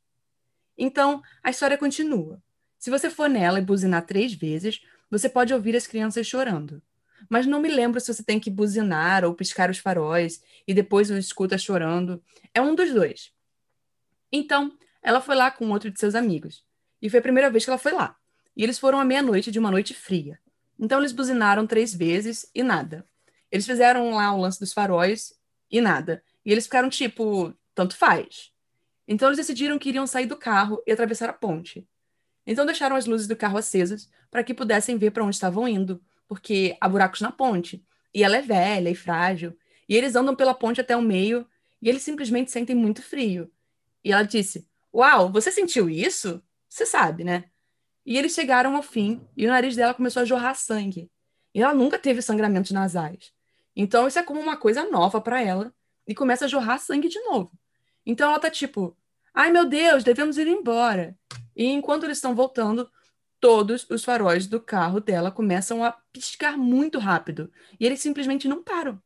Então, 0.77 1.23
a 1.43 1.51
história 1.51 1.77
continua. 1.77 2.43
Se 2.79 2.91
você 2.91 3.11
for 3.11 3.29
nela 3.29 3.59
e 3.59 3.63
buzinar 3.63 4.07
três 4.07 4.33
vezes, 4.33 4.81
você 5.11 5.29
pode 5.29 5.53
ouvir 5.53 5.77
as 5.77 5.87
crianças 5.87 6.27
chorando 6.27 6.83
mas 7.29 7.47
não 7.47 7.61
me 7.61 7.69
lembro 7.69 8.01
se 8.01 8.13
você 8.13 8.23
tem 8.23 8.41
que 8.41 8.51
buzinar 8.51 9.25
ou 9.25 9.35
piscar 9.35 9.71
os 9.71 9.79
faróis 9.79 10.43
e 10.67 10.73
depois 10.73 11.11
o 11.11 11.17
escuta 11.17 11.59
chorando. 11.59 12.23
É 12.55 12.61
um 12.61 12.75
dos 12.75 12.93
dois. 12.93 13.33
Então, 14.33 14.77
ela 15.03 15.21
foi 15.21 15.35
lá 15.35 15.51
com 15.51 15.71
outro 15.71 15.91
de 15.91 15.99
seus 15.99 16.15
amigos. 16.15 16.65
E 17.03 17.11
foi 17.11 17.21
a 17.21 17.23
primeira 17.23 17.51
vez 17.51 17.65
que 17.65 17.71
ela 17.71 17.79
foi 17.79 17.93
lá. 17.93 18.17
E 18.57 18.63
eles 18.63 18.79
foram 18.79 19.01
à 19.01 19.05
meia-noite 19.05 19.51
de 19.51 19.59
uma 19.59 19.71
noite 19.71 19.95
fria. 19.95 20.39
Então, 20.79 20.99
eles 20.99 21.13
buzinaram 21.13 21.67
três 21.67 21.95
vezes 21.95 22.51
e 22.55 22.63
nada. 22.63 23.07
Eles 23.51 23.67
fizeram 23.67 24.15
lá 24.15 24.33
o 24.33 24.41
lance 24.41 24.61
dos 24.61 24.73
faróis 24.73 25.35
e 25.71 25.81
nada. 25.81 26.23
E 26.45 26.53
eles 26.53 26.65
ficaram 26.65 26.89
tipo, 26.89 27.55
tanto 27.75 27.97
faz. 27.97 28.53
Então, 29.07 29.29
eles 29.29 29.39
decidiram 29.39 29.79
que 29.79 29.89
iriam 29.89 30.07
sair 30.07 30.27
do 30.27 30.37
carro 30.37 30.83
e 30.87 30.93
atravessar 30.93 31.29
a 31.29 31.33
ponte. 31.33 31.87
Então, 32.47 32.65
deixaram 32.65 32.97
as 32.97 33.07
luzes 33.07 33.27
do 33.27 33.37
carro 33.37 33.59
acesas 33.59 34.09
para 34.31 34.45
que 34.45 34.55
pudessem 34.55 34.97
ver 34.97 35.11
para 35.11 35.25
onde 35.25 35.35
estavam 35.35 35.67
indo, 35.67 36.01
porque 36.29 36.77
há 36.81 36.89
buracos 36.89 37.21
na 37.21 37.33
ponte. 37.33 37.85
E 38.15 38.23
ela 38.23 38.37
é 38.37 38.43
velha 38.43 38.89
e 38.89 38.95
frágil. 38.95 39.57
E 39.89 39.97
eles 39.97 40.15
andam 40.15 40.37
pela 40.37 40.55
ponte 40.55 40.81
até 40.81 40.97
o 40.97 41.03
meio 41.03 41.47
e 41.83 41.89
eles 41.89 42.03
simplesmente 42.03 42.51
sentem 42.51 42.77
muito 42.77 43.03
frio. 43.03 43.51
E 44.05 44.13
ela 44.13 44.23
disse: 44.23 44.67
Uau, 44.95 45.31
você 45.31 45.51
sentiu 45.51 45.91
isso? 45.91 46.43
Você 46.69 46.87
sabe, 46.87 47.25
né? 47.25 47.45
E 48.07 48.17
eles 48.17 48.33
chegaram 48.33 48.77
ao 48.77 48.83
fim 48.83 49.21
e 49.37 49.47
o 49.47 49.49
nariz 49.49 49.77
dela 49.77 49.95
começou 49.95 50.23
a 50.23 50.25
jorrar 50.25 50.55
sangue. 50.55 51.11
E 51.55 51.63
ela 51.63 51.75
nunca 51.75 51.99
teve 51.99 52.23
sangramentos 52.23 52.71
nasais. 52.71 53.33
Então 53.83 54.07
isso 54.07 54.19
é 54.19 54.23
como 54.23 54.39
uma 54.39 54.59
coisa 54.59 54.85
nova 54.91 55.23
para 55.23 55.41
ela 55.41 55.75
e 56.07 56.15
começa 56.15 56.45
a 56.45 56.49
jorrar 56.49 56.77
sangue 56.77 57.09
de 57.09 57.19
novo. 57.21 57.51
Então 58.05 58.29
ela 58.29 58.39
tá 58.39 58.51
tipo: 58.51 58.95
Ai 59.33 59.51
meu 59.51 59.65
Deus, 59.65 60.05
devemos 60.05 60.37
ir 60.37 60.47
embora. 60.47 61.17
E 61.57 61.65
enquanto 61.65 62.05
eles 62.05 62.19
estão 62.19 62.35
voltando, 62.35 62.91
todos 63.41 63.89
os 63.89 64.05
faróis 64.05 64.47
do 64.47 64.61
carro 64.61 65.01
dela 65.01 65.31
começam 65.31 65.83
a 65.83 65.93
piscar 66.13 66.59
muito 66.59 66.99
rápido 66.99 67.51
e 67.81 67.87
eles 67.87 68.01
simplesmente 68.01 68.47
não 68.47 68.63
param. 68.63 69.01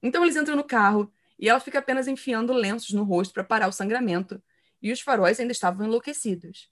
Então 0.00 0.22
eles 0.22 0.36
entram 0.36 0.54
no 0.54 0.62
carro 0.62 1.12
e 1.36 1.48
ela 1.48 1.58
fica 1.58 1.80
apenas 1.80 2.06
enfiando 2.06 2.52
lenços 2.52 2.92
no 2.92 3.02
rosto 3.02 3.34
para 3.34 3.42
parar 3.42 3.66
o 3.66 3.72
sangramento 3.72 4.40
e 4.80 4.92
os 4.92 5.00
faróis 5.00 5.40
ainda 5.40 5.50
estavam 5.50 5.84
enlouquecidos. 5.84 6.70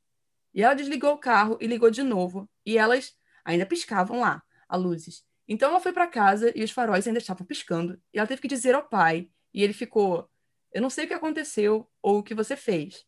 E 0.54 0.62
ela 0.62 0.74
desligou 0.74 1.14
o 1.14 1.18
carro 1.18 1.58
e 1.60 1.66
ligou 1.66 1.90
de 1.90 2.04
novo 2.04 2.48
e 2.64 2.78
elas 2.78 3.12
ainda 3.44 3.66
piscavam 3.66 4.20
lá, 4.20 4.40
a 4.68 4.76
luzes. 4.76 5.24
Então 5.48 5.70
ela 5.70 5.81
foi 5.81 5.92
para 5.92 6.07
casa 6.07 6.52
e 6.57 6.62
os 6.62 6.70
faróis 6.70 7.07
ainda 7.07 7.18
estavam 7.18 7.46
piscando 7.46 8.00
e 8.12 8.18
ela 8.18 8.28
teve 8.28 8.40
que 8.40 8.48
dizer 8.48 8.74
ao 8.74 8.88
pai 8.88 9.28
e 9.52 9.62
ele 9.62 9.72
ficou: 9.72 10.28
Eu 10.72 10.81
não 10.81 10.90
sei 10.90 11.05
o 11.05 11.09
que 11.09 11.14
aconteceu 11.14 11.88
ou 12.00 12.18
o 12.18 12.22
que 12.22 12.35
você 12.35 12.57
fez, 12.57 13.05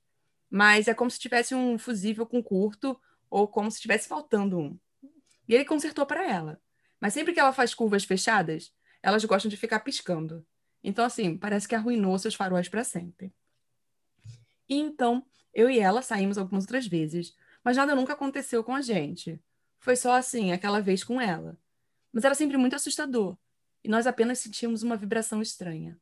mas 0.51 0.88
é 0.88 0.94
como 0.94 1.11
se 1.11 1.18
tivesse 1.18 1.55
um 1.55 1.79
fusível 1.79 2.27
com 2.27 2.42
curto 2.42 2.99
ou 3.31 3.49
como 3.49 3.70
se 3.70 3.79
estivesse 3.79 4.09
faltando 4.09 4.59
um. 4.59 4.79
E 5.49 5.55
ele 5.55 5.64
consertou 5.64 6.07
para 6.07 6.29
ela. 6.29 6.61
Mas 7.01 7.12
sempre 7.12 7.33
que 7.33 7.40
ela 7.40 7.53
faz 7.53 7.75
curvas 7.75 8.05
fechadas, 8.05 8.73
elas 9.03 9.25
gostam 9.25 9.51
de 9.51 9.57
ficar 9.57 9.81
piscando. 9.81 10.47
Então, 10.83 11.05
assim, 11.05 11.37
parece 11.37 11.66
que 11.66 11.75
arruinou 11.75 12.18
seus 12.18 12.35
faróis 12.35 12.68
para 12.68 12.85
sempre. 12.85 13.35
E 14.68 14.77
então, 14.77 15.27
eu 15.53 15.68
e 15.68 15.79
ela 15.79 16.03
saímos 16.03 16.38
algumas 16.38 16.64
outras 16.64 16.87
vezes, 16.87 17.35
mas 17.62 17.77
nada 17.77 17.94
nunca 17.94 18.12
aconteceu 18.12 18.62
com 18.62 18.75
a 18.75 18.81
gente. 18.81 19.40
Foi 19.79 19.97
só 19.97 20.14
assim, 20.14 20.53
aquela 20.53 20.81
vez 20.81 21.05
com 21.05 21.20
ela. 21.20 21.59
Mas 22.14 22.24
era 22.24 22.35
sempre 22.37 22.57
muito 22.57 22.77
assustador, 22.77 23.37
e 23.83 23.88
nós 23.88 24.07
apenas 24.07 24.38
sentíamos 24.38 24.85
uma 24.85 24.96
vibração 24.96 25.42
estranha. 25.42 25.98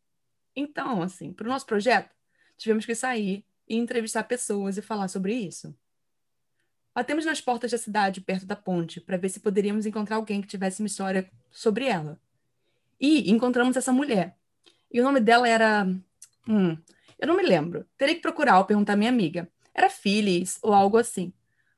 Então, 0.54 1.00
assim, 1.00 1.32
para 1.32 1.46
o 1.46 1.48
nosso 1.48 1.64
projeto, 1.64 2.14
tivemos 2.58 2.84
que 2.84 2.94
sair 2.94 3.46
e 3.66 3.76
entrevistar 3.76 4.24
pessoas 4.24 4.76
e 4.76 4.82
falar 4.82 5.08
sobre 5.08 5.34
isso. 5.34 5.74
Batemos 6.94 7.24
nas 7.24 7.40
portas 7.40 7.70
da 7.70 7.78
cidade, 7.78 8.20
perto 8.20 8.44
da 8.44 8.54
ponte, 8.54 9.00
para 9.00 9.16
ver 9.16 9.30
se 9.30 9.40
poderíamos 9.40 9.86
encontrar 9.86 10.16
alguém 10.16 10.42
que 10.42 10.46
tivesse 10.46 10.82
uma 10.82 10.86
história 10.86 11.30
sobre 11.50 11.86
ela. 11.86 12.20
E 13.00 13.30
encontramos 13.30 13.74
essa 13.74 13.90
mulher. 13.90 14.36
E 14.92 15.00
o 15.00 15.04
nome 15.04 15.18
dela 15.18 15.48
era. 15.48 15.84
Hum, 16.46 16.76
eu 17.18 17.26
não 17.26 17.36
me 17.36 17.42
lembro. 17.42 17.86
Terei 17.96 18.16
que 18.16 18.20
procurar 18.20 18.58
ou 18.58 18.66
perguntar 18.66 18.92
à 18.92 18.96
minha 18.96 19.10
amiga. 19.10 19.50
Era 19.74 19.88
Phyllis 19.88 20.58
ou 20.60 20.74
algo 20.74 20.98
assim. 20.98 21.32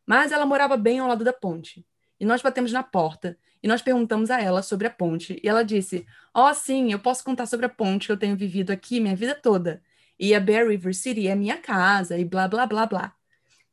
Mas 0.05 0.33
ela 0.33 0.45
morava 0.45 0.77
bem 0.77 0.99
ao 0.99 1.07
lado 1.07 1.23
da 1.23 1.33
ponte. 1.33 1.87
E 2.19 2.25
nós 2.25 2.43
batemos 2.43 2.73
na 2.73 2.83
porta 2.83 3.37
e 3.63 3.69
nós 3.69 3.83
perguntamos 3.83 4.31
a 4.31 4.41
ela 4.41 4.63
sobre 4.63 4.87
a 4.87 4.91
ponte. 4.91 5.41
E 5.43 5.49
ela 5.49 5.65
disse: 5.65 6.07
Oh, 6.35 6.53
sim, 6.55 6.93
eu 6.93 6.99
posso 6.99 7.25
contar 7.25 7.47
sobre 7.47 7.67
a 7.67 7.69
ponte 7.69 8.07
que 8.07 8.13
eu 8.13 8.17
tenho 8.17 8.37
vivido 8.37 8.71
aqui 8.71 9.01
minha 9.01 9.17
vida 9.17 9.35
toda. 9.35 9.83
E 10.19 10.35
a 10.35 10.41
Bear 10.41 10.69
River 10.69 10.95
City 10.95 11.27
é 11.27 11.35
minha 11.35 11.57
casa 11.59 12.17
e 12.17 12.25
blá, 12.25 12.47
blá, 12.47 12.67
blá, 12.67 12.87
blá. 12.87 13.15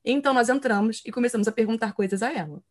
Então 0.03 0.33
nós 0.33 0.49
entramos 0.49 1.03
e 1.05 1.11
começamos 1.11 1.47
a 1.47 1.51
perguntar 1.51 1.93
coisas 1.93 2.23
a 2.23 2.31
ela. 2.33 2.63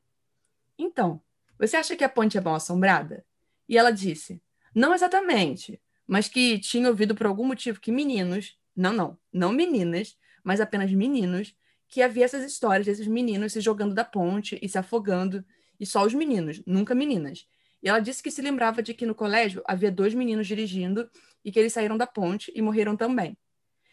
Então, 0.76 1.22
você 1.58 1.76
acha 1.76 1.94
que 1.94 2.02
a 2.02 2.08
ponte 2.08 2.38
é 2.38 2.40
mal 2.40 2.54
assombrada? 2.54 3.24
E 3.68 3.78
ela 3.78 3.90
disse: 3.90 4.42
Não 4.74 4.94
exatamente, 4.94 5.80
mas 6.06 6.26
que 6.26 6.58
tinha 6.58 6.88
ouvido 6.88 7.14
por 7.14 7.26
algum 7.26 7.44
motivo 7.44 7.80
que 7.80 7.92
meninos, 7.92 8.58
não, 8.74 8.92
não, 8.92 9.18
não 9.32 9.52
meninas, 9.52 10.16
mas 10.42 10.60
apenas 10.60 10.90
meninos, 10.90 11.54
que 11.86 12.02
havia 12.02 12.24
essas 12.24 12.44
histórias 12.44 12.86
desses 12.86 13.06
meninos 13.06 13.52
se 13.52 13.60
jogando 13.60 13.94
da 13.94 14.04
ponte 14.04 14.58
e 14.62 14.68
se 14.68 14.78
afogando, 14.78 15.44
e 15.80 15.86
só 15.86 16.04
os 16.04 16.12
meninos, 16.12 16.62
nunca 16.66 16.94
meninas. 16.94 17.48
E 17.82 17.88
ela 17.88 17.98
disse 17.98 18.22
que 18.22 18.30
se 18.30 18.42
lembrava 18.42 18.82
de 18.82 18.92
que 18.92 19.06
no 19.06 19.14
colégio 19.14 19.62
havia 19.66 19.90
dois 19.90 20.12
meninos 20.14 20.46
dirigindo 20.46 21.10
e 21.42 21.50
que 21.50 21.58
eles 21.58 21.72
saíram 21.72 21.96
da 21.96 22.06
ponte 22.06 22.52
e 22.54 22.60
morreram 22.60 22.94
também. 22.94 23.36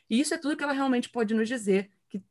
E 0.09 0.19
isso 0.19 0.33
é 0.33 0.37
tudo 0.37 0.57
que 0.57 0.63
ela 0.63 0.73
realmente 0.73 1.09
pode 1.09 1.33
nos 1.33 1.47
dizer, 1.47 1.89
que, 2.09 2.21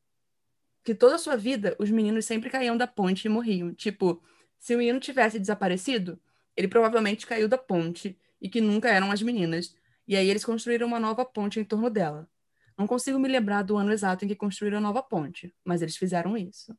que 0.84 0.94
toda 0.94 1.14
a 1.14 1.18
sua 1.18 1.36
vida 1.36 1.74
os 1.78 1.90
meninos 1.90 2.26
sempre 2.26 2.50
caíam 2.50 2.76
da 2.76 2.86
ponte 2.86 3.24
e 3.24 3.28
morriam. 3.28 3.74
Tipo, 3.74 4.22
se 4.58 4.74
o 4.74 4.78
menino 4.78 5.00
tivesse 5.00 5.38
desaparecido, 5.38 6.20
ele 6.54 6.68
provavelmente 6.68 7.26
caiu 7.26 7.48
da 7.48 7.58
ponte 7.58 8.18
e 8.40 8.48
que 8.48 8.60
nunca 8.60 8.90
eram 8.90 9.10
as 9.10 9.22
meninas. 9.22 9.74
E 10.06 10.14
aí 10.14 10.28
eles 10.28 10.44
construíram 10.44 10.86
uma 10.86 11.00
nova 11.00 11.24
ponte 11.24 11.58
em 11.58 11.64
torno 11.64 11.88
dela. 11.88 12.28
Não 12.76 12.86
consigo 12.86 13.18
me 13.18 13.28
lembrar 13.28 13.62
do 13.62 13.76
ano 13.76 13.92
exato 13.92 14.24
em 14.24 14.28
que 14.28 14.36
construíram 14.36 14.78
a 14.78 14.80
nova 14.82 15.02
ponte, 15.02 15.54
mas 15.64 15.80
eles 15.80 15.96
fizeram 15.96 16.36
isso. 16.36 16.76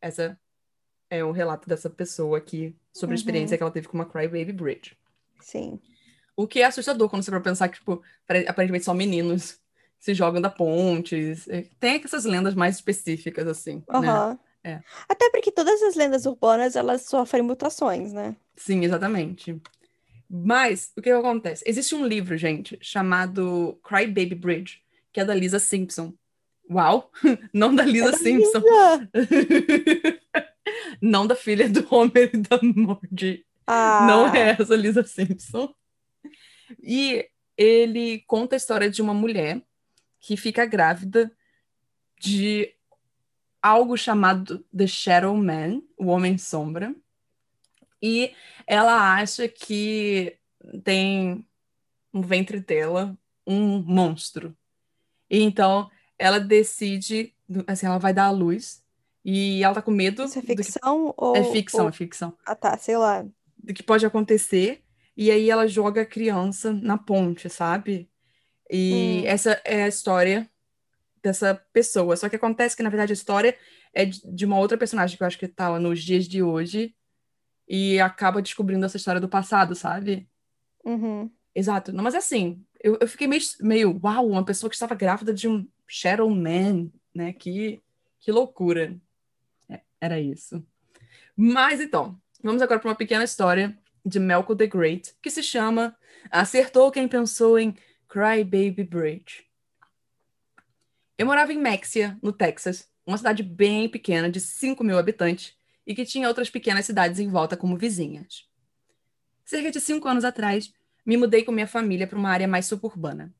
Essa 0.00 0.38
é 1.10 1.22
o 1.24 1.32
relato 1.32 1.68
dessa 1.68 1.90
pessoa 1.90 2.38
aqui 2.38 2.74
sobre 2.92 3.12
a 3.12 3.14
Uhum. 3.14 3.20
experiência 3.20 3.56
que 3.56 3.62
ela 3.62 3.72
teve 3.72 3.88
com 3.88 3.98
uma 3.98 4.06
Crybaby 4.06 4.52
Bridge. 4.52 4.96
Sim. 5.40 5.78
O 6.36 6.46
que 6.46 6.60
é 6.60 6.64
assustador 6.64 7.08
quando 7.10 7.22
você 7.24 7.30
vai 7.30 7.40
pensar 7.40 7.68
que, 7.68 7.78
tipo, 7.78 8.02
apare- 8.24 8.46
aparentemente 8.48 8.84
são 8.84 8.94
meninos 8.94 9.58
se 9.98 10.14
jogam 10.14 10.40
da 10.40 10.48
ponte. 10.48 11.34
Tem 11.78 12.00
essas 12.04 12.24
lendas 12.24 12.54
mais 12.54 12.76
específicas, 12.76 13.46
assim, 13.46 13.76
né? 13.76 13.82
Aham. 13.90 14.38
É. 14.62 14.80
Até 15.08 15.30
porque 15.30 15.50
todas 15.50 15.82
as 15.82 15.94
lendas 15.94 16.26
urbanas, 16.26 16.76
elas 16.76 17.02
sofrem 17.06 17.42
mutações, 17.42 18.12
né? 18.12 18.36
Sim, 18.56 18.84
exatamente. 18.84 19.60
Mas, 20.28 20.92
o 20.96 21.02
que 21.02 21.10
acontece? 21.10 21.64
Existe 21.66 21.94
um 21.94 22.06
livro, 22.06 22.36
gente, 22.36 22.78
chamado 22.80 23.78
Cry 23.82 24.06
Baby 24.06 24.34
Bridge, 24.34 24.82
que 25.12 25.18
é 25.20 25.24
da 25.24 25.34
Lisa 25.34 25.58
Simpson. 25.58 26.12
Uau! 26.70 27.10
Não 27.52 27.74
da 27.74 27.82
Lisa 27.84 28.12
da 28.12 28.16
Simpson. 28.18 28.60
Lisa! 28.60 29.10
Não 31.00 31.26
da 31.26 31.34
filha 31.34 31.68
do 31.68 31.86
Homer 31.94 32.30
e 32.34 32.38
da 32.38 32.58
Marge. 32.62 33.44
Ah, 33.66 34.06
Não 34.06 34.26
é 34.34 34.56
essa 34.60 34.74
Lisa 34.74 35.04
Simpson. 35.04 35.72
E 36.82 37.28
ele 37.56 38.20
conta 38.26 38.56
a 38.56 38.58
história 38.58 38.90
de 38.90 39.02
uma 39.02 39.14
mulher 39.14 39.62
que 40.20 40.36
fica 40.36 40.66
grávida 40.66 41.30
de 42.18 42.74
algo 43.62 43.96
chamado 43.96 44.64
The 44.76 44.86
Shadow 44.86 45.36
Man, 45.36 45.82
o 45.96 46.06
Homem 46.06 46.38
Sombra. 46.38 46.94
E 48.02 48.32
ela 48.66 49.14
acha 49.14 49.46
que 49.48 50.36
tem 50.82 51.44
no 52.12 52.22
ventre 52.22 52.60
dela 52.60 53.16
um 53.46 53.82
monstro. 53.82 54.56
E 55.28 55.40
então 55.40 55.90
ela 56.18 56.38
decide, 56.38 57.34
assim, 57.66 57.86
ela 57.86 57.98
vai 57.98 58.12
dar 58.12 58.26
à 58.26 58.30
luz 58.30 58.82
e 59.24 59.62
ela 59.62 59.74
tá 59.74 59.82
com 59.82 59.90
medo 59.90 60.24
Isso 60.24 60.38
é 60.38 60.42
que- 60.42 60.56
ficção 60.56 61.14
ou... 61.16 61.36
é 61.36 61.44
ficção, 61.44 61.82
ou- 61.84 61.88
é 61.88 61.92
ficção 61.92 62.36
Ah, 62.46 62.54
tá, 62.54 62.76
sei 62.78 62.96
lá. 62.96 63.24
do 63.58 63.74
que 63.74 63.82
pode 63.82 64.04
acontecer, 64.06 64.82
e 65.16 65.30
aí 65.30 65.50
ela 65.50 65.66
joga 65.68 66.02
a 66.02 66.06
criança 66.06 66.72
na 66.72 66.96
ponte, 66.96 67.48
sabe? 67.50 68.08
E 68.70 69.22
Hum. 69.24 69.28
essa 69.28 69.60
é 69.64 69.82
a 69.84 69.88
história 69.88 70.48
dessa 71.22 71.54
pessoa. 71.72 72.16
Só 72.16 72.28
que 72.28 72.36
acontece 72.36 72.74
que, 72.76 72.82
na 72.82 72.88
verdade, 72.88 73.12
a 73.12 73.14
história 73.14 73.56
é 73.92 74.04
de 74.06 74.20
de 74.32 74.46
uma 74.46 74.58
outra 74.58 74.78
personagem 74.78 75.16
que 75.16 75.22
eu 75.22 75.26
acho 75.26 75.38
que 75.38 75.48
tá 75.48 75.78
nos 75.78 76.02
dias 76.02 76.26
de 76.26 76.42
hoje 76.42 76.94
e 77.68 78.00
acaba 78.00 78.40
descobrindo 78.40 78.86
essa 78.86 78.96
história 78.96 79.20
do 79.20 79.28
passado, 79.28 79.74
sabe? 79.74 80.26
Uhum. 80.84 81.30
Exato. 81.54 81.92
Não, 81.92 82.02
mas 82.02 82.14
assim, 82.14 82.64
eu, 82.82 82.96
eu 83.00 83.06
fiquei 83.08 83.26
meio, 83.26 83.42
meio, 83.60 84.00
uau, 84.02 84.28
uma 84.28 84.44
pessoa 84.44 84.70
que 84.70 84.76
estava 84.76 84.94
grávida 84.94 85.34
de 85.34 85.46
um 85.48 85.68
Shadow 85.86 86.30
Man, 86.30 86.88
né? 87.14 87.32
Que, 87.34 87.82
que 88.20 88.32
loucura. 88.32 88.96
Era 90.00 90.18
isso. 90.18 90.64
Mas 91.36 91.80
então, 91.80 92.20
vamos 92.42 92.62
agora 92.62 92.80
para 92.80 92.88
uma 92.88 92.96
pequena 92.96 93.24
história 93.24 93.78
de 94.04 94.18
Melko 94.18 94.56
the 94.56 94.66
Great, 94.66 95.14
que 95.22 95.30
se 95.30 95.42
chama 95.42 95.96
Acertou 96.30 96.90
Quem 96.90 97.06
Pensou 97.06 97.58
em 97.58 97.76
Cry 98.08 98.42
Baby 98.42 98.84
Bridge. 98.84 99.44
Eu 101.18 101.26
morava 101.26 101.52
em 101.52 101.58
Mexia, 101.58 102.18
no 102.22 102.32
Texas, 102.32 102.88
uma 103.06 103.18
cidade 103.18 103.42
bem 103.42 103.88
pequena, 103.88 104.30
de 104.30 104.40
5 104.40 104.82
mil 104.82 104.98
habitantes, 104.98 105.54
e 105.86 105.94
que 105.94 106.04
tinha 106.04 106.28
outras 106.28 106.48
pequenas 106.48 106.86
cidades 106.86 107.18
em 107.18 107.28
volta 107.28 107.56
como 107.56 107.76
vizinhas. 107.76 108.48
Cerca 109.44 109.70
de 109.70 109.80
cinco 109.80 110.06
anos 110.08 110.24
atrás, 110.24 110.72
me 111.04 111.16
mudei 111.16 111.42
com 111.42 111.50
minha 111.50 111.66
família 111.66 112.06
para 112.06 112.18
uma 112.18 112.30
área 112.30 112.46
mais 112.46 112.66
suburbana. 112.66 113.34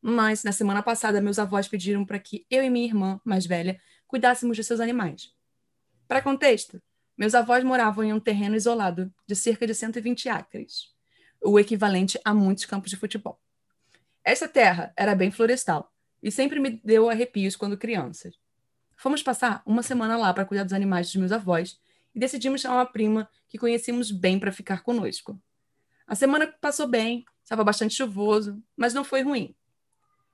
Mas, 0.00 0.44
na 0.44 0.52
semana 0.52 0.82
passada, 0.82 1.20
meus 1.20 1.38
avós 1.38 1.66
pediram 1.66 2.04
para 2.04 2.18
que 2.18 2.46
eu 2.50 2.62
e 2.62 2.68
minha 2.68 2.86
irmã, 2.86 3.20
mais 3.24 3.46
velha, 3.46 3.80
cuidássemos 4.06 4.56
de 4.56 4.62
seus 4.62 4.78
animais. 4.78 5.33
Para 6.06 6.22
contexto, 6.22 6.82
meus 7.16 7.34
avós 7.34 7.64
moravam 7.64 8.04
em 8.04 8.12
um 8.12 8.20
terreno 8.20 8.56
isolado 8.56 9.12
de 9.26 9.34
cerca 9.34 9.66
de 9.66 9.74
120 9.74 10.28
acres, 10.28 10.92
o 11.40 11.58
equivalente 11.58 12.18
a 12.24 12.34
muitos 12.34 12.66
campos 12.66 12.90
de 12.90 12.96
futebol. 12.96 13.40
Essa 14.22 14.48
terra 14.48 14.92
era 14.96 15.14
bem 15.14 15.30
florestal 15.30 15.92
e 16.22 16.30
sempre 16.30 16.60
me 16.60 16.70
deu 16.84 17.08
arrepios 17.08 17.56
quando 17.56 17.76
criança. 17.76 18.30
Fomos 18.96 19.22
passar 19.22 19.62
uma 19.66 19.82
semana 19.82 20.16
lá 20.16 20.32
para 20.32 20.44
cuidar 20.44 20.64
dos 20.64 20.72
animais 20.72 21.06
dos 21.06 21.16
meus 21.16 21.32
avós 21.32 21.80
e 22.14 22.18
decidimos 22.18 22.60
chamar 22.60 22.76
uma 22.76 22.86
prima 22.86 23.28
que 23.48 23.58
conhecíamos 23.58 24.10
bem 24.10 24.38
para 24.38 24.52
ficar 24.52 24.82
conosco. 24.82 25.40
A 26.06 26.14
semana 26.14 26.46
passou 26.60 26.86
bem, 26.86 27.24
estava 27.42 27.64
bastante 27.64 27.94
chuvoso, 27.94 28.62
mas 28.76 28.92
não 28.92 29.04
foi 29.04 29.22
ruim. 29.22 29.54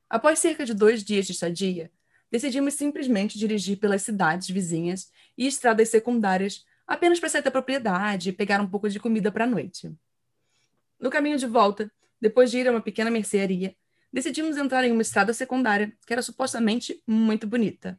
Após 0.08 0.40
cerca 0.40 0.64
de 0.64 0.74
dois 0.74 1.04
dias 1.04 1.26
de 1.26 1.32
estadia, 1.32 1.90
decidimos 2.30 2.74
simplesmente 2.74 3.38
dirigir 3.38 3.78
pelas 3.78 4.02
cidades 4.02 4.48
vizinhas 4.48 5.10
e 5.36 5.46
estradas 5.46 5.88
secundárias 5.88 6.64
apenas 6.86 7.20
para 7.20 7.28
sair 7.28 7.42
da 7.42 7.50
propriedade 7.50 8.30
e 8.30 8.32
pegar 8.32 8.60
um 8.60 8.66
pouco 8.66 8.88
de 8.88 9.00
comida 9.00 9.30
para 9.30 9.44
a 9.44 9.46
noite. 9.46 9.92
No 10.98 11.10
caminho 11.10 11.38
de 11.38 11.46
volta, 11.46 11.90
depois 12.20 12.50
de 12.50 12.58
ir 12.58 12.68
a 12.68 12.70
uma 12.70 12.80
pequena 12.80 13.10
mercearia, 13.10 13.74
decidimos 14.12 14.56
entrar 14.56 14.84
em 14.84 14.92
uma 14.92 15.02
estrada 15.02 15.32
secundária 15.32 15.92
que 16.06 16.12
era 16.12 16.22
supostamente 16.22 17.02
muito 17.06 17.46
bonita. 17.46 17.98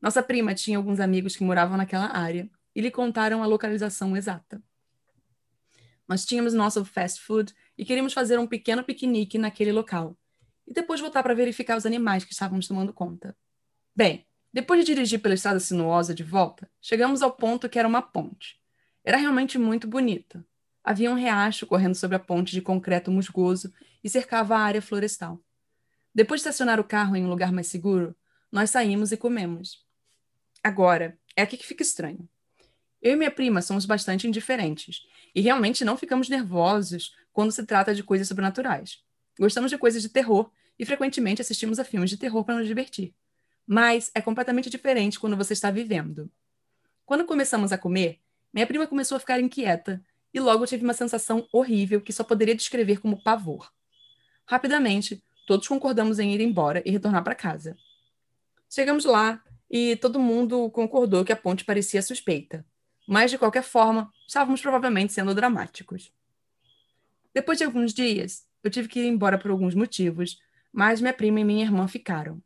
Nossa 0.00 0.22
prima 0.22 0.54
tinha 0.54 0.76
alguns 0.76 1.00
amigos 1.00 1.36
que 1.36 1.44
moravam 1.44 1.76
naquela 1.76 2.14
área 2.16 2.50
e 2.74 2.80
lhe 2.80 2.90
contaram 2.90 3.42
a 3.42 3.46
localização 3.46 4.16
exata. 4.16 4.62
Nós 6.06 6.24
tínhamos 6.24 6.52
nosso 6.52 6.84
fast 6.84 7.20
food 7.20 7.54
e 7.78 7.84
queríamos 7.84 8.12
fazer 8.12 8.38
um 8.38 8.46
pequeno 8.46 8.84
piquenique 8.84 9.38
naquele 9.38 9.72
local 9.72 10.16
e 10.66 10.72
depois 10.72 11.00
voltar 11.00 11.22
para 11.22 11.34
verificar 11.34 11.76
os 11.76 11.86
animais 11.86 12.24
que 12.24 12.32
estávamos 12.32 12.66
tomando 12.66 12.92
conta. 12.92 13.36
Bem, 13.96 14.26
depois 14.52 14.80
de 14.80 14.86
dirigir 14.86 15.20
pela 15.20 15.34
estrada 15.34 15.60
sinuosa 15.60 16.12
de 16.12 16.24
volta, 16.24 16.68
chegamos 16.80 17.22
ao 17.22 17.30
ponto 17.30 17.68
que 17.68 17.78
era 17.78 17.86
uma 17.86 18.02
ponte. 18.02 18.60
Era 19.04 19.16
realmente 19.16 19.56
muito 19.56 19.86
bonita. 19.86 20.44
Havia 20.82 21.10
um 21.10 21.14
riacho 21.14 21.64
correndo 21.64 21.94
sobre 21.94 22.16
a 22.16 22.20
ponte 22.20 22.52
de 22.52 22.60
concreto 22.60 23.12
musgoso 23.12 23.72
e 24.02 24.08
cercava 24.08 24.56
a 24.56 24.60
área 24.60 24.82
florestal. 24.82 25.40
Depois 26.12 26.40
de 26.40 26.48
estacionar 26.48 26.80
o 26.80 26.84
carro 26.84 27.14
em 27.14 27.24
um 27.24 27.28
lugar 27.28 27.52
mais 27.52 27.68
seguro, 27.68 28.16
nós 28.50 28.70
saímos 28.70 29.12
e 29.12 29.16
comemos. 29.16 29.84
Agora, 30.62 31.16
é 31.36 31.42
aqui 31.42 31.56
que 31.56 31.66
fica 31.66 31.82
estranho. 31.82 32.28
Eu 33.00 33.12
e 33.12 33.16
minha 33.16 33.30
prima 33.30 33.62
somos 33.62 33.86
bastante 33.86 34.26
indiferentes 34.26 35.02
e 35.34 35.40
realmente 35.40 35.84
não 35.84 35.96
ficamos 35.96 36.28
nervosos 36.28 37.14
quando 37.32 37.52
se 37.52 37.64
trata 37.64 37.94
de 37.94 38.02
coisas 38.02 38.26
sobrenaturais. 38.26 38.98
Gostamos 39.38 39.70
de 39.70 39.78
coisas 39.78 40.02
de 40.02 40.08
terror 40.08 40.50
e 40.76 40.84
frequentemente 40.84 41.42
assistimos 41.42 41.78
a 41.78 41.84
filmes 41.84 42.10
de 42.10 42.16
terror 42.16 42.44
para 42.44 42.56
nos 42.56 42.66
divertir. 42.66 43.14
Mas 43.66 44.10
é 44.14 44.20
completamente 44.20 44.68
diferente 44.68 45.18
quando 45.18 45.36
você 45.36 45.52
está 45.52 45.70
vivendo. 45.70 46.30
Quando 47.04 47.24
começamos 47.24 47.72
a 47.72 47.78
comer, 47.78 48.20
minha 48.52 48.66
prima 48.66 48.86
começou 48.86 49.16
a 49.16 49.20
ficar 49.20 49.40
inquieta 49.40 50.04
e 50.32 50.40
logo 50.40 50.66
tive 50.66 50.84
uma 50.84 50.92
sensação 50.92 51.46
horrível 51.52 52.00
que 52.00 52.12
só 52.12 52.24
poderia 52.24 52.54
descrever 52.54 53.00
como 53.00 53.22
pavor. 53.22 53.70
Rapidamente, 54.46 55.22
todos 55.46 55.68
concordamos 55.68 56.18
em 56.18 56.34
ir 56.34 56.40
embora 56.40 56.82
e 56.84 56.90
retornar 56.90 57.22
para 57.22 57.34
casa. 57.34 57.76
Chegamos 58.68 59.04
lá 59.04 59.42
e 59.70 59.96
todo 59.96 60.18
mundo 60.18 60.70
concordou 60.70 61.24
que 61.24 61.32
a 61.32 61.36
ponte 61.36 61.64
parecia 61.64 62.02
suspeita. 62.02 62.64
Mas, 63.06 63.30
de 63.30 63.38
qualquer 63.38 63.62
forma, 63.62 64.10
estávamos 64.26 64.60
provavelmente 64.60 65.12
sendo 65.12 65.34
dramáticos. 65.34 66.12
Depois 67.34 67.58
de 67.58 67.64
alguns 67.64 67.92
dias, 67.92 68.46
eu 68.62 68.70
tive 68.70 68.88
que 68.88 69.00
ir 69.00 69.06
embora 69.06 69.38
por 69.38 69.50
alguns 69.50 69.74
motivos, 69.74 70.38
mas 70.72 71.00
minha 71.00 71.12
prima 71.12 71.40
e 71.40 71.44
minha 71.44 71.64
irmã 71.64 71.86
ficaram. 71.86 72.42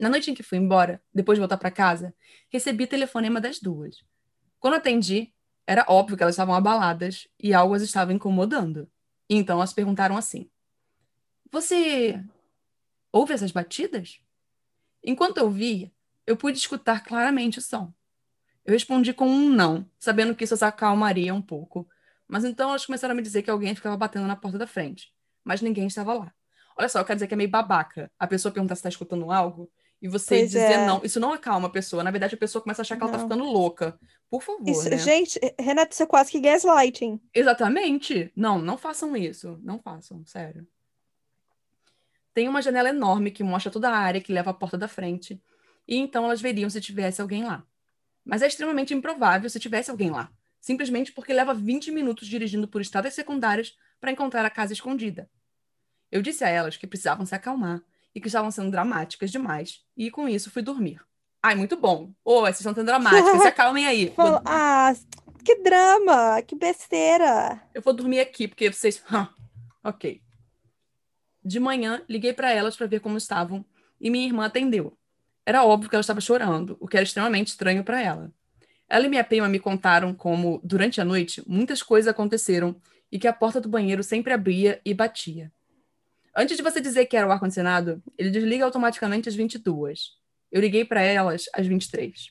Na 0.00 0.08
noite 0.08 0.30
em 0.30 0.34
que 0.34 0.42
fui 0.42 0.56
embora, 0.56 1.02
depois 1.12 1.36
de 1.36 1.40
voltar 1.40 1.58
para 1.58 1.70
casa, 1.70 2.14
recebi 2.48 2.86
telefonema 2.86 3.38
das 3.38 3.60
duas. 3.60 4.02
Quando 4.58 4.72
atendi, 4.72 5.30
era 5.66 5.84
óbvio 5.86 6.16
que 6.16 6.22
elas 6.22 6.34
estavam 6.34 6.54
abaladas 6.54 7.28
e 7.38 7.52
algo 7.52 7.74
as 7.74 7.82
estava 7.82 8.10
incomodando. 8.10 8.90
Então 9.28 9.58
elas 9.58 9.74
perguntaram 9.74 10.16
assim: 10.16 10.48
Você 11.52 12.18
ouve 13.12 13.34
essas 13.34 13.52
batidas? 13.52 14.22
Enquanto 15.04 15.36
eu 15.36 15.50
via, 15.50 15.92
eu 16.26 16.34
pude 16.34 16.56
escutar 16.56 17.04
claramente 17.04 17.58
o 17.58 17.62
som. 17.62 17.92
Eu 18.64 18.72
respondi 18.72 19.12
com 19.12 19.28
um 19.28 19.50
não, 19.50 19.86
sabendo 19.98 20.34
que 20.34 20.44
isso 20.44 20.54
as 20.54 20.62
acalmaria 20.62 21.34
um 21.34 21.42
pouco. 21.42 21.86
Mas 22.26 22.44
então 22.44 22.70
elas 22.70 22.86
começaram 22.86 23.12
a 23.12 23.14
me 23.14 23.22
dizer 23.22 23.42
que 23.42 23.50
alguém 23.50 23.74
ficava 23.74 23.98
batendo 23.98 24.26
na 24.26 24.36
porta 24.36 24.56
da 24.56 24.66
frente. 24.66 25.12
mas 25.44 25.60
ninguém 25.60 25.86
estava 25.86 26.14
lá. 26.14 26.32
Olha 26.74 26.88
só, 26.88 27.00
eu 27.00 27.04
quero 27.04 27.16
dizer 27.16 27.26
que 27.26 27.34
é 27.34 27.36
meio 27.36 27.50
babaca 27.50 28.10
a 28.18 28.26
pessoa 28.26 28.50
perguntar 28.52 28.74
se 28.74 28.78
está 28.78 28.88
escutando 28.88 29.30
algo 29.30 29.70
e 30.00 30.08
você 30.08 30.38
Pois 30.38 30.50
dizer 30.50 30.72
é. 30.72 30.86
não. 30.86 31.02
Isso 31.04 31.20
não 31.20 31.32
acalma 31.32 31.68
a 31.68 31.70
pessoa. 31.70 32.02
Na 32.02 32.10
verdade, 32.10 32.34
a 32.34 32.38
pessoa 32.38 32.62
começa 32.62 32.80
a 32.80 32.84
achar 32.84 32.96
que 32.96 33.02
ela 33.02 33.12
tá 33.12 33.18
ficando 33.18 33.44
louca. 33.44 33.98
Por 34.30 34.42
favor, 34.42 34.68
Isso, 34.68 34.88
né? 34.88 34.96
Gente, 34.96 35.38
Renato, 35.58 35.92
isso 35.92 36.02
é 36.02 36.06
quase 36.06 36.30
que 36.30 36.40
gaslighting. 36.40 37.20
Exatamente. 37.34 38.32
Não, 38.34 38.58
não 38.58 38.78
façam 38.78 39.14
isso. 39.16 39.58
Não 39.62 39.78
façam, 39.78 40.24
sério. 40.24 40.66
Tem 42.32 42.48
uma 42.48 42.62
janela 42.62 42.88
enorme 42.88 43.30
que 43.30 43.42
mostra 43.42 43.70
toda 43.70 43.90
a 43.90 43.96
área 43.96 44.20
que 44.20 44.32
leva 44.32 44.50
à 44.50 44.54
porta 44.54 44.78
da 44.78 44.88
frente. 44.88 45.42
E 45.86 45.96
então 45.96 46.24
elas 46.24 46.40
veriam 46.40 46.70
se 46.70 46.80
tivesse 46.80 47.20
alguém 47.20 47.44
lá. 47.44 47.64
Mas 48.24 48.40
é 48.40 48.46
extremamente 48.46 48.94
improvável 48.94 49.50
se 49.50 49.60
tivesse 49.60 49.90
alguém 49.90 50.10
lá. 50.10 50.30
Simplesmente 50.60 51.12
porque 51.12 51.32
leva 51.32 51.52
20 51.52 51.90
minutos 51.90 52.28
dirigindo 52.28 52.68
por 52.68 52.80
estradas 52.80 53.14
secundárias 53.14 53.76
para 54.00 54.12
encontrar 54.12 54.44
a 54.44 54.50
casa 54.50 54.72
escondida. 54.72 55.28
Eu 56.10 56.22
disse 56.22 56.44
a 56.44 56.48
elas 56.48 56.76
que 56.76 56.86
precisavam 56.86 57.26
se 57.26 57.34
acalmar 57.34 57.82
e 58.14 58.20
que 58.20 58.26
estavam 58.26 58.50
sendo 58.50 58.70
dramáticas 58.70 59.30
demais. 59.30 59.80
E 59.96 60.10
com 60.10 60.28
isso 60.28 60.50
fui 60.50 60.62
dormir. 60.62 61.00
Ai, 61.42 61.54
muito 61.54 61.76
bom. 61.76 62.12
Ô, 62.24 62.40
vocês 62.40 62.60
estão 62.60 62.74
sendo 62.74 62.86
dramáticas. 62.86 63.42
Se 63.42 63.48
acalmem 63.48 63.86
aí. 63.86 64.10
Fala, 64.16 64.42
ah, 64.44 64.92
que 65.44 65.56
drama, 65.62 66.42
que 66.42 66.54
besteira. 66.54 67.62
Eu 67.74 67.80
vou 67.80 67.94
dormir 67.94 68.20
aqui, 68.20 68.46
porque 68.46 68.70
vocês. 68.70 69.02
Hã, 69.10 69.28
ok. 69.82 70.20
De 71.42 71.58
manhã, 71.58 72.02
liguei 72.08 72.34
para 72.34 72.52
elas 72.52 72.76
para 72.76 72.86
ver 72.86 73.00
como 73.00 73.16
estavam 73.16 73.64
e 73.98 74.10
minha 74.10 74.26
irmã 74.26 74.44
atendeu. 74.44 74.96
Era 75.46 75.64
óbvio 75.64 75.88
que 75.88 75.96
ela 75.96 76.00
estava 76.00 76.20
chorando, 76.20 76.76
o 76.78 76.86
que 76.86 76.96
era 76.96 77.04
extremamente 77.04 77.48
estranho 77.48 77.82
para 77.82 78.02
ela. 78.02 78.30
Ela 78.88 79.06
e 79.06 79.08
minha 79.08 79.24
prima 79.24 79.48
me 79.48 79.58
contaram 79.58 80.12
como, 80.12 80.60
durante 80.62 81.00
a 81.00 81.04
noite, 81.04 81.42
muitas 81.46 81.82
coisas 81.82 82.10
aconteceram 82.10 82.76
e 83.10 83.18
que 83.18 83.26
a 83.26 83.32
porta 83.32 83.60
do 83.60 83.68
banheiro 83.68 84.02
sempre 84.02 84.32
abria 84.32 84.80
e 84.84 84.92
batia. 84.92 85.50
Antes 86.34 86.56
de 86.56 86.62
você 86.62 86.80
dizer 86.80 87.06
que 87.06 87.16
era 87.16 87.26
o 87.26 87.32
ar-condicionado, 87.32 88.02
ele 88.16 88.30
desliga 88.30 88.64
automaticamente 88.64 89.28
às 89.28 89.34
22. 89.34 90.12
Eu 90.50 90.60
liguei 90.60 90.84
para 90.84 91.02
elas 91.02 91.48
às 91.54 91.66
23. 91.66 92.28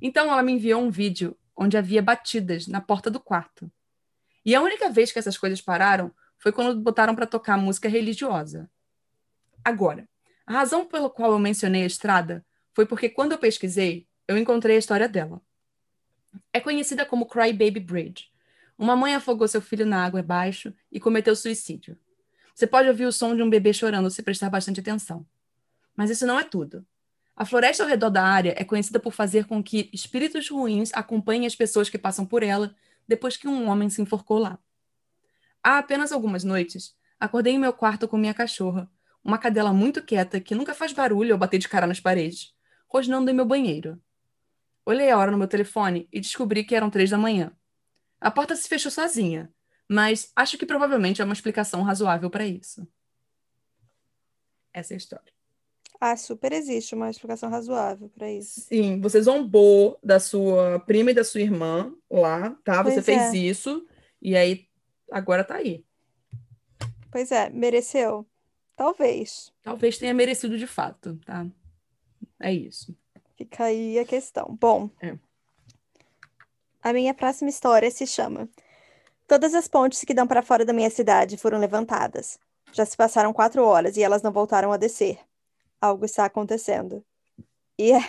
Então 0.00 0.30
ela 0.30 0.42
me 0.42 0.52
enviou 0.52 0.82
um 0.82 0.90
vídeo 0.90 1.36
onde 1.56 1.76
havia 1.76 2.02
batidas 2.02 2.66
na 2.66 2.80
porta 2.80 3.10
do 3.10 3.18
quarto. 3.18 3.70
E 4.44 4.54
a 4.54 4.60
única 4.60 4.88
vez 4.90 5.10
que 5.10 5.18
essas 5.18 5.36
coisas 5.36 5.60
pararam 5.60 6.12
foi 6.38 6.52
quando 6.52 6.80
botaram 6.80 7.14
para 7.14 7.26
tocar 7.26 7.58
música 7.58 7.88
religiosa. 7.88 8.70
Agora, 9.64 10.08
a 10.46 10.52
razão 10.52 10.86
pela 10.86 11.10
qual 11.10 11.32
eu 11.32 11.38
mencionei 11.38 11.82
a 11.82 11.86
estrada 11.86 12.44
foi 12.72 12.86
porque 12.86 13.08
quando 13.08 13.32
eu 13.32 13.38
pesquisei, 13.38 14.06
eu 14.26 14.38
encontrei 14.38 14.76
a 14.76 14.78
história 14.78 15.08
dela. 15.08 15.42
É 16.52 16.60
conhecida 16.60 17.04
como 17.04 17.26
Cry 17.26 17.52
Baby 17.52 17.80
Bridge. 17.80 18.30
Uma 18.78 18.94
mãe 18.94 19.14
afogou 19.14 19.48
seu 19.48 19.60
filho 19.60 19.84
na 19.84 20.04
água 20.04 20.20
abaixo 20.20 20.72
e 20.92 21.00
cometeu 21.00 21.34
suicídio. 21.34 21.98
Você 22.58 22.66
pode 22.66 22.88
ouvir 22.88 23.04
o 23.04 23.12
som 23.12 23.36
de 23.36 23.40
um 23.40 23.48
bebê 23.48 23.72
chorando 23.72 24.10
se 24.10 24.20
prestar 24.20 24.50
bastante 24.50 24.80
atenção. 24.80 25.24
Mas 25.94 26.10
isso 26.10 26.26
não 26.26 26.40
é 26.40 26.42
tudo. 26.42 26.84
A 27.36 27.44
floresta 27.44 27.84
ao 27.84 27.88
redor 27.88 28.10
da 28.10 28.24
área 28.24 28.52
é 28.56 28.64
conhecida 28.64 28.98
por 28.98 29.12
fazer 29.12 29.44
com 29.44 29.62
que 29.62 29.88
espíritos 29.92 30.50
ruins 30.50 30.90
acompanhem 30.92 31.46
as 31.46 31.54
pessoas 31.54 31.88
que 31.88 31.96
passam 31.96 32.26
por 32.26 32.42
ela 32.42 32.74
depois 33.06 33.36
que 33.36 33.46
um 33.46 33.68
homem 33.68 33.88
se 33.88 34.02
enforcou 34.02 34.40
lá. 34.40 34.58
Há 35.62 35.78
apenas 35.78 36.10
algumas 36.10 36.42
noites, 36.42 36.96
acordei 37.20 37.52
em 37.52 37.60
meu 37.60 37.72
quarto 37.72 38.08
com 38.08 38.16
minha 38.16 38.34
cachorra, 38.34 38.90
uma 39.22 39.38
cadela 39.38 39.72
muito 39.72 40.02
quieta 40.02 40.40
que 40.40 40.56
nunca 40.56 40.74
faz 40.74 40.92
barulho 40.92 41.34
ao 41.34 41.38
bater 41.38 41.58
de 41.58 41.68
cara 41.68 41.86
nas 41.86 42.00
paredes, 42.00 42.52
rosnando 42.88 43.30
em 43.30 43.34
meu 43.34 43.46
banheiro. 43.46 44.02
Olhei 44.84 45.12
a 45.12 45.16
hora 45.16 45.30
no 45.30 45.38
meu 45.38 45.46
telefone 45.46 46.08
e 46.12 46.20
descobri 46.20 46.64
que 46.64 46.74
eram 46.74 46.90
três 46.90 47.08
da 47.08 47.18
manhã. 47.18 47.52
A 48.20 48.32
porta 48.32 48.56
se 48.56 48.68
fechou 48.68 48.90
sozinha, 48.90 49.48
mas 49.88 50.30
acho 50.36 50.58
que 50.58 50.66
provavelmente 50.66 51.20
há 51.22 51.24
uma 51.24 51.34
explicação 51.34 51.82
razoável 51.82 52.28
para 52.30 52.46
isso. 52.46 52.86
Essa 54.72 54.92
é 54.92 54.96
a 54.96 54.98
história. 54.98 55.32
Ah, 56.00 56.16
super 56.16 56.52
existe 56.52 56.94
uma 56.94 57.10
explicação 57.10 57.50
razoável 57.50 58.08
pra 58.10 58.30
isso. 58.30 58.60
Sim, 58.60 59.00
você 59.00 59.20
zombou 59.20 59.98
da 60.02 60.20
sua 60.20 60.78
prima 60.80 61.10
e 61.10 61.14
da 61.14 61.24
sua 61.24 61.40
irmã 61.40 61.92
lá, 62.08 62.50
tá? 62.62 62.82
Você 62.84 62.94
Pois 63.02 63.04
fez 63.06 63.22
é. 63.34 63.36
isso 63.36 63.84
e 64.22 64.36
aí 64.36 64.68
agora 65.10 65.42
tá 65.42 65.56
aí. 65.56 65.84
Pois 67.10 67.32
é, 67.32 67.50
mereceu? 67.50 68.24
Talvez. 68.76 69.52
Talvez 69.62 69.98
tenha 69.98 70.14
merecido 70.14 70.56
de 70.56 70.66
fato, 70.68 71.16
tá? 71.26 71.44
É 72.38 72.52
isso. 72.52 72.96
Fica 73.36 73.64
aí 73.64 73.98
a 73.98 74.04
questão. 74.04 74.56
Bom, 74.60 74.88
É. 75.02 75.18
a 76.80 76.92
minha 76.92 77.12
próxima 77.12 77.50
história 77.50 77.90
se 77.90 78.06
chama 78.06 78.48
Todas 79.28 79.54
as 79.54 79.68
pontes 79.68 80.02
que 80.04 80.14
dão 80.14 80.26
para 80.26 80.42
fora 80.42 80.64
da 80.64 80.72
minha 80.72 80.90
cidade 80.90 81.36
foram 81.36 81.58
levantadas. 81.58 82.38
Já 82.72 82.84
se 82.84 82.96
passaram 82.96 83.32
quatro 83.32 83.62
horas 83.64 83.96
e 83.96 84.02
elas 84.02 84.22
não 84.22 84.32
voltaram 84.32 84.72
a 84.72 84.76
descer. 84.76 85.18
Algo 85.80 86.04
está 86.04 86.24
acontecendo. 86.24 87.04
E 87.78 87.92
é, 87.92 88.00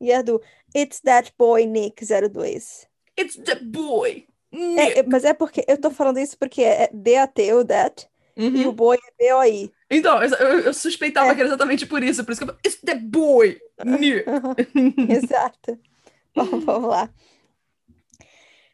e 0.00 0.10
é 0.10 0.22
do 0.22 0.42
It's 0.74 1.00
That 1.00 1.32
Boy 1.38 1.66
Nick 1.66 2.04
02. 2.04 2.88
It's 3.18 3.36
the 3.36 3.54
boy! 3.56 4.26
É, 4.52 4.98
é, 5.00 5.02
mas 5.02 5.24
é 5.24 5.32
porque 5.34 5.64
eu 5.68 5.78
tô 5.80 5.90
falando 5.90 6.18
isso 6.18 6.36
porque 6.38 6.62
é 6.62 6.88
D-A-T, 6.92 7.52
o 7.54 7.64
that, 7.64 8.08
e 8.36 8.46
Uhum. 8.48 8.68
o 8.68 8.72
boy 8.72 8.96
é 8.96 9.24
B-O-I. 9.24 9.70
Então, 9.90 10.22
eu, 10.22 10.30
eu- 10.60 10.74
suspeitava 10.74 11.30
É. 11.30 11.34
que 11.34 11.40
era 11.40 11.48
exatamente 11.48 11.86
por 11.86 12.02
isso. 12.02 12.24
Por 12.24 12.32
isso 12.32 12.44
que 12.44 12.50
eu 12.50 12.56
It's 12.64 12.80
the 12.84 12.94
boy! 12.94 13.58
Nick. 13.84 14.24
Exato. 15.10 15.78
Bom, 16.34 16.60
vamos 16.60 16.90
lá. 16.90 17.10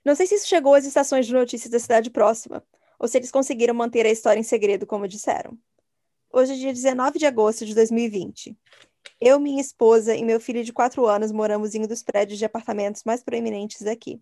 Não 0.04 0.14
sei 0.14 0.26
se 0.26 0.34
isso 0.34 0.48
chegou 0.48 0.74
às 0.74 0.84
estações 0.84 1.26
de 1.26 1.32
notícias 1.32 1.70
da 1.70 1.78
cidade 1.78 2.10
próxima, 2.10 2.62
ou 2.98 3.06
se 3.06 3.18
eles 3.18 3.30
conseguiram 3.30 3.74
manter 3.74 4.04
a 4.06 4.10
história 4.10 4.40
em 4.40 4.44
segredo, 4.44 4.86
como 4.86 5.06
disseram. 5.08 5.56
Hoje 6.32 6.52
é 6.54 6.56
dia 6.56 6.72
19 6.72 7.18
de 7.18 7.26
agosto 7.26 7.64
de 7.66 7.74
2020. 7.74 8.56
Eu, 9.20 9.38
minha 9.38 9.60
esposa 9.60 10.14
e 10.16 10.24
meu 10.24 10.40
filho 10.40 10.64
de 10.64 10.72
4 10.72 11.06
anos 11.06 11.30
moramos 11.30 11.74
em 11.74 11.82
um 11.82 11.86
dos 11.86 12.02
prédios 12.02 12.38
de 12.38 12.44
apartamentos 12.44 13.02
mais 13.04 13.22
proeminentes 13.22 13.82
daqui. 13.82 14.20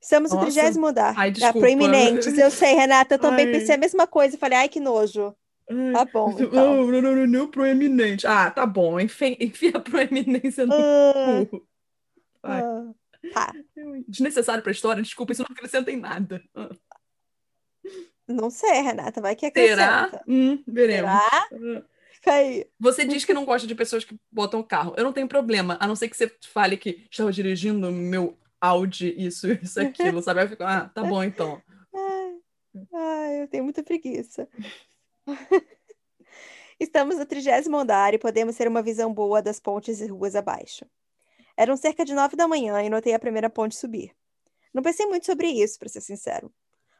Estamos 0.00 0.32
no 0.32 0.40
trigésimo 0.40 0.86
andar. 0.86 1.14
Ai, 1.16 1.28
Ah, 1.28 1.30
desculpa. 1.32 1.58
proeminentes, 1.60 2.36
eu 2.38 2.50
sei, 2.50 2.74
Renata, 2.74 3.14
eu 3.14 3.18
também 3.18 3.46
Ai. 3.46 3.52
pensei 3.52 3.74
a 3.74 3.78
mesma 3.78 4.06
coisa. 4.06 4.36
Falei, 4.38 4.58
ai, 4.58 4.68
que 4.68 4.78
nojo. 4.80 5.34
Tá 5.94 6.04
bom, 6.04 6.30
então. 6.38 6.50
Não, 6.52 6.86
não, 6.86 7.00
não, 7.02 7.16
não, 7.16 7.26
não, 7.26 7.50
proeminente. 7.50 8.26
Ah, 8.26 8.50
tá 8.50 8.66
bom. 8.66 9.00
Enfia, 9.00 9.34
enfia 9.42 9.72
a 9.74 9.80
proeminência 9.80 10.66
no 10.66 10.74
Ah, 10.74 11.46
cu. 11.50 11.66
Vai. 12.42 12.62
ah. 12.62 12.94
Tá, 13.32 13.52
Desnecessário 14.06 14.62
pra 14.62 14.72
história, 14.72 15.02
desculpa, 15.02 15.32
isso 15.32 15.42
não 15.42 15.54
acrescenta 15.54 15.90
em 15.90 15.96
nada. 15.96 16.42
Não 18.26 18.50
sei, 18.50 18.80
Renata, 18.80 19.20
vai 19.20 19.36
que 19.36 19.50
Será? 19.50 20.02
acrescenta. 20.02 20.24
Hum, 20.28 20.62
veremos. 20.66 21.10
Será? 21.10 21.48
Ah. 21.52 21.82
Fica 22.12 22.32
aí. 22.32 22.66
Você 22.80 23.04
diz 23.04 23.24
que 23.24 23.34
não 23.34 23.44
gosta 23.44 23.66
de 23.66 23.74
pessoas 23.74 24.04
que 24.04 24.16
botam 24.32 24.60
o 24.60 24.64
carro. 24.64 24.94
Eu 24.96 25.04
não 25.04 25.12
tenho 25.12 25.28
problema, 25.28 25.76
a 25.78 25.86
não 25.86 25.94
ser 25.94 26.08
que 26.08 26.16
você 26.16 26.34
fale 26.52 26.76
que 26.76 27.06
estava 27.10 27.30
dirigindo 27.30 27.92
meu 27.92 28.38
Audi, 28.60 29.14
isso, 29.18 29.52
isso, 29.62 29.78
aquilo, 29.78 30.22
sabe? 30.22 30.42
Eu 30.42 30.48
fico, 30.48 30.62
ah, 30.62 30.90
tá 30.94 31.02
bom 31.04 31.22
então. 31.22 31.60
Ai, 31.94 32.38
ai, 32.94 33.42
eu 33.42 33.48
tenho 33.48 33.62
muita 33.62 33.82
preguiça. 33.82 34.48
Estamos 36.80 37.18
no 37.18 37.26
trigésimo 37.26 37.76
andar 37.76 38.14
e 38.14 38.18
podemos 38.18 38.56
ter 38.56 38.66
uma 38.66 38.82
visão 38.82 39.12
boa 39.12 39.42
das 39.42 39.60
pontes 39.60 40.00
e 40.00 40.06
ruas 40.06 40.34
abaixo. 40.34 40.86
Eram 41.56 41.76
cerca 41.76 42.04
de 42.04 42.14
nove 42.14 42.36
da 42.36 42.48
manhã 42.48 42.82
e 42.82 42.90
notei 42.90 43.14
a 43.14 43.18
primeira 43.18 43.48
ponte 43.48 43.76
subir. 43.76 44.14
Não 44.72 44.82
pensei 44.82 45.06
muito 45.06 45.26
sobre 45.26 45.48
isso, 45.48 45.78
para 45.78 45.88
ser 45.88 46.00
sincero. 46.00 46.52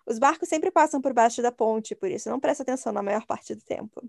Os 0.07 0.19
barcos 0.19 0.49
sempre 0.49 0.71
passam 0.71 1.01
por 1.01 1.13
baixo 1.13 1.43
da 1.43 1.51
ponte, 1.51 1.95
por 1.95 2.11
isso 2.11 2.29
não 2.29 2.39
presto 2.39 2.63
atenção 2.63 2.93
na 2.93 3.03
maior 3.03 3.27
parte 3.27 3.55
do 3.55 3.63
tempo. 3.63 4.03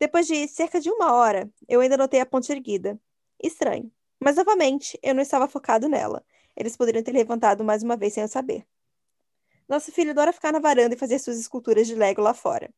Depois 0.00 0.26
de 0.26 0.48
cerca 0.48 0.80
de 0.80 0.90
uma 0.90 1.12
hora, 1.12 1.50
eu 1.68 1.80
ainda 1.80 1.96
notei 1.96 2.20
a 2.20 2.26
ponte 2.26 2.50
erguida. 2.50 2.98
Estranho. 3.42 3.90
Mas 4.18 4.36
novamente, 4.36 4.98
eu 5.02 5.14
não 5.14 5.22
estava 5.22 5.46
focado 5.46 5.88
nela. 5.88 6.24
Eles 6.56 6.76
poderiam 6.76 7.02
ter 7.02 7.12
levantado 7.12 7.64
mais 7.64 7.82
uma 7.82 7.96
vez 7.96 8.14
sem 8.14 8.22
eu 8.22 8.28
saber. 8.28 8.66
Nosso 9.68 9.92
filho 9.92 10.10
adora 10.10 10.32
ficar 10.32 10.52
na 10.52 10.58
varanda 10.58 10.94
e 10.94 10.98
fazer 10.98 11.18
suas 11.18 11.38
esculturas 11.38 11.86
de 11.86 11.94
Lego 11.94 12.22
lá 12.22 12.32
fora. 12.32 12.72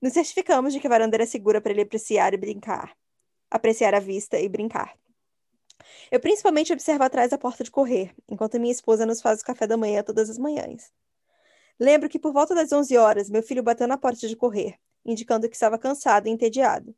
Nos 0.00 0.12
certificamos 0.12 0.72
de 0.72 0.80
que 0.80 0.86
a 0.86 0.90
varanda 0.90 1.16
era 1.16 1.26
segura 1.26 1.60
para 1.60 1.72
ele 1.72 1.82
apreciar 1.82 2.32
e 2.32 2.36
brincar. 2.36 2.96
Apreciar 3.50 3.94
a 3.94 3.98
vista 3.98 4.38
e 4.38 4.48
brincar. 4.48 4.96
Eu 6.10 6.20
principalmente 6.20 6.72
observo 6.72 7.04
atrás 7.04 7.30
da 7.30 7.38
porta 7.38 7.62
de 7.64 7.70
correr, 7.70 8.14
enquanto 8.28 8.58
minha 8.58 8.72
esposa 8.72 9.06
nos 9.06 9.20
faz 9.20 9.40
o 9.40 9.44
café 9.44 9.66
da 9.66 9.76
manhã 9.76 10.02
todas 10.02 10.30
as 10.30 10.38
manhãs. 10.38 10.92
Lembro 11.78 12.08
que 12.08 12.18
por 12.18 12.32
volta 12.32 12.54
das 12.54 12.72
11 12.72 12.96
horas, 12.96 13.30
meu 13.30 13.42
filho 13.42 13.62
bateu 13.62 13.86
na 13.86 13.96
porta 13.96 14.26
de 14.26 14.34
correr, 14.34 14.78
indicando 15.04 15.48
que 15.48 15.54
estava 15.54 15.78
cansado 15.78 16.26
e 16.26 16.30
entediado. 16.30 16.94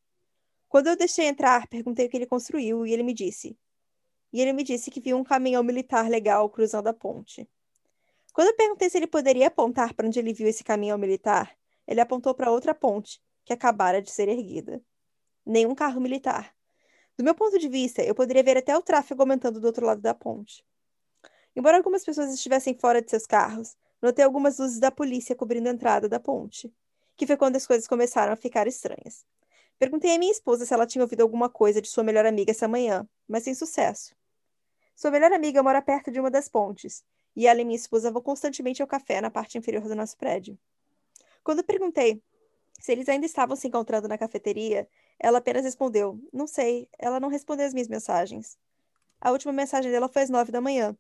Quando 0.68 0.86
eu 0.86 0.96
deixei 0.96 1.26
entrar, 1.26 1.66
perguntei 1.68 2.06
o 2.06 2.08
que 2.08 2.16
ele 2.16 2.26
construiu 2.26 2.86
e 2.86 2.92
ele 2.92 3.02
me 3.02 3.12
disse. 3.12 3.58
E 4.32 4.40
ele 4.40 4.52
me 4.52 4.62
disse 4.62 4.90
que 4.90 5.00
viu 5.00 5.16
um 5.16 5.24
caminhão 5.24 5.62
militar 5.62 6.08
legal 6.08 6.48
cruzando 6.48 6.86
a 6.86 6.92
ponte. 6.94 7.48
Quando 8.32 8.48
eu 8.48 8.56
perguntei 8.56 8.88
se 8.88 8.96
ele 8.96 9.08
poderia 9.08 9.48
apontar 9.48 9.92
para 9.92 10.06
onde 10.06 10.18
ele 10.18 10.32
viu 10.32 10.46
esse 10.46 10.62
caminhão 10.62 10.96
militar, 10.96 11.54
ele 11.86 12.00
apontou 12.00 12.32
para 12.34 12.50
outra 12.50 12.72
ponte, 12.72 13.20
que 13.44 13.52
acabara 13.52 14.00
de 14.00 14.10
ser 14.10 14.28
erguida. 14.28 14.80
Nenhum 15.44 15.74
carro 15.74 16.00
militar. 16.00 16.54
Do 17.16 17.24
meu 17.24 17.34
ponto 17.34 17.58
de 17.58 17.68
vista, 17.68 18.02
eu 18.02 18.14
poderia 18.14 18.42
ver 18.42 18.56
até 18.56 18.76
o 18.76 18.82
tráfego 18.82 19.22
aumentando 19.22 19.60
do 19.60 19.66
outro 19.66 19.84
lado 19.86 20.00
da 20.00 20.14
ponte. 20.14 20.64
Embora 21.54 21.76
algumas 21.76 22.04
pessoas 22.04 22.32
estivessem 22.32 22.74
fora 22.74 23.02
de 23.02 23.10
seus 23.10 23.26
carros, 23.26 23.76
notei 24.00 24.24
algumas 24.24 24.58
luzes 24.58 24.78
da 24.78 24.90
polícia 24.90 25.34
cobrindo 25.34 25.68
a 25.68 25.72
entrada 25.72 26.08
da 26.08 26.20
ponte. 26.20 26.72
que 27.16 27.26
foi 27.26 27.36
quando 27.36 27.56
as 27.56 27.66
coisas 27.66 27.86
começaram 27.86 28.32
a 28.32 28.36
ficar 28.36 28.66
estranhas. 28.66 29.26
Perguntei 29.78 30.14
à 30.14 30.18
minha 30.18 30.32
esposa 30.32 30.64
se 30.64 30.72
ela 30.72 30.86
tinha 30.86 31.04
ouvido 31.04 31.20
alguma 31.20 31.50
coisa 31.50 31.80
de 31.80 31.88
sua 31.88 32.02
melhor 32.02 32.24
amiga 32.24 32.50
essa 32.50 32.66
manhã, 32.66 33.06
mas 33.28 33.44
sem 33.44 33.54
sucesso. 33.54 34.14
Sua 34.96 35.10
melhor 35.10 35.32
amiga 35.32 35.62
mora 35.62 35.82
perto 35.82 36.10
de 36.10 36.18
uma 36.18 36.30
das 36.30 36.48
pontes, 36.48 37.04
e 37.36 37.46
ela 37.46 37.60
e 37.60 37.64
minha 37.64 37.76
esposa 37.76 38.10
vão 38.10 38.22
constantemente 38.22 38.80
ao 38.80 38.88
café 38.88 39.20
na 39.20 39.30
parte 39.30 39.58
inferior 39.58 39.82
do 39.82 39.94
nosso 39.94 40.16
prédio. 40.16 40.58
Quando 41.44 41.64
perguntei 41.64 42.22
se 42.80 42.92
eles 42.92 43.08
ainda 43.08 43.26
estavam 43.26 43.54
se 43.54 43.68
encontrando 43.68 44.08
na 44.08 44.16
cafeteria, 44.16 44.88
ela 45.18 45.38
apenas 45.38 45.64
respondeu: 45.64 46.18
Não 46.32 46.46
sei, 46.46 46.88
ela 46.98 47.20
não 47.20 47.28
respondeu 47.28 47.66
as 47.66 47.74
minhas 47.74 47.88
mensagens. 47.88 48.58
A 49.20 49.30
última 49.30 49.52
mensagem 49.52 49.92
dela 49.92 50.08
foi 50.08 50.22
às 50.22 50.30
nove 50.30 50.50
da 50.50 50.62
manhã. 50.62 50.96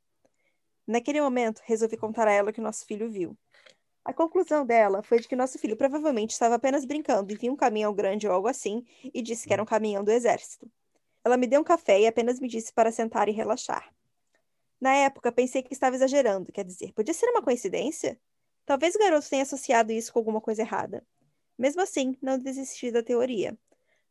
Naquele 0.86 1.20
momento, 1.22 1.62
resolvi 1.64 1.96
contar 1.96 2.28
a 2.28 2.32
ela 2.32 2.50
o 2.50 2.52
que 2.52 2.60
nosso 2.60 2.84
filho 2.84 3.10
viu. 3.10 3.36
A 4.04 4.12
conclusão 4.12 4.66
dela 4.66 5.02
foi 5.02 5.20
de 5.20 5.28
que 5.28 5.34
nosso 5.34 5.58
filho 5.58 5.76
provavelmente 5.76 6.32
estava 6.32 6.56
apenas 6.56 6.84
brincando 6.84 7.32
e 7.32 7.36
viu 7.36 7.52
um 7.52 7.56
caminhão 7.56 7.94
grande 7.94 8.26
ou 8.26 8.34
algo 8.34 8.48
assim 8.48 8.84
e 9.02 9.22
disse 9.22 9.46
que 9.46 9.52
era 9.52 9.62
um 9.62 9.66
caminhão 9.66 10.04
do 10.04 10.10
exército. 10.10 10.70
Ela 11.24 11.36
me 11.36 11.46
deu 11.46 11.60
um 11.60 11.64
café 11.64 12.00
e 12.00 12.06
apenas 12.06 12.40
me 12.40 12.48
disse 12.48 12.72
para 12.72 12.92
sentar 12.92 13.28
e 13.28 13.32
relaxar. 13.32 13.90
Na 14.80 14.94
época, 14.94 15.30
pensei 15.30 15.62
que 15.62 15.72
estava 15.72 15.96
exagerando, 15.96 16.50
quer 16.52 16.64
dizer, 16.64 16.92
podia 16.92 17.14
ser 17.14 17.26
uma 17.28 17.42
coincidência? 17.42 18.18
Talvez 18.66 18.94
o 18.94 18.98
garoto 18.98 19.28
tenha 19.28 19.42
associado 19.42 19.92
isso 19.92 20.12
com 20.12 20.18
alguma 20.18 20.40
coisa 20.40 20.62
errada. 20.62 21.06
Mesmo 21.60 21.82
assim, 21.82 22.16
não 22.22 22.38
desisti 22.38 22.90
da 22.90 23.02
teoria. 23.02 23.54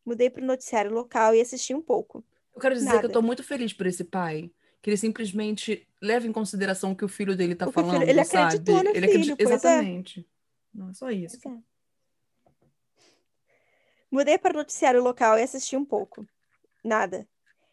Mudei 0.05 0.29
para 0.29 0.43
o 0.43 0.45
noticiário 0.45 0.91
local 0.91 1.33
e 1.33 1.41
assisti 1.41 1.73
um 1.73 1.81
pouco. 1.81 2.23
Eu 2.53 2.61
quero 2.61 2.75
dizer 2.75 2.85
Nada. 2.85 2.99
que 2.99 3.05
eu 3.07 3.11
tô 3.11 3.23
muito 3.23 3.43
feliz 3.43 3.73
por 3.73 3.87
esse 3.87 4.03
pai. 4.03 4.51
Que 4.83 4.91
ele 4.91 4.97
simplesmente 4.97 5.87
leva 5.99 6.27
em 6.27 6.31
consideração 6.31 6.91
o 6.91 6.95
que 6.95 7.03
o 7.03 7.07
filho 7.09 7.35
dele 7.35 7.55
tá 7.55 7.65
O 7.67 7.71
que 7.73 7.79
o 7.79 7.83
filho- 7.83 7.91
falando, 7.91 8.07
ele 8.07 8.23
sabe? 8.23 8.43
acreditou 8.55 8.75
no 8.83 8.89
ele 8.91 8.99
filho, 8.99 9.09
acredi- 9.09 9.35
pois 9.35 9.49
é. 9.49 9.53
Exatamente. 9.55 10.29
Não, 10.71 10.89
é 10.91 10.93
só 10.93 11.09
isso. 11.09 11.39
É. 11.47 11.57
Mudei 14.11 14.37
para 14.37 14.53
o 14.53 14.57
noticiário 14.57 15.01
local 15.01 15.37
e 15.39 15.41
assisti 15.41 15.75
um 15.75 15.83
pouco. 15.83 16.25
Nada. 16.83 17.27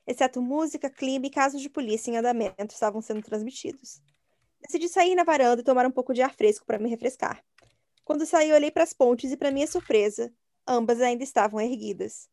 Exceto 0.07 0.41
música, 0.41 0.89
clima 0.89 1.27
e 1.27 1.31
casos 1.31 1.61
de 1.61 1.69
polícia 1.69 2.11
em 2.11 2.17
andamento 2.17 2.73
estavam 2.73 3.03
sendo 3.03 3.21
transmitidos. 3.23 4.01
Decidi 4.63 4.89
sair 4.89 5.15
na 5.15 5.23
varanda 5.23 5.61
e 5.61 5.65
tomar 5.65 5.85
um 5.87 5.91
pouco 5.91 6.15
de 6.15 6.23
ar 6.23 6.35
fresco 6.35 6.65
para 6.65 6.79
me 6.79 6.89
refrescar. 6.89 7.45
Quando 8.07 8.25
saí, 8.25 8.53
olhei 8.53 8.71
para 8.71 8.85
as 8.85 8.93
pontes 8.93 9.33
e, 9.33 9.37
para 9.37 9.51
minha 9.51 9.67
surpresa, 9.67 10.33
ambas 10.65 11.01
ainda 11.01 11.25
estavam 11.25 11.61
erguidas. 11.61 12.29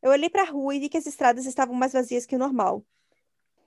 Eu 0.00 0.10
olhei 0.10 0.30
para 0.30 0.40
a 0.40 0.50
rua 0.50 0.74
e 0.74 0.80
vi 0.80 0.88
que 0.88 0.96
as 0.96 1.04
estradas 1.04 1.44
estavam 1.44 1.74
mais 1.74 1.92
vazias 1.92 2.24
que 2.24 2.34
o 2.34 2.38
normal. 2.38 2.82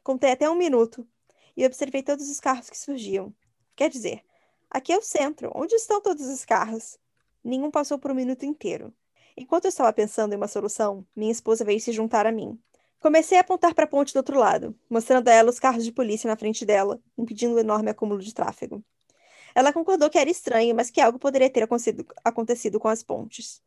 Contei 0.01 0.31
até 0.31 0.49
um 0.49 0.55
minuto 0.55 1.07
e 1.55 1.63
observei 1.63 2.01
todos 2.01 2.31
os 2.31 2.39
carros 2.39 2.67
que 2.67 2.75
surgiam. 2.75 3.31
Quer 3.75 3.91
dizer, 3.91 4.23
aqui 4.71 4.91
é 4.91 4.97
o 4.97 5.03
centro. 5.03 5.51
Onde 5.53 5.75
estão 5.75 6.01
todos 6.01 6.25
os 6.25 6.43
carros? 6.43 6.97
Nenhum 7.43 7.69
passou 7.69 7.99
por 7.99 8.09
um 8.09 8.15
minuto 8.15 8.43
inteiro. 8.43 8.91
Enquanto 9.37 9.65
eu 9.65 9.69
estava 9.69 9.93
pensando 9.93 10.33
em 10.33 10.37
uma 10.37 10.47
solução, 10.47 11.05
minha 11.15 11.31
esposa 11.31 11.63
veio 11.63 11.79
se 11.79 11.91
juntar 11.91 12.25
a 12.25 12.31
mim. 12.31 12.59
Comecei 12.99 13.37
a 13.37 13.41
apontar 13.41 13.75
para 13.75 13.85
a 13.85 13.87
ponte 13.87 14.13
do 14.13 14.17
outro 14.17 14.39
lado, 14.39 14.75
mostrando 14.89 15.27
a 15.27 15.31
ela 15.31 15.51
os 15.51 15.59
carros 15.59 15.85
de 15.85 15.91
polícia 15.91 16.27
na 16.27 16.35
frente 16.35 16.65
dela, 16.65 16.99
impedindo 17.15 17.53
o 17.53 17.59
enorme 17.59 17.91
acúmulo 17.91 18.19
de 18.19 18.33
tráfego. 18.33 18.83
Ela 19.55 19.71
concordou 19.71 20.09
que 20.09 20.17
era 20.17 20.29
estranho, 20.29 20.75
mas 20.75 20.89
que 20.89 20.99
algo 20.99 21.17
poderia 21.17 21.49
ter 21.49 21.63
acontecido, 22.23 22.79
com 22.79 22.89
as 22.89 23.01
pontes. 23.01 23.61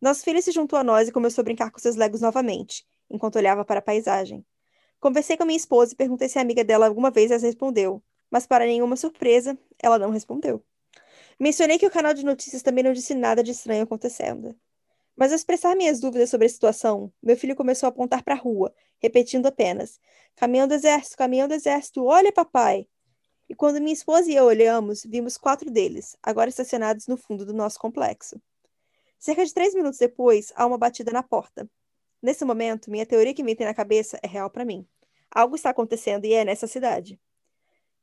Nosso 0.00 0.24
filho 0.24 0.40
se 0.40 0.50
juntou 0.50 0.78
a 0.78 0.82
nós 0.82 1.08
e 1.08 1.12
começou 1.12 1.42
a 1.42 1.44
brincar 1.44 1.70
com 1.70 1.78
seus 1.78 1.96
legos 1.96 2.22
novamente, 2.22 2.86
enquanto 3.10 3.36
olhava 3.36 3.62
para 3.62 3.80
a 3.80 3.82
paisagem. 3.82 4.42
Conversei 4.98 5.36
com 5.36 5.44
minha 5.44 5.56
esposa 5.56 5.92
e 5.92 5.96
perguntei 5.96 6.30
se 6.30 6.38
a 6.38 6.42
amiga 6.42 6.64
dela 6.64 6.86
alguma 6.86 7.10
vez 7.10 7.30
as 7.30 7.42
respondeu, 7.42 8.02
mas 8.30 8.46
para 8.46 8.64
nenhuma 8.64 8.96
surpresa, 8.96 9.56
ela 9.78 9.98
não 9.98 10.10
respondeu. 10.10 10.64
Mencionei 11.38 11.78
que 11.78 11.86
o 11.86 11.90
canal 11.90 12.14
de 12.14 12.24
notícias 12.24 12.62
também 12.62 12.82
não 12.82 12.92
disse 12.92 13.14
nada 13.14 13.42
de 13.42 13.50
estranho 13.50 13.84
acontecendo. 13.84 14.56
Mas 15.14 15.30
ao 15.30 15.36
expressar 15.36 15.76
minhas 15.76 16.00
dúvidas 16.00 16.30
sobre 16.30 16.46
a 16.46 16.50
situação, 16.50 17.12
meu 17.22 17.36
filho 17.36 17.54
começou 17.54 17.86
a 17.86 17.90
apontar 17.90 18.22
para 18.22 18.34
a 18.34 18.38
rua, 18.38 18.72
repetindo 19.00 19.46
apenas: 19.46 20.00
Caminhão 20.36 20.66
do 20.66 20.74
exército, 20.74 21.16
caminhão 21.16 21.48
do 21.48 21.54
exército, 21.54 22.04
olha, 22.04 22.32
papai! 22.32 22.86
E 23.48 23.54
quando 23.54 23.80
minha 23.80 23.94
esposa 23.94 24.30
e 24.30 24.36
eu 24.36 24.44
olhamos, 24.44 25.04
vimos 25.04 25.38
quatro 25.38 25.70
deles, 25.70 26.16
agora 26.22 26.50
estacionados 26.50 27.06
no 27.06 27.16
fundo 27.16 27.46
do 27.46 27.54
nosso 27.54 27.78
complexo. 27.78 28.40
Cerca 29.18 29.44
de 29.44 29.54
três 29.54 29.74
minutos 29.74 29.98
depois, 29.98 30.52
há 30.54 30.66
uma 30.66 30.76
batida 30.76 31.10
na 31.10 31.22
porta. 31.22 31.68
Nesse 32.22 32.44
momento, 32.44 32.90
minha 32.90 33.06
teoria 33.06 33.32
que 33.32 33.42
me 33.42 33.56
tem 33.56 33.66
na 33.66 33.72
cabeça 33.72 34.18
é 34.22 34.26
real 34.26 34.50
para 34.50 34.64
mim. 34.64 34.86
Algo 35.30 35.56
está 35.56 35.70
acontecendo 35.70 36.24
e 36.26 36.34
é 36.34 36.44
nessa 36.44 36.66
cidade. 36.66 37.18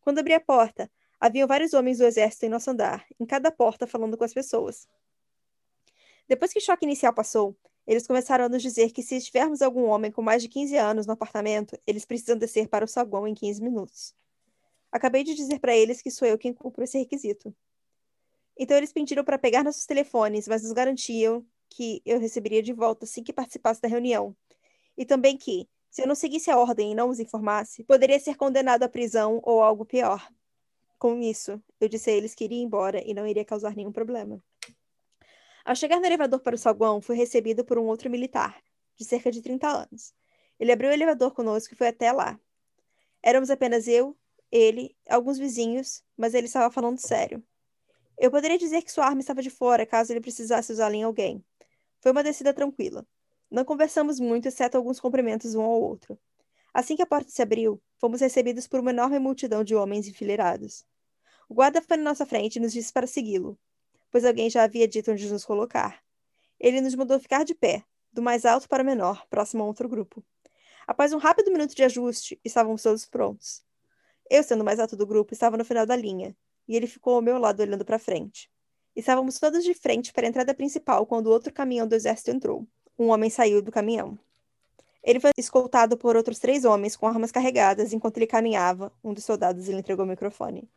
Quando 0.02 0.20
abri 0.20 0.34
a 0.34 0.40
porta, 0.40 0.90
haviam 1.20 1.48
vários 1.48 1.74
homens 1.74 2.00
do 2.00 2.06
exército 2.06 2.46
em 2.46 2.50
nosso 2.50 2.72
andar, 2.72 3.06
em 3.20 3.26
cada 3.26 3.52
porta 3.52 3.86
falando 3.86 4.18
com 4.18 4.24
as 4.24 4.34
pessoas. 4.34 4.88
Depois 6.28 6.52
que 6.52 6.60
o 6.60 6.62
choque 6.62 6.86
inicial 6.86 7.14
passou, 7.14 7.56
eles 7.86 8.08
começaram 8.08 8.46
a 8.46 8.50
nos 8.50 8.64
dizer 8.64 8.92
que 8.92 9.04
se 9.04 9.22
tivermos 9.22 9.62
algum 9.62 9.86
homem 9.86 10.12
com 10.12 10.22
mais 10.22 10.42
de 10.42 10.50
15 10.50 10.76
anos 10.76 11.06
no 11.06 11.14
apartamento, 11.14 11.78
eles 11.86 12.04
precisam 12.04 12.36
descer 12.36 12.68
para 12.68 12.84
o 12.84 12.88
saguão 12.88 13.28
em 13.28 13.34
15 13.36 13.62
minutos. 13.62 14.16
Acabei 14.96 15.26
de 15.26 15.36
dizer 15.36 15.60
para 15.60 15.76
eles 15.76 16.02
que 16.02 16.10
sou 16.10 16.26
eu 16.26 16.38
quem 16.38 16.54
cumpro 16.54 16.82
esse 16.82 16.98
requisito. 16.98 17.54
Então 18.58 18.78
eles 18.78 18.94
pediram 18.94 19.26
para 19.26 19.38
pegar 19.38 19.62
nossos 19.62 19.86
telefones, 19.86 20.48
mas 20.48 20.64
nos 20.64 20.72
garantiam 20.72 21.46
que 21.70 22.02
eu 22.06 22.18
receberia 22.18 22.64
de 22.64 22.72
volta 22.72 23.04
assim 23.04 23.22
que 23.22 23.34
participasse 23.34 23.82
da 23.82 23.90
reunião. 23.90 24.34
E 24.98 25.06
também 25.06 25.36
que, 25.36 25.68
se 25.92 26.02
eu 26.02 26.08
não 26.08 26.16
seguisse 26.16 26.50
a 26.50 26.58
ordem 26.58 26.94
e 26.94 26.96
não 26.96 27.10
os 27.10 27.20
informasse, 27.20 27.84
poderia 27.84 28.18
ser 28.22 28.38
condenado 28.38 28.84
à 28.84 28.88
prisão 28.88 29.42
ou 29.44 29.62
algo 29.62 29.84
pior. 29.84 30.32
Com 30.98 31.20
isso, 31.20 31.62
eu 31.82 31.90
disse 31.90 32.10
a 32.10 32.14
eles 32.14 32.34
que 32.34 32.46
iria 32.46 32.64
embora 32.64 33.06
e 33.06 33.14
não 33.14 33.28
iria 33.28 33.44
causar 33.44 33.76
nenhum 33.76 33.92
problema. 33.92 34.42
Ao 35.66 35.76
chegar 35.76 36.00
no 36.00 36.06
elevador 36.06 36.40
para 36.40 36.56
o 36.56 36.58
saguão, 36.58 37.02
fui 37.02 37.18
recebido 37.18 37.66
por 37.66 37.78
um 37.78 37.88
outro 37.88 38.10
militar, 38.10 38.64
de 38.96 39.04
cerca 39.04 39.30
de 39.30 39.42
30 39.42 39.68
anos. 39.68 40.14
Ele 40.58 40.72
abriu 40.72 40.90
o 40.90 40.94
elevador 40.94 41.34
conosco 41.34 41.74
e 41.74 41.78
foi 41.78 41.90
até 41.90 42.14
lá. 42.14 42.40
Éramos 43.22 43.50
apenas 43.50 43.90
eu, 43.90 44.16
ele, 44.56 44.96
alguns 45.10 45.38
vizinhos, 45.38 46.02
mas 46.16 46.34
ele 46.34 46.48
estava 46.48 46.72
falando 46.72 46.98
sério. 46.98 47.44
Eu 48.18 48.32
poderia 48.32 48.58
dizer 48.58 48.82
que 48.82 48.92
sua 48.92 49.06
arma 49.06 49.20
estava 49.20 49.42
de 49.42 49.50
fora 49.50 49.86
caso 49.86 50.14
ele 50.14 50.22
precisasse 50.22 50.72
usá-la 50.72 50.96
em 50.96 51.04
alguém. 51.04 51.44
Foi 52.00 52.14
uma 52.14 52.24
descida 52.24 52.54
tranquila. 52.54 53.06
Não 53.52 53.66
conversamos 53.66 54.18
muito, 54.18 54.48
exceto 54.48 54.78
alguns 54.78 55.00
cumprimentos 55.00 55.56
um 55.56 55.62
ao 55.62 55.82
outro. 55.82 56.18
Assim 56.74 56.96
que 56.96 57.02
a 57.02 57.06
porta 57.06 57.30
se 57.30 57.42
abriu, 57.42 57.82
fomos 58.00 58.22
recebidos 58.22 58.66
por 58.66 58.80
uma 58.80 58.92
enorme 58.92 59.20
multidão 59.20 59.64
de 59.64 59.76
homens 59.76 60.08
enfileirados. 60.08 60.86
O 61.50 61.54
guarda 61.54 61.82
foi 61.82 61.98
na 61.98 62.04
nossa 62.04 62.26
frente 62.26 62.56
e 62.56 62.60
nos 62.60 62.72
disse 62.72 62.94
para 62.94 63.06
segui-lo, 63.06 63.60
pois 64.10 64.24
alguém 64.24 64.50
já 64.50 64.64
havia 64.64 64.88
dito 64.88 65.12
onde 65.12 65.30
nos 65.30 65.44
colocar. 65.44 66.02
Ele 66.58 66.80
nos 66.80 66.96
mandou 66.96 67.20
ficar 67.20 67.44
de 67.44 67.54
pé, 67.54 67.84
do 68.12 68.22
mais 68.22 68.46
alto 68.46 68.70
para 68.70 68.84
o 68.84 68.86
menor, 68.86 69.26
próximo 69.30 69.64
a 69.64 69.68
outro 69.68 69.90
grupo. 69.90 70.24
Após 70.88 71.12
um 71.12 71.18
rápido 71.18 71.52
minuto 71.52 71.76
de 71.76 71.84
ajuste, 71.84 72.40
estávamos 72.44 72.82
todos 72.82 73.06
prontos. 73.06 73.65
Eu, 74.30 74.44
sendo 74.44 74.64
mais 74.64 74.80
alto 74.80 74.96
do 74.96 75.06
grupo, 75.06 75.34
estava 75.34 75.58
no 75.58 75.66
final 75.66 75.86
da 75.86 75.96
linha, 75.96 76.36
e 76.68 76.76
ele 76.76 76.88
ficou 76.88 77.16
ao 77.16 77.22
meu 77.22 77.38
lado 77.38 77.62
olhando 77.62 77.86
para 77.86 78.00
frente. 78.00 78.50
Estávamos 78.96 79.40
todos 79.40 79.64
de 79.64 79.74
frente 79.74 80.14
para 80.14 80.26
a 80.26 80.30
entrada 80.30 80.54
principal 80.54 81.06
quando 81.06 81.28
outro 81.28 81.54
caminhão 81.54 81.88
do 81.88 81.96
exército 81.96 82.32
entrou. 82.32 82.68
Um 82.98 83.08
homem 83.10 83.30
saiu 83.30 83.62
do 83.62 83.72
caminhão. 83.72 84.18
Ele 85.04 85.20
foi 85.20 85.32
escoltado 85.38 85.98
por 85.98 86.16
outros 86.16 86.40
três 86.40 86.66
homens 86.66 86.96
com 86.96 87.06
armas 87.06 87.32
carregadas 87.32 87.94
enquanto 87.94 88.18
ele 88.18 88.26
caminhava. 88.26 88.92
Um 89.04 89.14
dos 89.14 89.24
soldados 89.24 89.68
lhe 89.68 89.78
entregou 89.78 90.06
o 90.06 90.08
microfone. 90.08 90.68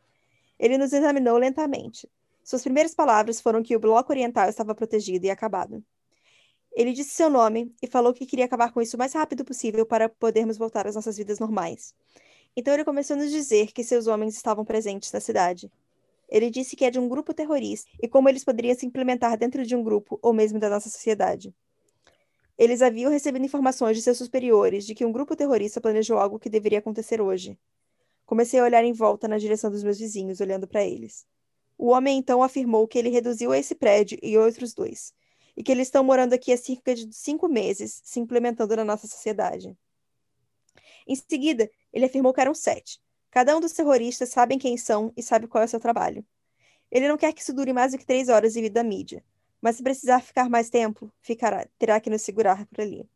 Ele 0.59 0.77
nos 0.77 0.93
examinou 0.93 1.39
lentamente. 1.39 2.09
Suas 2.45 2.63
primeiras 2.63 2.95
palavras 2.95 3.41
foram 3.41 3.63
que 3.63 3.77
o 3.77 3.81
bloco 3.81 4.13
oriental 4.13 4.49
estava 4.49 4.75
protegido 4.75 5.25
e 5.27 5.31
acabado. 5.31 5.83
Ele 6.73 6.93
disse 6.93 7.11
seu 7.11 7.31
nome 7.31 7.75
e 7.83 7.87
falou 7.87 8.13
que 8.13 8.27
queria 8.27 8.45
acabar 8.45 8.73
com 8.73 8.83
isso 8.83 8.97
o 8.97 8.99
mais 8.99 9.13
rápido 9.13 9.45
possível 9.45 9.87
para 9.87 10.09
podermos 10.09 10.59
voltar 10.59 10.87
às 10.87 10.95
nossas 10.95 11.17
vidas 11.17 11.39
normais. 11.39 11.95
Então 12.59 12.75
ele 12.75 12.85
começou 12.85 13.15
a 13.15 13.21
nos 13.21 13.31
dizer 13.31 13.71
que 13.71 13.85
seus 13.85 14.09
homens 14.09 14.35
estavam 14.35 14.65
presentes 14.65 15.13
na 15.13 15.21
cidade. 15.21 15.71
Ele 16.29 16.51
disse 16.51 16.75
que 16.75 16.85
é 16.85 16.91
de 16.91 16.99
um 16.99 17.09
grupo 17.09 17.33
terrorista 17.33 17.89
e 18.03 18.09
como 18.09 18.29
eles 18.29 18.43
poderiam 18.43 18.75
se 18.75 18.85
implementar 18.85 19.39
dentro 19.39 19.65
de 19.65 19.77
um 19.77 19.83
grupo 19.85 20.19
ou 20.21 20.33
mesmo 20.33 20.59
da 20.59 20.69
nossa 20.69 20.91
sociedade. 20.91 21.55
Eles 22.59 22.83
haviam 22.83 23.13
recebido 23.13 23.45
informações 23.45 23.97
de 23.97 24.03
seus 24.03 24.19
superiores 24.19 24.85
de 24.85 24.93
que 24.93 25.05
um 25.05 25.13
grupo 25.13 25.37
terrorista 25.37 25.81
planejou 25.81 26.19
algo 26.19 26.37
que 26.37 26.51
deveria 26.51 26.81
acontecer 26.81 27.21
hoje. 27.21 27.57
Comecei 28.27 28.59
a 28.59 28.65
olhar 28.65 28.83
em 28.83 28.93
volta 28.93 29.29
na 29.29 29.39
direção 29.39 29.71
dos 29.71 29.85
meus 29.85 29.97
vizinhos, 29.97 30.41
olhando 30.41 30.67
para 30.67 30.85
eles. 30.85 31.25
O 31.79 31.91
homem 31.91 32.19
então 32.19 32.43
afirmou 32.43 32.89
que 32.89 32.99
ele 32.99 33.09
reduziu 33.09 33.55
esse 33.55 33.77
prédio 33.77 34.19
e 34.21 34.37
outros 34.37 34.75
dois, 34.75 35.15
e 35.57 35.63
que 35.63 35.71
eles 35.71 35.87
estão 35.87 36.03
morando 36.03 36.33
aqui 36.33 36.53
há 36.53 36.57
cerca 36.57 36.93
de 36.93 37.09
cinco 37.15 37.47
meses, 37.47 38.01
se 38.03 38.19
implementando 38.19 38.75
na 38.75 38.85
nossa 38.85 39.07
sociedade. 39.07 39.79
Em 41.07 41.15
seguida, 41.15 41.71
ele 41.93 42.05
afirmou 42.05 42.33
que 42.33 42.41
eram 42.41 42.55
sete. 42.55 43.01
Cada 43.31 43.57
um 43.57 43.61
dos 43.61 43.73
terroristas 43.73 44.31
sabem 44.31 44.59
quem 44.59 44.77
são 44.77 45.13
e 45.17 45.23
sabe 45.23 45.47
qual 45.47 45.63
é 45.63 45.67
o 45.67 45.69
seu 45.69 45.81
trabalho. 45.81 46.25
Ele 46.91 47.09
não 47.09 47.17
quer 47.17 47.33
que 47.33 47.43
isso 47.43 47.53
dure 47.53 47.73
mais 47.73 47.93
do 47.93 47.99
que 47.99 48.07
três 48.07 48.29
horas 48.29 48.55
devido 48.55 48.79
à 48.79 48.83
mídia, 48.83 49.23
mas 49.61 49.77
se 49.77 49.83
precisar 49.83 50.21
ficar 50.21 50.49
mais 50.49 50.71
tempo, 50.71 51.13
ficará, 51.21 51.67
terá 51.79 52.01
que 52.01 52.11
nos 52.11 52.23
segurar 52.23 52.67
por 52.67 52.81
ali. 52.81 53.09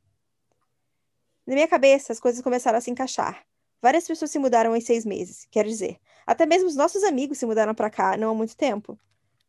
Na 1.47 1.55
minha 1.55 1.69
cabeça, 1.69 2.13
as 2.13 2.21
coisas 2.21 2.43
começaram 2.43 2.79
a 2.79 2.81
se 2.81 2.91
encaixar. 2.91 3.45
Várias 3.81 4.07
pessoas 4.07 4.31
se 4.31 4.39
mudaram 4.39 4.77
em 4.77 4.81
seis 4.81 5.05
meses, 5.05 5.47
quero 5.51 5.69
dizer, 5.69 5.99
até 6.27 6.47
mesmo 6.47 6.69
os 6.69 6.77
nossos 6.77 7.03
amigos 7.03 7.39
se 7.39 7.47
mudaram 7.47 7.75
para 7.75 7.91
cá 7.91 8.17
não 8.17 8.31
há 8.31 8.35
muito 8.35 8.57
tempo. 8.57 8.99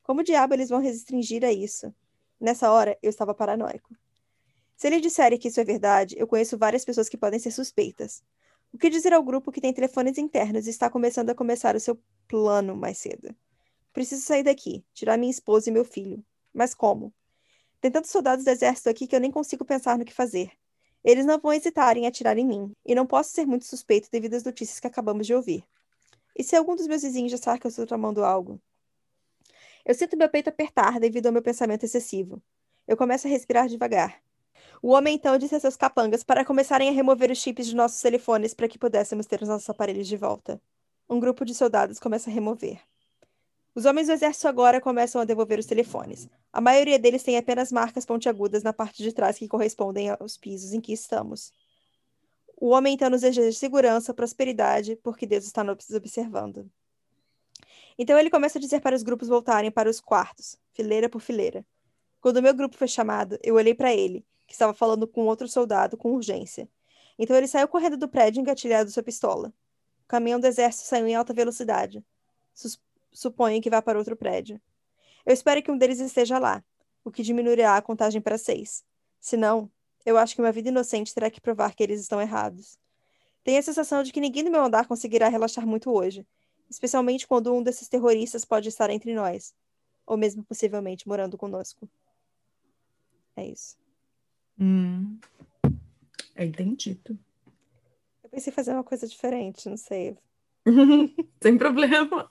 Como 0.01 0.23
diabo 0.23 0.53
eles 0.53 0.69
vão 0.69 0.81
restringir 0.81 1.43
a 1.43 1.51
isso? 1.51 1.93
Nessa 2.39 2.71
hora, 2.71 2.97
eu 3.01 3.09
estava 3.09 3.33
paranoico. 3.33 3.95
Se 4.75 4.87
ele 4.87 4.99
disser 4.99 5.37
que 5.37 5.47
isso 5.47 5.61
é 5.61 5.63
verdade, 5.63 6.15
eu 6.17 6.27
conheço 6.27 6.57
várias 6.57 6.83
pessoas 6.83 7.07
que 7.07 7.17
podem 7.17 7.39
ser 7.39 7.51
suspeitas. 7.51 8.23
O 8.73 8.77
que 8.79 8.89
dizer 8.89 9.13
ao 9.13 9.21
grupo 9.21 9.51
que 9.51 9.61
tem 9.61 9.71
telefones 9.71 10.17
internos 10.17 10.65
e 10.65 10.71
está 10.71 10.89
começando 10.89 11.29
a 11.29 11.35
começar 11.35 11.75
o 11.75 11.79
seu 11.79 12.01
plano 12.27 12.75
mais 12.75 12.97
cedo? 12.97 13.35
Preciso 13.93 14.23
sair 14.23 14.41
daqui, 14.41 14.83
tirar 14.95 15.15
minha 15.15 15.29
esposa 15.29 15.69
e 15.69 15.71
meu 15.71 15.85
filho. 15.85 16.25
Mas 16.51 16.73
como? 16.73 17.13
Tem 17.79 17.91
tantos 17.91 18.09
soldados 18.09 18.43
do 18.43 18.49
exército 18.49 18.89
aqui 18.89 19.05
que 19.05 19.15
eu 19.15 19.19
nem 19.19 19.29
consigo 19.29 19.63
pensar 19.63 19.95
no 19.95 20.03
que 20.03 20.11
fazer. 20.11 20.51
Eles 21.03 21.23
não 21.23 21.39
vão 21.39 21.53
hesitar 21.53 21.97
em 21.97 22.07
atirar 22.07 22.35
em 22.35 22.47
mim, 22.47 22.75
e 22.83 22.95
não 22.95 23.05
posso 23.05 23.31
ser 23.31 23.45
muito 23.45 23.65
suspeito 23.65 24.09
devido 24.11 24.33
às 24.33 24.43
notícias 24.43 24.79
que 24.79 24.87
acabamos 24.87 25.27
de 25.27 25.35
ouvir. 25.35 25.63
E 26.35 26.43
se 26.43 26.55
algum 26.55 26.75
dos 26.75 26.87
meus 26.87 27.03
vizinhos 27.03 27.31
já 27.31 27.37
sabe 27.37 27.59
que 27.59 27.67
eu 27.67 27.69
estou 27.69 27.85
tramando 27.85 28.23
algo? 28.23 28.59
Eu 29.85 29.93
sinto 29.93 30.17
meu 30.17 30.29
peito 30.29 30.49
apertar 30.49 30.99
devido 30.99 31.27
ao 31.27 31.33
meu 31.33 31.43
pensamento 31.43 31.83
excessivo. 31.83 32.41
Eu 32.87 32.97
começo 32.97 33.27
a 33.27 33.29
respirar 33.29 33.67
devagar. 33.67 34.19
O 34.83 34.89
homem 34.89 35.15
então 35.15 35.37
disse 35.37 35.55
a 35.55 35.61
seus 35.61 35.77
capangas 35.77 36.25
para 36.25 36.43
começarem 36.43 36.89
a 36.89 36.91
remover 36.91 37.31
os 37.31 37.37
chips 37.37 37.67
de 37.67 37.73
nossos 37.73 38.01
telefones 38.01 38.53
para 38.53 38.67
que 38.67 38.77
pudéssemos 38.77 39.25
ter 39.25 39.41
os 39.41 39.47
nossos 39.47 39.69
aparelhos 39.69 40.09
de 40.09 40.17
volta. 40.17 40.61
Um 41.09 41.21
grupo 41.21 41.45
de 41.45 41.55
soldados 41.55 41.99
começa 41.99 42.29
a 42.29 42.33
remover. 42.33 42.81
Os 43.73 43.85
homens 43.85 44.07
do 44.07 44.13
exército 44.13 44.45
agora 44.45 44.81
começam 44.81 45.21
a 45.21 45.23
devolver 45.23 45.57
os 45.57 45.65
telefones. 45.65 46.27
A 46.51 46.59
maioria 46.59 46.99
deles 46.99 47.23
tem 47.23 47.37
apenas 47.37 47.71
marcas 47.71 48.05
pontiagudas 48.05 48.61
na 48.61 48.73
parte 48.73 49.01
de 49.01 49.13
trás 49.13 49.37
que 49.37 49.47
correspondem 49.47 50.09
aos 50.09 50.35
pisos 50.35 50.73
em 50.73 50.81
que 50.81 50.91
estamos. 50.91 51.53
O 52.57 52.71
homem 52.71 52.95
então 52.95 53.09
nos 53.09 53.21
deseja 53.21 53.57
segurança, 53.57 54.13
prosperidade, 54.13 54.97
porque 54.97 55.25
Deus 55.25 55.45
está 55.45 55.63
nos 55.63 55.91
observando. 55.91 56.69
Então 57.97 58.19
ele 58.19 58.29
começa 58.29 58.57
a 58.57 58.61
dizer 58.61 58.81
para 58.81 58.97
os 58.97 59.01
grupos 59.01 59.29
voltarem 59.29 59.71
para 59.71 59.89
os 59.89 60.01
quartos, 60.01 60.57
fileira 60.73 61.07
por 61.07 61.21
fileira. 61.21 61.65
Quando 62.19 62.35
o 62.35 62.41
meu 62.41 62.53
grupo 62.53 62.75
foi 62.75 62.89
chamado, 62.89 63.39
eu 63.41 63.55
olhei 63.55 63.73
para 63.73 63.93
ele 63.93 64.25
que 64.53 64.55
estava 64.55 64.71
falando 64.71 65.07
com 65.07 65.25
outro 65.25 65.47
soldado 65.47 65.97
com 65.97 66.13
urgência. 66.13 66.69
Então 67.17 67.35
ele 67.35 67.47
saiu 67.47 67.67
correndo 67.67 67.97
do 67.97 68.07
prédio 68.07 68.39
engatilhado 68.39 68.91
sua 68.91 69.01
pistola. 69.01 69.51
O 70.03 70.07
caminhão 70.07 70.39
do 70.39 70.45
exército 70.45 70.85
saiu 70.85 71.07
em 71.07 71.15
alta 71.15 71.33
velocidade. 71.33 72.05
Sus 72.53 72.79
suponho 73.11 73.59
que 73.59 73.69
vá 73.69 73.81
para 73.81 73.97
outro 73.97 74.15
prédio. 74.15 74.61
Eu 75.25 75.33
espero 75.33 75.59
que 75.63 75.71
um 75.71 75.77
deles 75.77 75.99
esteja 75.99 76.37
lá, 76.37 76.63
o 77.03 77.09
que 77.11 77.23
diminuirá 77.23 77.75
a 77.75 77.81
contagem 77.81 78.21
para 78.21 78.37
seis. 78.37 78.83
Se 79.19 79.35
não, 79.35 79.71
eu 80.05 80.19
acho 80.19 80.35
que 80.35 80.41
uma 80.41 80.51
vida 80.51 80.69
inocente 80.69 81.15
terá 81.15 81.31
que 81.31 81.41
provar 81.41 81.73
que 81.73 81.81
eles 81.81 81.99
estão 81.99 82.21
errados. 82.21 82.77
Tenho 83.43 83.57
a 83.57 83.63
sensação 83.63 84.03
de 84.03 84.11
que 84.11 84.21
ninguém 84.21 84.43
no 84.43 84.51
meu 84.51 84.63
andar 84.63 84.87
conseguirá 84.87 85.29
relaxar 85.29 85.65
muito 85.65 85.91
hoje, 85.91 86.27
especialmente 86.69 87.27
quando 87.27 87.51
um 87.51 87.63
desses 87.63 87.87
terroristas 87.87 88.45
pode 88.45 88.69
estar 88.69 88.91
entre 88.91 89.15
nós, 89.15 89.55
ou 90.05 90.15
mesmo 90.15 90.43
possivelmente 90.43 91.07
morando 91.07 91.39
conosco. 91.39 91.89
É 93.35 93.45
isso. 93.47 93.82
Hum. 94.59 95.17
É 96.35 96.45
entendido. 96.45 97.17
Eu 98.23 98.29
pensei 98.29 98.51
em 98.51 98.55
fazer 98.55 98.73
uma 98.73 98.83
coisa 98.83 99.07
diferente, 99.07 99.69
não 99.69 99.77
sei. 99.77 100.17
Sem 101.41 101.57
problema. 101.57 102.29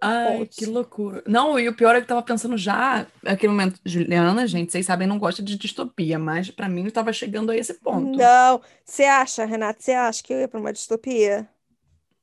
Ai, 0.00 0.46
que 0.46 0.66
loucura. 0.66 1.22
Não, 1.26 1.58
e 1.58 1.68
o 1.68 1.74
pior 1.74 1.94
é 1.94 1.98
que 1.98 2.04
eu 2.04 2.08
tava 2.08 2.22
pensando 2.22 2.58
já, 2.58 3.06
naquele 3.22 3.52
momento, 3.52 3.80
Juliana, 3.84 4.46
gente, 4.46 4.70
vocês 4.70 4.84
sabem, 4.84 5.06
não 5.06 5.18
gosta 5.18 5.42
de 5.42 5.56
distopia, 5.56 6.18
mas 6.18 6.50
para 6.50 6.68
mim 6.68 6.84
eu 6.84 6.92
tava 6.92 7.12
chegando 7.12 7.50
a 7.50 7.56
esse 7.56 7.74
ponto. 7.74 8.18
Não, 8.18 8.60
você 8.84 9.04
acha, 9.04 9.46
Renata, 9.46 9.80
você 9.80 9.92
acha 9.92 10.22
que 10.22 10.32
eu 10.32 10.40
ia 10.40 10.48
pra 10.48 10.60
uma 10.60 10.72
distopia? 10.72 11.48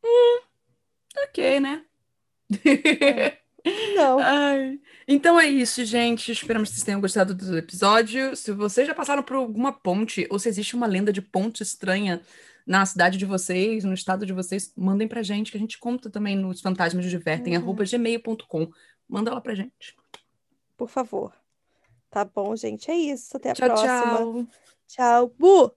Hum, 0.04 0.42
ok, 1.28 1.60
né? 1.60 1.84
É. 2.66 3.38
Não. 3.96 4.20
Ai. 4.20 4.80
Então 5.08 5.40
é 5.40 5.48
isso, 5.48 5.84
gente. 5.86 6.32
Esperamos 6.32 6.70
que 6.70 6.76
vocês 6.76 6.86
tenham 6.86 7.02
gostado 7.02 7.34
do 7.34 7.58
episódio. 7.58 8.36
Se 8.36 8.52
vocês 8.52 8.88
já 8.88 8.94
passaram 8.94 9.24
por 9.24 9.36
alguma 9.36 9.72
ponte, 9.72 10.28
ou 10.30 10.40
se 10.40 10.50
existe 10.50 10.76
uma 10.76 10.88
lenda 10.88 11.12
de 11.12 11.22
ponte 11.22 11.64
estranha 11.64 12.22
na 12.66 12.86
cidade 12.86 13.18
de 13.18 13.26
vocês, 13.26 13.84
no 13.84 13.94
estado 13.94 14.26
de 14.26 14.34
vocês, 14.34 14.72
mandem 14.76 15.08
pra 15.08 15.24
gente, 15.24 15.52
que 15.52 15.58
a 15.58 15.60
gente 15.60 15.80
conta 15.80 16.10
também 16.10 16.36
nos 16.36 16.62
fantasmas 16.62 17.06
divertem, 17.06 17.58
uhum. 17.58 17.76
gmail.com. 17.76 18.72
Manda 19.08 19.34
lá 19.34 19.42
pra 19.42 19.56
gente. 19.56 19.96
Por 20.78 20.88
favor. 20.90 21.34
Tá 22.10 22.26
bom, 22.26 22.56
gente. 22.56 22.90
É 22.90 22.96
isso. 22.96 23.36
Até 23.36 23.52
a 23.52 23.54
tchau, 23.54 23.68
próxima. 23.68 24.18
Tchau. 24.18 24.48
Tchau. 24.88 25.34
Bu! 25.38 25.72